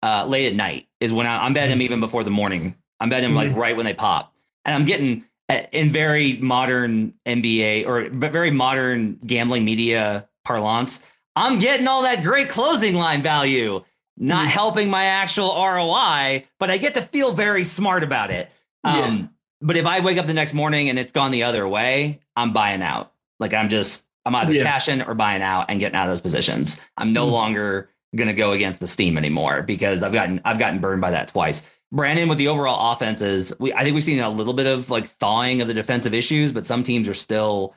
uh, 0.03 0.25
late 0.27 0.47
at 0.47 0.55
night 0.55 0.87
is 0.99 1.13
when 1.13 1.25
I, 1.25 1.45
am 1.45 1.53
betting 1.53 1.69
them 1.69 1.81
even 1.81 2.01
before 2.01 2.25
the 2.25 2.31
morning. 2.31 2.75
I'm 2.99 3.09
betting 3.09 3.29
them 3.29 3.35
like 3.35 3.55
right 3.55 3.75
when 3.75 3.85
they 3.85 3.93
pop, 3.93 4.32
and 4.65 4.75
I'm 4.75 4.85
getting 4.85 5.23
uh, 5.49 5.61
in 5.71 5.91
very 5.91 6.37
modern 6.37 7.13
NBA 7.25 7.85
or 7.87 8.09
but 8.09 8.31
very 8.31 8.51
modern 8.51 9.19
gambling 9.25 9.65
media 9.65 10.27
parlance. 10.45 11.01
I'm 11.35 11.57
getting 11.59 11.87
all 11.87 12.03
that 12.03 12.23
great 12.23 12.49
closing 12.49 12.95
line 12.95 13.21
value, 13.23 13.83
not 14.17 14.47
helping 14.47 14.89
my 14.89 15.05
actual 15.05 15.49
ROI, 15.55 16.45
but 16.59 16.69
I 16.69 16.77
get 16.77 16.93
to 16.95 17.01
feel 17.01 17.33
very 17.33 17.63
smart 17.63 18.03
about 18.03 18.29
it. 18.31 18.49
Um, 18.83 19.29
But 19.61 19.77
if 19.77 19.85
I 19.85 20.01
wake 20.01 20.17
up 20.17 20.27
the 20.27 20.33
next 20.33 20.53
morning 20.53 20.89
and 20.89 20.99
it's 20.99 21.13
gone 21.13 21.31
the 21.31 21.43
other 21.43 21.65
way, 21.67 22.19
I'm 22.35 22.51
buying 22.51 22.81
out. 22.81 23.13
Like 23.39 23.53
I'm 23.53 23.69
just, 23.69 24.05
I'm 24.25 24.35
either 24.35 24.51
Yeah. 24.53 24.63
cashing 24.63 25.01
or 25.01 25.13
buying 25.15 25.41
out 25.41 25.65
and 25.69 25.79
getting 25.79 25.95
out 25.95 26.03
of 26.03 26.09
those 26.09 26.21
positions. 26.21 26.77
I'm 26.97 27.13
no 27.13 27.25
Mhm. 27.27 27.31
longer 27.31 27.89
going 28.15 28.27
to 28.27 28.33
go 28.33 28.51
against 28.51 28.79
the 28.81 28.87
steam 28.87 29.17
anymore 29.17 29.61
because 29.63 30.03
I've 30.03 30.11
gotten, 30.13 30.39
I've 30.45 30.59
gotten 30.59 30.79
burned 30.79 31.01
by 31.01 31.11
that 31.11 31.29
twice. 31.29 31.65
Brandon, 31.93 32.27
with 32.27 32.39
the 32.39 32.47
overall 32.47 32.91
offenses, 32.91 33.53
we 33.59 33.71
I 33.71 33.83
think 33.83 33.93
we've 33.93 34.03
seen 34.03 34.19
a 34.19 34.29
little 34.29 34.53
bit 34.53 34.65
of 34.65 34.89
like 34.89 35.05
thawing 35.05 35.61
of 35.61 35.67
the 35.67 35.75
defensive 35.75 36.13
issues, 36.13 36.51
but 36.51 36.65
some 36.65 36.83
teams 36.83 37.07
are 37.07 37.13
still 37.13 37.75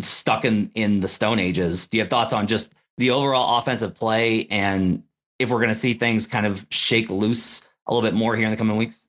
stuck 0.00 0.44
in 0.44 0.70
in 0.76 1.00
the 1.00 1.08
stone 1.08 1.40
ages. 1.40 1.88
Do 1.88 1.96
you 1.96 2.02
have 2.02 2.08
thoughts 2.08 2.32
on 2.32 2.46
just 2.46 2.74
the 2.96 3.10
overall 3.10 3.58
offensive 3.58 3.94
play 3.94 4.46
and 4.50 5.02
if 5.38 5.50
we're 5.50 5.58
going 5.58 5.68
to 5.68 5.74
see 5.74 5.94
things 5.94 6.26
kind 6.26 6.46
of 6.46 6.64
shake 6.70 7.10
loose 7.10 7.62
a 7.86 7.92
little 7.92 8.08
bit 8.08 8.14
more 8.16 8.36
here 8.36 8.46
in 8.46 8.52
the 8.52 8.56
coming 8.56 8.76
weeks? 8.76 9.04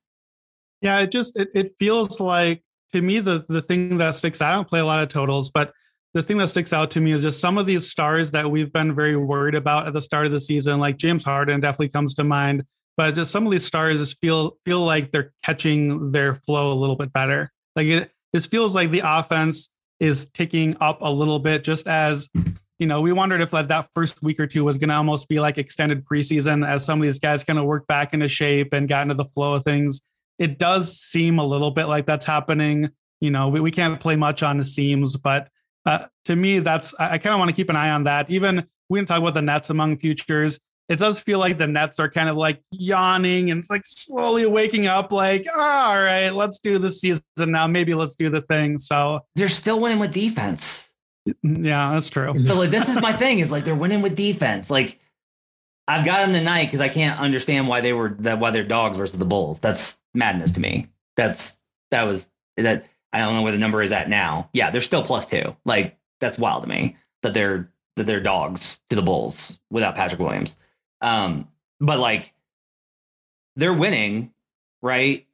Yeah, 0.82 1.00
it 1.02 1.12
just 1.12 1.38
it, 1.40 1.50
it 1.54 1.76
feels 1.78 2.20
like 2.20 2.64
to 2.94 3.02
me 3.02 3.20
the 3.20 3.46
the 3.48 3.62
thing 3.62 3.98
that 4.00 4.16
sticks 4.16 4.42
out. 4.42 4.52
I 4.52 4.56
don't 4.56 4.68
play 4.68 4.80
a 4.80 4.86
lot 4.86 5.04
of 5.04 5.10
totals, 5.10 5.52
but 5.52 5.72
the 6.16 6.24
thing 6.24 6.38
that 6.38 6.48
sticks 6.48 6.74
out 6.74 6.90
to 6.92 7.00
me 7.00 7.12
is 7.12 7.22
just 7.22 7.40
some 7.40 7.60
of 7.60 7.68
these 7.68 7.88
stars 7.88 8.32
that 8.32 8.50
we've 8.50 8.74
been 8.74 8.96
very 8.96 9.16
worried 9.16 9.54
about 9.54 9.86
at 9.86 9.94
the 9.94 10.02
start 10.02 10.26
of 10.26 10.32
the 10.32 10.40
season. 10.40 10.80
Like 10.80 10.98
James 10.98 11.24
Harden 11.24 11.62
definitely 11.62 11.90
comes 11.90 12.16
to 12.16 12.24
mind, 12.24 12.64
but 12.98 13.16
just 13.16 13.32
some 13.32 13.46
of 13.46 13.52
these 13.52 13.66
stars 13.66 14.00
just 14.00 14.20
feel 14.20 14.58
feel 14.66 14.82
like 14.82 15.12
they're 15.12 15.34
catching 15.44 16.12
their 16.12 16.36
flow 16.36 16.74
a 16.74 16.76
little 16.76 16.96
bit 16.96 17.14
better. 17.14 17.52
Like 17.76 17.88
it 17.88 18.12
this 18.34 18.48
feels 18.48 18.76
like 18.76 18.92
the 18.92 19.04
offense 19.06 19.70
is 20.00 20.26
ticking 20.34 20.76
up 20.82 21.00
a 21.02 21.12
little 21.12 21.40
bit, 21.40 21.64
just 21.64 21.88
as 21.88 22.28
you 22.80 22.86
know, 22.86 23.02
we 23.02 23.12
wondered 23.12 23.42
if 23.42 23.54
like 23.54 23.70
that 23.70 23.90
first 23.96 24.22
week 24.22 24.40
or 24.40 24.46
two 24.46 24.64
was 24.64 24.78
to 24.78 24.92
almost 24.92 25.28
be 25.30 25.40
like 25.40 25.58
extended 25.58 26.06
preseason 26.06 26.68
as 26.68 26.86
some 26.86 27.00
of 27.00 27.04
these 27.04 27.20
guys 27.20 27.44
kind 27.44 27.58
of 27.58 27.66
work 27.66 27.88
back 27.88 28.14
into 28.14 28.28
shape 28.28 28.74
and 28.74 28.88
got 28.88 29.04
into 29.04 29.16
the 29.16 29.26
flow 29.26 29.54
of 29.54 29.64
things 29.64 30.02
it 30.38 30.58
does 30.58 30.98
seem 30.98 31.40
a 31.40 31.46
little 31.46 31.72
bit 31.72 31.86
like 31.86 32.06
that's 32.06 32.26
happening. 32.26 32.92
You 33.20 33.32
know, 33.32 33.50
we, 33.50 33.60
we 33.60 33.72
can't 33.72 34.00
play 34.00 34.16
much 34.16 34.44
on 34.44 34.58
the 34.58 34.64
seams, 34.64 35.18
but 35.18 35.50
uh, 35.86 36.06
to 36.26 36.36
me, 36.36 36.60
that's 36.60 36.94
I, 37.00 37.14
I 37.14 37.18
kind 37.18 37.34
of 37.34 37.40
want 37.40 37.50
to 37.50 37.56
keep 37.56 37.70
an 37.70 37.76
eye 37.76 37.90
on 37.90 38.04
that. 38.04 38.30
Even 38.30 38.68
we 38.90 39.00
can 39.00 39.06
talk 39.06 39.20
about 39.20 39.34
the 39.34 39.42
Nets 39.42 39.70
among 39.70 39.98
futures. 39.98 40.60
It 40.90 41.00
does 41.00 41.20
feel 41.20 41.40
like 41.40 41.58
the 41.58 41.68
Nets 41.68 42.00
are 42.00 42.10
kind 42.10 42.30
of 42.30 42.38
like 42.38 42.62
yawning 42.72 43.52
and 43.52 43.60
it's 43.60 43.70
like 43.70 43.82
slowly 43.86 44.46
waking 44.46 44.88
up, 44.88 45.12
like, 45.12 45.46
oh, 45.54 45.60
all 45.60 45.96
right, 45.96 46.30
let's 46.30 46.60
do 46.60 46.78
the 46.78 46.90
season 46.90 47.24
now. 47.40 47.68
Maybe 47.68 47.94
let's 47.94 48.16
do 48.16 48.30
the 48.30 48.42
thing. 48.42 48.78
So 48.78 49.20
They're 49.36 49.50
still 49.50 49.80
winning 49.82 50.00
with 50.00 50.14
defense. 50.14 50.90
yeah, 51.44 51.92
that's 51.92 52.10
true. 52.10 52.38
So 52.38 52.56
like 52.58 52.70
this 52.70 52.88
is 52.88 53.02
my 53.02 53.12
thing 53.12 53.40
is 53.40 53.52
like 53.52 53.66
they're 53.66 53.76
winning 53.76 54.02
with 54.02 54.16
defense. 54.16 54.70
Like 54.70 55.00
I've 55.90 56.06
got 56.06 56.20
them 56.26 56.34
tonight 56.34 56.66
because 56.66 56.82
I 56.82 56.90
can't 56.90 57.20
understand 57.20 57.68
why 57.68 57.82
they 57.82 57.92
were 57.94 58.16
that 58.20 58.40
why 58.40 58.52
they're 58.52 58.64
dogs 58.64 58.98
versus 58.98 59.20
the 59.20 59.26
Bulls. 59.26 59.60
That's 59.60 60.00
madness 60.14 60.54
to 60.54 60.62
me. 60.62 60.88
That's 61.18 61.58
that 61.92 62.04
was 62.04 62.30
that 62.56 62.86
I 63.12 63.20
don't 63.20 63.36
know 63.36 63.42
where 63.42 63.52
the 63.52 63.58
number 63.58 63.82
is 63.82 63.92
at 63.92 64.08
now. 64.10 64.50
Yeah, 64.54 64.70
they're 64.72 64.82
still 64.82 65.04
plus 65.04 65.26
two. 65.26 65.56
Like 65.66 65.98
that's 66.22 66.38
wild 66.38 66.64
to 66.64 66.70
me 66.70 66.96
that 67.24 67.34
they're 67.34 67.70
that 67.98 68.04
they're 68.06 68.22
dogs 68.22 68.80
to 68.90 68.96
the 68.96 69.02
Bulls 69.02 69.60
without 69.70 69.96
Patrick 69.96 70.22
Williams. 70.22 70.56
Um, 71.02 71.48
but 71.80 72.00
like 72.00 72.34
they're 73.56 73.74
winning, 73.74 74.32
right? 74.82 75.26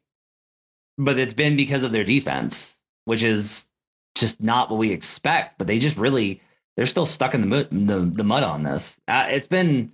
But 0.97 1.17
it's 1.17 1.34
been 1.34 1.56
because 1.56 1.84
of 1.84 1.91
their 1.91 2.04
defense, 2.04 2.82
which 3.06 3.23
is 3.23 3.67
just 4.15 4.41
not 4.41 4.69
what 4.69 4.78
we 4.78 4.91
expect. 4.91 5.58
But 5.58 5.67
they 5.67 5.80
just 5.80 5.97
really 5.97 6.41
they're 6.76 6.86
still 6.86 7.06
stuck 7.06 7.34
in 7.34 7.41
the 7.41 7.47
mud, 7.47 7.67
the, 7.71 7.99
the 7.99 8.23
mud 8.23 8.43
on 8.43 8.63
this. 8.63 8.99
Uh, 9.08 9.28
it's 9.30 9.47
been 9.47 9.91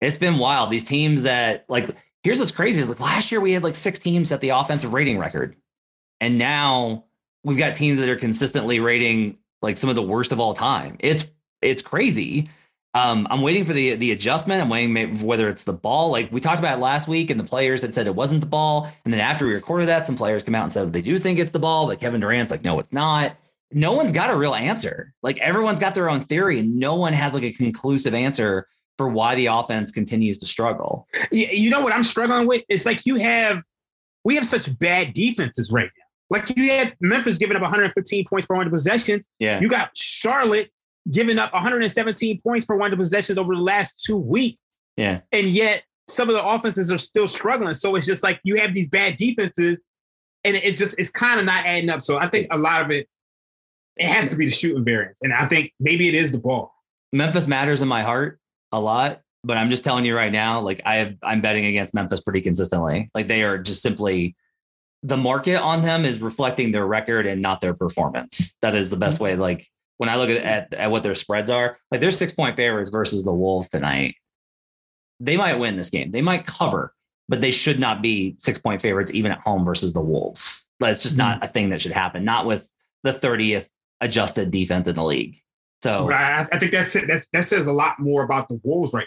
it's 0.00 0.18
been 0.18 0.38
wild. 0.38 0.70
These 0.70 0.84
teams 0.84 1.22
that 1.22 1.64
like 1.68 1.88
here's 2.22 2.38
what's 2.38 2.50
crazy 2.50 2.82
is 2.82 2.88
like 2.88 3.00
last 3.00 3.30
year 3.30 3.40
we 3.40 3.52
had 3.52 3.62
like 3.62 3.76
six 3.76 3.98
teams 3.98 4.32
at 4.32 4.40
the 4.40 4.50
offensive 4.50 4.92
rating 4.92 5.18
record, 5.18 5.56
and 6.20 6.38
now 6.38 7.04
we've 7.44 7.58
got 7.58 7.74
teams 7.74 7.98
that 8.00 8.08
are 8.08 8.16
consistently 8.16 8.80
rating 8.80 9.38
like 9.62 9.76
some 9.76 9.90
of 9.90 9.96
the 9.96 10.02
worst 10.02 10.32
of 10.32 10.40
all 10.40 10.54
time. 10.54 10.96
It's 11.00 11.26
it's 11.62 11.82
crazy. 11.82 12.48
Um, 12.96 13.26
I'm 13.30 13.42
waiting 13.42 13.62
for 13.62 13.74
the 13.74 13.94
the 13.94 14.12
adjustment. 14.12 14.62
I'm 14.62 14.70
waiting 14.70 14.94
maybe 14.94 15.18
whether 15.18 15.48
it's 15.48 15.64
the 15.64 15.74
ball. 15.74 16.10
Like 16.10 16.32
we 16.32 16.40
talked 16.40 16.58
about 16.58 16.80
last 16.80 17.08
week, 17.08 17.28
and 17.28 17.38
the 17.38 17.44
players 17.44 17.82
that 17.82 17.92
said 17.92 18.06
it 18.06 18.14
wasn't 18.14 18.40
the 18.40 18.46
ball. 18.46 18.90
And 19.04 19.12
then 19.12 19.20
after 19.20 19.46
we 19.46 19.52
recorded 19.52 19.86
that, 19.88 20.06
some 20.06 20.16
players 20.16 20.42
come 20.42 20.54
out 20.54 20.62
and 20.62 20.72
said 20.72 20.94
they 20.94 21.02
do 21.02 21.18
think 21.18 21.38
it's 21.38 21.50
the 21.50 21.58
ball, 21.58 21.86
but 21.86 22.00
Kevin 22.00 22.22
Durant's 22.22 22.50
like, 22.50 22.64
no, 22.64 22.78
it's 22.78 22.94
not. 22.94 23.36
No 23.70 23.92
one's 23.92 24.12
got 24.12 24.30
a 24.30 24.36
real 24.36 24.54
answer. 24.54 25.12
Like 25.22 25.36
everyone's 25.38 25.78
got 25.78 25.94
their 25.94 26.08
own 26.08 26.24
theory, 26.24 26.58
and 26.58 26.78
no 26.78 26.94
one 26.94 27.12
has 27.12 27.34
like 27.34 27.42
a 27.42 27.52
conclusive 27.52 28.14
answer 28.14 28.66
for 28.96 29.08
why 29.08 29.34
the 29.34 29.46
offense 29.46 29.92
continues 29.92 30.38
to 30.38 30.46
struggle. 30.46 31.06
Yeah, 31.30 31.50
you 31.50 31.68
know 31.68 31.82
what 31.82 31.92
I'm 31.92 32.02
struggling 32.02 32.46
with? 32.46 32.62
It's 32.70 32.86
like 32.86 33.04
you 33.04 33.16
have 33.16 33.62
we 34.24 34.36
have 34.36 34.46
such 34.46 34.76
bad 34.78 35.12
defenses 35.12 35.70
right 35.70 35.90
now. 35.98 36.38
Like 36.38 36.56
you 36.56 36.70
had 36.70 36.96
Memphis 37.00 37.36
giving 37.36 37.56
up 37.56 37.62
115 37.62 38.24
points 38.24 38.46
per 38.46 38.54
100 38.54 38.70
possessions. 38.70 39.28
Yeah. 39.38 39.60
You 39.60 39.68
got 39.68 39.90
Charlotte 39.94 40.70
giving 41.10 41.38
up 41.38 41.52
117 41.52 42.40
points 42.40 42.64
per 42.64 42.74
100 42.74 42.96
possessions 42.96 43.38
over 43.38 43.54
the 43.54 43.60
last 43.60 44.02
two 44.04 44.16
weeks. 44.16 44.60
Yeah. 44.96 45.20
And 45.32 45.46
yet 45.46 45.84
some 46.08 46.28
of 46.28 46.34
the 46.34 46.44
offenses 46.44 46.90
are 46.90 46.98
still 46.98 47.28
struggling. 47.28 47.74
So 47.74 47.94
it's 47.96 48.06
just 48.06 48.22
like 48.22 48.40
you 48.42 48.56
have 48.56 48.74
these 48.74 48.88
bad 48.88 49.16
defenses 49.16 49.82
and 50.44 50.56
it's 50.56 50.78
just 50.78 50.98
it's 50.98 51.10
kind 51.10 51.38
of 51.40 51.46
not 51.46 51.66
adding 51.66 51.90
up. 51.90 52.02
So 52.02 52.18
I 52.18 52.28
think 52.28 52.48
a 52.50 52.58
lot 52.58 52.82
of 52.82 52.90
it 52.90 53.08
it 53.96 54.06
has 54.06 54.30
to 54.30 54.36
be 54.36 54.44
the 54.44 54.50
shooting 54.50 54.84
variance. 54.84 55.18
And 55.22 55.32
I 55.32 55.46
think 55.46 55.72
maybe 55.80 56.08
it 56.08 56.14
is 56.14 56.30
the 56.30 56.38
ball. 56.38 56.72
Memphis 57.12 57.46
matters 57.46 57.82
in 57.82 57.88
my 57.88 58.02
heart 58.02 58.38
a 58.72 58.80
lot, 58.80 59.22
but 59.42 59.56
I'm 59.56 59.70
just 59.70 59.84
telling 59.84 60.04
you 60.04 60.14
right 60.14 60.32
now, 60.32 60.60
like 60.60 60.82
I 60.84 60.96
have, 60.96 61.14
I'm 61.22 61.40
betting 61.40 61.64
against 61.64 61.94
Memphis 61.94 62.20
pretty 62.20 62.42
consistently. 62.42 63.08
Like 63.14 63.26
they 63.26 63.42
are 63.42 63.58
just 63.58 63.82
simply 63.82 64.34
the 65.02 65.16
market 65.16 65.56
on 65.56 65.82
them 65.82 66.04
is 66.04 66.20
reflecting 66.20 66.72
their 66.72 66.86
record 66.86 67.26
and 67.26 67.40
not 67.40 67.60
their 67.60 67.74
performance. 67.74 68.56
That 68.60 68.74
is 68.74 68.90
the 68.90 68.96
best 68.96 69.16
mm-hmm. 69.16 69.24
way. 69.24 69.36
Like 69.36 69.66
when 69.98 70.08
I 70.08 70.16
look 70.16 70.30
at, 70.30 70.42
at, 70.42 70.74
at 70.74 70.90
what 70.90 71.02
their 71.02 71.14
spreads 71.14 71.50
are, 71.50 71.78
like 71.90 72.00
they're 72.00 72.10
six 72.10 72.32
point 72.32 72.56
favorites 72.56 72.90
versus 72.90 73.24
the 73.24 73.32
Wolves 73.32 73.68
tonight. 73.68 74.16
They 75.20 75.36
might 75.36 75.58
win 75.58 75.76
this 75.76 75.90
game. 75.90 76.10
They 76.10 76.22
might 76.22 76.46
cover, 76.46 76.94
but 77.28 77.40
they 77.40 77.50
should 77.50 77.80
not 77.80 78.02
be 78.02 78.36
six 78.38 78.58
point 78.58 78.82
favorites 78.82 79.10
even 79.14 79.32
at 79.32 79.40
home 79.40 79.64
versus 79.64 79.92
the 79.92 80.02
Wolves. 80.02 80.66
That's 80.80 81.02
just 81.02 81.16
mm-hmm. 81.16 81.40
not 81.40 81.44
a 81.44 81.48
thing 81.48 81.70
that 81.70 81.80
should 81.80 81.92
happen. 81.92 82.24
Not 82.24 82.46
with 82.46 82.68
the 83.02 83.12
30th 83.12 83.68
adjusted 84.00 84.50
defense 84.50 84.88
in 84.88 84.96
the 84.96 85.04
league. 85.04 85.40
So 85.82 86.10
I, 86.10 86.46
I 86.52 86.58
think 86.58 86.72
that's 86.72 86.94
it. 86.96 87.06
That, 87.06 87.24
that 87.32 87.44
says 87.44 87.66
a 87.66 87.72
lot 87.72 87.98
more 87.98 88.22
about 88.22 88.48
the 88.48 88.60
Wolves 88.62 88.92
right 88.92 89.06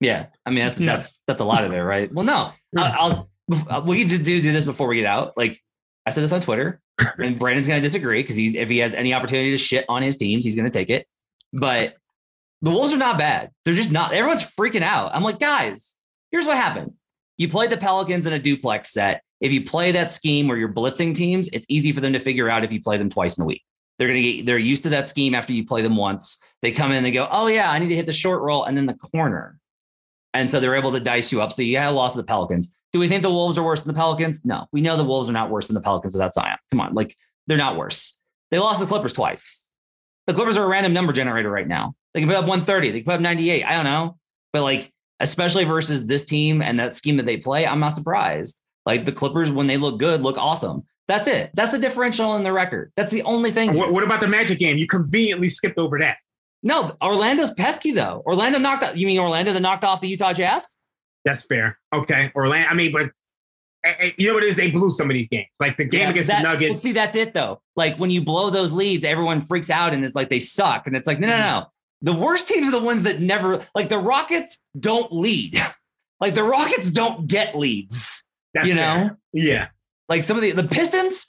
yeah, 0.00 0.26
I 0.46 0.50
mean 0.50 0.64
that's 0.64 0.80
Yeah. 0.80 0.86
that's 0.86 1.20
that's 1.26 1.40
a 1.40 1.44
lot 1.44 1.64
of 1.64 1.72
it, 1.72 1.80
right? 1.80 2.12
Well, 2.12 2.24
no, 2.24 2.52
I'll, 2.76 3.28
I'll 3.50 3.68
uh, 3.68 3.82
we 3.84 3.98
can 3.98 4.08
just 4.08 4.22
do 4.22 4.40
do 4.40 4.52
this 4.52 4.64
before 4.64 4.86
we 4.86 4.96
get 4.96 5.06
out. 5.06 5.36
Like 5.36 5.60
I 6.06 6.10
said 6.10 6.22
this 6.22 6.32
on 6.32 6.40
Twitter, 6.40 6.80
and 7.18 7.38
Brandon's 7.38 7.66
going 7.66 7.80
to 7.80 7.86
disagree 7.86 8.22
because 8.22 8.36
he 8.36 8.58
if 8.58 8.68
he 8.68 8.78
has 8.78 8.94
any 8.94 9.14
opportunity 9.14 9.50
to 9.50 9.58
shit 9.58 9.84
on 9.88 10.02
his 10.02 10.16
teams, 10.16 10.44
he's 10.44 10.56
going 10.56 10.70
to 10.70 10.70
take 10.70 10.90
it. 10.90 11.06
But 11.52 11.94
the 12.62 12.70
Wolves 12.70 12.92
are 12.92 12.98
not 12.98 13.18
bad. 13.18 13.50
They're 13.64 13.74
just 13.74 13.92
not. 13.92 14.12
Everyone's 14.12 14.44
freaking 14.44 14.82
out. 14.82 15.14
I'm 15.14 15.22
like, 15.22 15.38
guys, 15.38 15.94
here's 16.30 16.46
what 16.46 16.56
happened. 16.56 16.94
You 17.36 17.48
played 17.48 17.70
the 17.70 17.76
Pelicans 17.76 18.26
in 18.26 18.32
a 18.32 18.38
duplex 18.38 18.92
set. 18.92 19.22
If 19.40 19.52
you 19.52 19.64
play 19.64 19.92
that 19.92 20.10
scheme 20.10 20.48
where 20.48 20.56
you're 20.56 20.72
blitzing 20.72 21.14
teams, 21.14 21.48
it's 21.52 21.66
easy 21.68 21.92
for 21.92 22.00
them 22.00 22.12
to 22.12 22.18
figure 22.18 22.50
out 22.50 22.64
if 22.64 22.72
you 22.72 22.80
play 22.80 22.96
them 22.96 23.08
twice 23.08 23.38
in 23.38 23.44
a 23.44 23.46
week. 23.46 23.62
They're 23.98 24.08
gonna 24.08 24.22
get 24.22 24.46
they're 24.46 24.58
used 24.58 24.82
to 24.84 24.88
that 24.90 25.08
scheme 25.08 25.34
after 25.34 25.52
you 25.52 25.64
play 25.64 25.82
them 25.82 25.96
once. 25.96 26.42
They 26.62 26.72
come 26.72 26.92
in, 26.92 27.02
they 27.02 27.10
go, 27.10 27.28
oh 27.30 27.46
yeah, 27.46 27.70
I 27.70 27.78
need 27.78 27.88
to 27.88 27.96
hit 27.96 28.06
the 28.06 28.12
short 28.12 28.42
roll 28.42 28.64
and 28.64 28.76
then 28.76 28.86
the 28.86 28.94
corner. 28.94 29.58
And 30.34 30.50
so 30.50 30.60
they're 30.60 30.76
able 30.76 30.92
to 30.92 31.00
dice 31.00 31.32
you 31.32 31.40
up. 31.40 31.52
So 31.52 31.62
you 31.62 31.78
had 31.78 31.90
a 31.90 31.92
loss 31.92 32.12
to 32.12 32.18
the 32.18 32.24
Pelicans. 32.24 32.70
Do 32.92 32.98
we 32.98 33.08
think 33.08 33.22
the 33.22 33.30
Wolves 33.30 33.58
are 33.58 33.62
worse 33.62 33.82
than 33.82 33.94
the 33.94 33.98
Pelicans? 33.98 34.40
No, 34.44 34.66
we 34.72 34.80
know 34.80 34.96
the 34.96 35.04
Wolves 35.04 35.28
are 35.28 35.32
not 35.34 35.50
worse 35.50 35.66
than 35.66 35.74
the 35.74 35.80
Pelicans 35.80 36.12
without 36.12 36.32
Zion. 36.32 36.56
Come 36.70 36.80
on, 36.80 36.94
like 36.94 37.16
they're 37.46 37.58
not 37.58 37.76
worse. 37.76 38.16
They 38.50 38.58
lost 38.58 38.80
the 38.80 38.86
Clippers 38.86 39.12
twice. 39.12 39.68
The 40.26 40.34
Clippers 40.34 40.56
are 40.56 40.64
a 40.64 40.68
random 40.68 40.92
number 40.92 41.12
generator 41.12 41.50
right 41.50 41.66
now. 41.66 41.94
They 42.14 42.20
can 42.20 42.28
put 42.28 42.36
up 42.36 42.44
130, 42.44 42.90
they 42.90 42.98
can 43.00 43.04
put 43.04 43.14
up 43.14 43.20
98. 43.20 43.64
I 43.64 43.72
don't 43.72 43.84
know. 43.84 44.18
But 44.52 44.62
like, 44.62 44.92
especially 45.20 45.64
versus 45.64 46.06
this 46.06 46.24
team 46.24 46.62
and 46.62 46.78
that 46.80 46.94
scheme 46.94 47.16
that 47.18 47.26
they 47.26 47.36
play, 47.36 47.66
I'm 47.66 47.80
not 47.80 47.94
surprised. 47.94 48.60
Like 48.86 49.04
the 49.04 49.12
Clippers, 49.12 49.52
when 49.52 49.66
they 49.66 49.76
look 49.76 49.98
good, 49.98 50.22
look 50.22 50.38
awesome. 50.38 50.84
That's 51.08 51.26
it. 51.26 51.50
That's 51.54 51.72
the 51.72 51.78
differential 51.78 52.36
in 52.36 52.42
the 52.42 52.52
record. 52.52 52.92
That's 52.96 53.10
the 53.10 53.22
only 53.22 53.50
thing. 53.50 53.74
What, 53.74 53.92
what 53.92 54.04
about 54.04 54.20
the 54.20 54.28
Magic 54.28 54.58
game? 54.58 54.76
You 54.76 54.86
conveniently 54.86 55.48
skipped 55.48 55.78
over 55.78 55.98
that. 55.98 56.18
No, 56.62 56.96
Orlando's 57.02 57.52
pesky 57.52 57.92
though. 57.92 58.22
Orlando 58.26 58.58
knocked 58.58 58.82
out. 58.82 58.96
You 58.96 59.06
mean 59.06 59.18
Orlando 59.18 59.52
that 59.52 59.60
knocked 59.60 59.84
off 59.84 60.00
the 60.00 60.08
Utah 60.08 60.32
Jazz? 60.32 60.76
That's 61.28 61.42
fair. 61.42 61.78
Okay, 61.94 62.32
Orlando. 62.34 62.68
I 62.68 62.74
mean, 62.74 62.90
but 62.92 63.10
eh, 63.84 63.92
eh, 63.98 64.10
you 64.16 64.28
know 64.28 64.34
what 64.34 64.42
it 64.44 64.48
is? 64.48 64.56
They 64.56 64.70
blew 64.70 64.90
some 64.90 65.10
of 65.10 65.14
these 65.14 65.28
games. 65.28 65.48
Like 65.60 65.76
the 65.76 65.84
game 65.84 66.00
Yeah, 66.02 66.10
against 66.10 66.28
that- 66.28 66.38
the 66.42 66.48
Well, 66.48 66.54
Nuggets. 66.54 66.80
see, 66.80 66.92
that's 66.92 67.14
it 67.16 67.34
though. 67.34 67.60
Like 67.76 67.98
when 67.98 68.08
you 68.10 68.22
blow 68.22 68.48
those 68.50 68.72
leads, 68.72 69.04
everyone 69.04 69.42
freaks 69.42 69.68
out 69.68 69.92
and 69.92 70.02
it's 70.04 70.14
like 70.14 70.30
they 70.30 70.40
suck. 70.40 70.86
And 70.86 70.96
it's 70.96 71.06
like, 71.06 71.18
no, 71.20 71.26
no, 71.26 71.36
no. 71.38 71.66
The 72.00 72.12
worst 72.14 72.48
teams 72.48 72.66
are 72.68 72.70
the 72.70 72.82
ones 72.82 73.02
that 73.02 73.20
never 73.20 73.62
like 73.74 73.88
the 73.90 73.98
Rockets 73.98 74.62
don't 74.78 75.12
lead. 75.12 75.60
like 76.20 76.32
the 76.34 76.44
Rockets 76.44 76.90
don't 76.90 77.26
get 77.26 77.56
leads. 77.58 78.24
That's 78.54 78.66
you 78.68 78.74
know. 78.74 79.10
Yeah. 79.34 79.68
like 80.08 80.24
some 80.24 80.36
of 80.38 80.42
the 80.42 80.52
the 80.52 80.66
Pistons 80.66 81.26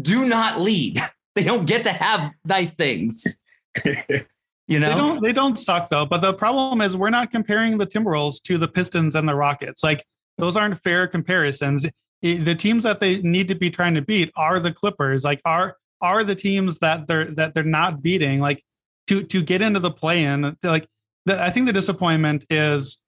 do 0.00 0.24
not 0.24 0.60
lead. 0.60 0.98
they 1.34 1.44
don't 1.44 1.66
get 1.66 1.84
to 1.84 1.92
have 1.92 2.32
nice 2.46 2.70
things. 2.72 3.38
You 4.68 4.78
know, 4.78 4.90
They 4.90 4.94
don't 4.94 5.22
they 5.22 5.32
don't 5.32 5.58
suck 5.58 5.90
though. 5.90 6.06
But 6.06 6.22
the 6.22 6.32
problem 6.32 6.80
is 6.80 6.96
we're 6.96 7.10
not 7.10 7.30
comparing 7.30 7.78
the 7.78 7.86
Timberwolves 7.86 8.40
to 8.44 8.58
the 8.58 8.68
Pistons 8.68 9.14
and 9.16 9.28
the 9.28 9.34
Rockets. 9.34 9.82
Like 9.82 10.04
those 10.38 10.56
aren't 10.56 10.82
fair 10.82 11.06
comparisons. 11.06 11.86
The 12.22 12.54
teams 12.54 12.84
that 12.84 13.00
they 13.00 13.20
need 13.22 13.48
to 13.48 13.54
be 13.54 13.70
trying 13.70 13.94
to 13.94 14.02
beat 14.02 14.30
are 14.36 14.60
the 14.60 14.72
Clippers. 14.72 15.24
Like 15.24 15.40
are 15.44 15.76
are 16.00 16.24
the 16.24 16.34
teams 16.34 16.78
that 16.78 17.06
they're 17.06 17.26
that 17.32 17.54
they're 17.54 17.64
not 17.64 18.02
beating. 18.02 18.40
Like 18.40 18.62
to 19.08 19.22
to 19.24 19.42
get 19.42 19.62
into 19.62 19.80
the 19.80 19.90
play 19.90 20.24
in. 20.24 20.56
Like 20.62 20.86
the, 21.26 21.42
I 21.42 21.50
think 21.50 21.66
the 21.66 21.72
disappointment 21.72 22.46
is 22.48 22.98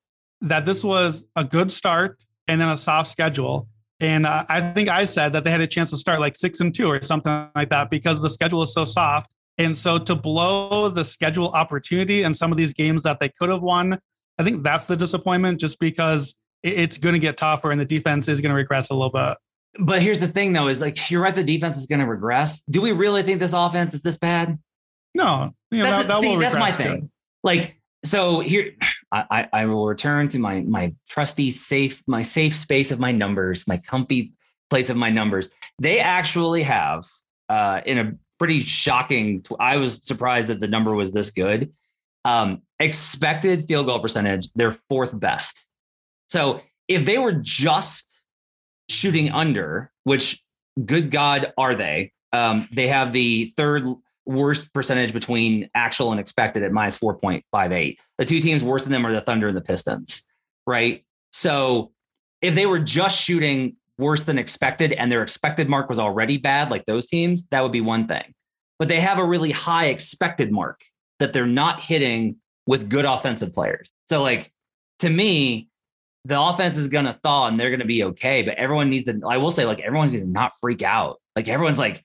that 0.40 0.66
this 0.66 0.84
was 0.84 1.24
a 1.36 1.44
good 1.44 1.70
start 1.72 2.18
and 2.48 2.60
then 2.60 2.68
a 2.68 2.76
soft 2.76 3.10
schedule. 3.10 3.68
And 4.00 4.26
uh, 4.26 4.44
I 4.48 4.72
think 4.72 4.88
I 4.88 5.04
said 5.04 5.32
that 5.32 5.44
they 5.44 5.50
had 5.50 5.60
a 5.60 5.66
chance 5.66 5.90
to 5.90 5.96
start 5.96 6.20
like 6.20 6.36
six 6.36 6.60
and 6.60 6.74
two 6.74 6.90
or 6.90 7.02
something 7.02 7.48
like 7.54 7.70
that 7.70 7.90
because 7.90 8.20
the 8.20 8.28
schedule 8.28 8.62
is 8.62 8.74
so 8.74 8.84
soft. 8.84 9.30
And 9.58 9.76
so 9.76 9.98
to 9.98 10.14
blow 10.14 10.88
the 10.88 11.04
schedule 11.04 11.48
opportunity 11.50 12.24
and 12.24 12.36
some 12.36 12.50
of 12.50 12.58
these 12.58 12.72
games 12.72 13.02
that 13.04 13.20
they 13.20 13.28
could 13.28 13.48
have 13.48 13.62
won, 13.62 13.98
I 14.38 14.44
think 14.44 14.62
that's 14.62 14.86
the 14.86 14.96
disappointment 14.96 15.60
just 15.60 15.78
because 15.78 16.34
it's 16.62 16.98
going 16.98 17.12
to 17.12 17.18
get 17.18 17.36
tougher 17.36 17.70
and 17.70 17.80
the 17.80 17.84
defense 17.84 18.28
is 18.28 18.40
going 18.40 18.50
to 18.50 18.56
regress 18.56 18.90
a 18.90 18.94
little 18.94 19.10
bit. 19.10 19.36
but 19.78 20.02
here's 20.02 20.18
the 20.18 20.28
thing 20.28 20.52
though, 20.52 20.68
is 20.68 20.80
like 20.80 21.10
you're 21.10 21.22
right, 21.22 21.34
the 21.34 21.44
defense 21.44 21.76
is 21.76 21.86
gonna 21.86 22.06
regress. 22.06 22.62
Do 22.62 22.80
we 22.80 22.92
really 22.92 23.22
think 23.22 23.40
this 23.40 23.52
offense 23.52 23.94
is 23.94 24.02
this 24.02 24.16
bad? 24.16 24.58
No, 25.14 25.54
you 25.70 25.78
know, 25.78 25.84
that's, 25.84 25.98
that, 25.98 26.08
that 26.08 26.20
see, 26.20 26.28
will 26.28 26.38
that's 26.38 26.56
my 26.56 26.70
too. 26.70 26.76
thing. 26.76 27.10
Like, 27.42 27.78
so 28.04 28.40
here, 28.40 28.72
I, 29.12 29.24
I 29.30 29.48
I 29.52 29.66
will 29.66 29.86
return 29.86 30.28
to 30.30 30.38
my 30.38 30.60
my 30.62 30.94
trusty 31.08 31.50
safe, 31.50 32.02
my 32.06 32.22
safe 32.22 32.54
space 32.54 32.90
of 32.90 32.98
my 32.98 33.12
numbers, 33.12 33.64
my 33.66 33.76
comfy 33.78 34.32
place 34.70 34.90
of 34.90 34.96
my 34.96 35.10
numbers. 35.10 35.48
They 35.80 36.00
actually 36.00 36.62
have, 36.62 37.04
uh, 37.48 37.80
in 37.84 37.98
a 37.98 38.12
pretty 38.38 38.60
shocking. 38.60 39.44
I 39.58 39.76
was 39.76 40.00
surprised 40.02 40.48
that 40.48 40.60
the 40.60 40.68
number 40.68 40.94
was 40.94 41.12
this 41.12 41.30
good. 41.30 41.72
Um, 42.24 42.62
expected 42.80 43.66
field 43.66 43.86
goal 43.86 44.00
percentage, 44.00 44.52
they're 44.54 44.76
fourth 44.88 45.18
best. 45.18 45.66
So 46.28 46.60
if 46.88 47.04
they 47.04 47.18
were 47.18 47.32
just 47.32 48.24
shooting 48.88 49.30
under, 49.30 49.90
which 50.04 50.42
good 50.84 51.10
God 51.10 51.52
are 51.56 51.74
they? 51.74 52.12
Um, 52.32 52.66
they 52.72 52.88
have 52.88 53.12
the 53.12 53.52
third 53.56 53.84
worst 54.26 54.72
percentage 54.72 55.12
between 55.12 55.68
actual 55.74 56.10
and 56.10 56.18
expected 56.18 56.62
at 56.62 56.72
minus 56.72 56.98
4.58. 56.98 57.96
The 58.18 58.24
two 58.24 58.40
teams 58.40 58.64
worse 58.64 58.82
than 58.82 58.92
them 58.92 59.06
are 59.06 59.12
the 59.12 59.20
Thunder 59.20 59.48
and 59.48 59.56
the 59.56 59.62
Pistons, 59.62 60.22
right? 60.66 61.04
So 61.32 61.92
if 62.40 62.54
they 62.54 62.66
were 62.66 62.78
just 62.78 63.20
shooting 63.20 63.76
worse 63.98 64.24
than 64.24 64.38
expected 64.38 64.92
and 64.92 65.10
their 65.10 65.22
expected 65.22 65.68
mark 65.68 65.88
was 65.88 65.98
already 65.98 66.36
bad, 66.36 66.70
like 66.70 66.84
those 66.86 67.06
teams, 67.06 67.46
that 67.50 67.62
would 67.62 67.72
be 67.72 67.80
one 67.80 68.06
thing. 68.06 68.34
But 68.78 68.88
they 68.88 69.00
have 69.00 69.18
a 69.18 69.24
really 69.24 69.50
high 69.50 69.86
expected 69.86 70.50
mark 70.50 70.82
that 71.20 71.32
they're 71.32 71.46
not 71.46 71.80
hitting 71.80 72.36
with 72.66 72.88
good 72.88 73.04
offensive 73.04 73.52
players. 73.52 73.90
So, 74.08 74.22
like, 74.22 74.52
to 75.00 75.10
me, 75.10 75.68
the 76.24 76.40
offense 76.40 76.76
is 76.76 76.88
going 76.88 77.04
to 77.04 77.12
thaw 77.12 77.48
and 77.48 77.60
they're 77.60 77.70
going 77.70 77.80
to 77.80 77.86
be 77.86 78.04
okay. 78.04 78.42
But 78.42 78.56
everyone 78.56 78.90
needs 78.90 79.06
to, 79.06 79.20
I 79.26 79.36
will 79.36 79.50
say, 79.50 79.64
like, 79.64 79.80
everyone 79.80 80.08
needs 80.08 80.24
to 80.24 80.28
not 80.28 80.52
freak 80.60 80.82
out. 80.82 81.20
Like, 81.36 81.48
everyone's 81.48 81.78
like, 81.78 82.02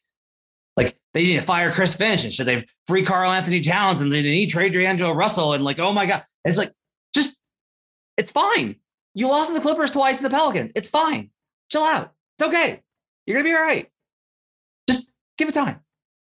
like 0.78 0.98
they 1.14 1.24
need 1.24 1.38
to 1.38 1.42
fire 1.42 1.72
Chris 1.72 1.96
Finch 1.96 2.24
and 2.24 2.34
should 2.34 2.46
they 2.46 2.66
free 2.88 3.04
Karl-Anthony 3.04 3.62
Towns 3.62 4.02
and 4.02 4.12
they 4.12 4.22
need 4.22 4.50
trade 4.50 4.74
D'Angelo 4.74 5.14
Russell 5.14 5.54
and 5.54 5.64
like, 5.64 5.80
oh 5.80 5.92
my 5.92 6.06
God. 6.06 6.24
It's 6.46 6.58
like, 6.58 6.72
just, 7.14 7.38
it's 8.18 8.32
fine. 8.32 8.76
You 9.16 9.28
lost 9.28 9.50
to 9.50 9.56
the 9.56 9.62
Clippers 9.62 9.92
twice 9.92 10.18
and 10.18 10.26
the 10.26 10.30
Pelicans. 10.30 10.72
It's 10.76 10.90
fine. 10.90 11.32
Chill 11.70 11.84
out. 11.84 12.14
It's 12.38 12.48
okay. 12.48 12.82
You're 13.26 13.36
going 13.36 13.46
to 13.46 13.50
be 13.52 13.56
all 13.56 13.62
right. 13.62 13.88
Just 14.90 15.10
give 15.38 15.50
it 15.50 15.54
time, 15.54 15.82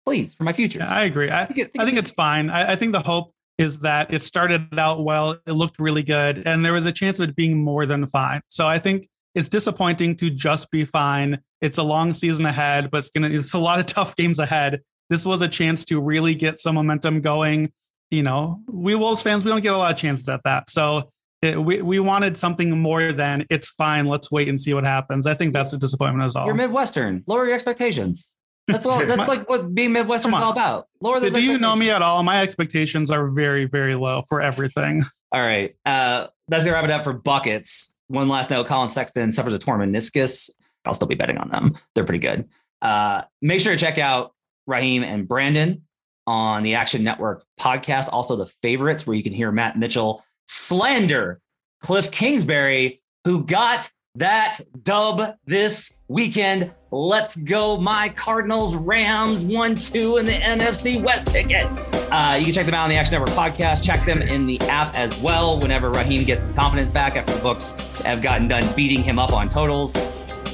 please, 0.04 0.34
for 0.34 0.44
my 0.44 0.52
future. 0.52 0.80
Yeah, 0.80 0.90
I 0.92 1.04
agree. 1.04 1.30
I, 1.30 1.46
Think 1.46 1.58
it- 1.58 1.70
I 1.78 1.84
think 1.84 1.98
it's 1.98 2.10
fine. 2.10 2.50
I, 2.50 2.72
I 2.72 2.76
think 2.76 2.92
the 2.92 3.00
hope 3.00 3.32
is 3.58 3.80
that 3.80 4.12
it 4.12 4.22
started 4.22 4.78
out 4.78 5.04
well, 5.04 5.32
it 5.46 5.52
looked 5.52 5.78
really 5.78 6.02
good, 6.02 6.42
and 6.46 6.64
there 6.64 6.72
was 6.72 6.86
a 6.86 6.92
chance 6.92 7.20
of 7.20 7.28
it 7.30 7.36
being 7.36 7.62
more 7.62 7.86
than 7.86 8.06
fine. 8.06 8.40
So 8.48 8.66
I 8.66 8.78
think 8.78 9.08
it's 9.34 9.48
disappointing 9.48 10.16
to 10.16 10.30
just 10.30 10.70
be 10.70 10.84
fine. 10.84 11.38
It's 11.60 11.78
a 11.78 11.82
long 11.82 12.12
season 12.12 12.44
ahead, 12.46 12.90
but 12.90 12.98
it's 12.98 13.10
gonna 13.10 13.28
it's 13.28 13.52
a 13.54 13.58
lot 13.58 13.78
of 13.78 13.86
tough 13.94 14.16
games 14.16 14.38
ahead. 14.38 14.80
This 15.10 15.24
was 15.26 15.42
a 15.42 15.48
chance 15.48 15.84
to 15.86 16.00
really 16.00 16.34
get 16.34 16.60
some 16.60 16.74
momentum 16.74 17.20
going. 17.20 17.72
You 18.10 18.22
know, 18.22 18.60
we 18.68 18.94
Wolves 18.94 19.22
fans, 19.22 19.44
we 19.44 19.50
don't 19.50 19.60
get 19.62 19.72
a 19.74 19.78
lot 19.78 19.92
of 19.92 19.98
chances 19.98 20.28
at 20.28 20.40
that. 20.44 20.68
So 20.68 21.10
it, 21.43 21.62
we 21.62 21.82
we 21.82 21.99
wanted 21.99 22.36
something 22.36 22.78
more 22.78 23.12
than 23.12 23.45
it's 23.51 23.68
fine. 23.70 24.07
Let's 24.07 24.30
wait 24.30 24.49
and 24.49 24.61
see 24.61 24.72
what 24.74 24.84
happens. 24.84 25.26
I 25.26 25.34
think 25.34 25.53
that's 25.53 25.72
a 25.72 25.78
disappointment 25.78 26.24
as 26.24 26.36
all. 26.36 26.47
You're 26.47 26.55
Midwestern. 26.55 27.24
Lower 27.26 27.45
your 27.45 27.55
expectations. 27.55 28.30
That's 28.68 28.86
all. 28.86 29.05
That's 29.05 29.16
My- 29.18 29.26
like 29.26 29.49
what 29.49 29.74
being 29.74 29.93
Midwestern 29.93 30.32
is 30.32 30.40
all 30.40 30.53
about. 30.53 30.86
Lower 31.01 31.18
those. 31.18 31.32
Do 31.32 31.43
you 31.43 31.59
know 31.59 31.74
me 31.74 31.90
at 31.90 32.01
all? 32.01 32.22
My 32.22 32.43
expectations 32.43 33.11
are 33.11 33.28
very, 33.28 33.64
very 33.64 33.97
low 33.97 34.22
for 34.28 34.40
everything. 34.40 35.03
All 35.32 35.40
right. 35.40 35.74
Uh, 35.84 36.28
that's 36.49 36.62
gonna 36.64 36.74
wrap 36.76 36.84
it 36.84 36.90
up 36.90 37.03
for 37.05 37.12
buckets. 37.12 37.93
One 38.07 38.28
last 38.28 38.51
note: 38.51 38.66
Collin 38.66 38.90
Sexton 38.90 39.32
suffers 39.32 39.53
a 39.55 39.59
torn 39.59 39.80
meniscus. 39.80 40.49
I'll 40.84 40.95
still 40.95 41.09
be 41.09 41.14
betting 41.14 41.38
on 41.38 41.49
them. 41.49 41.72
They're 41.95 42.05
pretty 42.05 42.18
good. 42.20 42.49
Uh, 42.80 43.22
make 43.40 43.61
sure 43.61 43.72
to 43.72 43.78
check 43.78 43.99
out 43.99 44.34
Raheem 44.66 45.03
and 45.03 45.26
Brandon 45.26 45.82
on 46.26 46.62
the 46.62 46.74
Action 46.74 47.03
Network 47.03 47.45
podcast. 47.61 48.09
Also, 48.12 48.36
the 48.36 48.47
favorites, 48.62 49.07
where 49.07 49.16
you 49.16 49.22
can 49.22 49.32
hear 49.32 49.51
Matt 49.51 49.78
Mitchell 49.78 50.24
slander 50.47 51.40
Cliff 51.80 52.11
Kingsbury, 52.11 53.03
who 53.24 53.45
got 53.45 53.90
that 54.14 54.61
dub 54.82 55.36
this 55.47 55.93
weekend. 56.09 56.70
Let's 56.90 57.36
go, 57.36 57.78
my 57.78 58.11
Cardinals, 58.11 58.74
Rams, 58.74 59.43
one, 59.43 59.74
two, 59.74 60.18
in 60.18 60.26
the 60.26 60.32
NFC 60.32 61.03
West 61.03 61.28
ticket. 61.28 61.66
Uh, 62.12 62.36
you 62.38 62.45
can 62.45 62.55
check 62.55 62.66
them 62.66 62.74
out 62.74 62.84
on 62.84 62.90
the 62.90 62.97
Action 62.97 63.12
Network 63.12 63.30
podcast. 63.30 63.82
Check 63.82 64.05
them 64.05 64.20
in 64.20 64.47
the 64.47 64.61
app 64.62 64.95
as 64.99 65.18
well. 65.20 65.59
Whenever 65.59 65.90
Raheem 65.90 66.24
gets 66.24 66.43
his 66.43 66.51
confidence 66.51 66.90
back 66.90 67.16
after 67.16 67.32
the 67.32 67.40
books 67.40 67.72
have 68.03 68.20
gotten 68.20 68.49
done 68.49 68.70
beating 68.76 69.03
him 69.03 69.18
up 69.18 69.32
on 69.32 69.49
totals. 69.49 69.95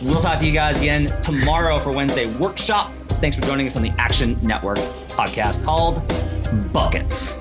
We'll 0.03 0.21
talk 0.21 0.41
to 0.41 0.47
you 0.47 0.53
guys 0.53 0.79
again 0.79 1.07
tomorrow 1.23 1.81
for 1.81 1.91
Wednesday 1.91 2.27
workshop. 2.37 2.93
Thanks 3.21 3.37
for 3.37 3.43
joining 3.43 3.67
us 3.67 3.75
on 3.75 3.83
the 3.83 3.91
Action 3.99 4.39
Network 4.41 4.79
podcast 5.09 5.65
called 5.65 6.01
Buckets. 6.73 7.41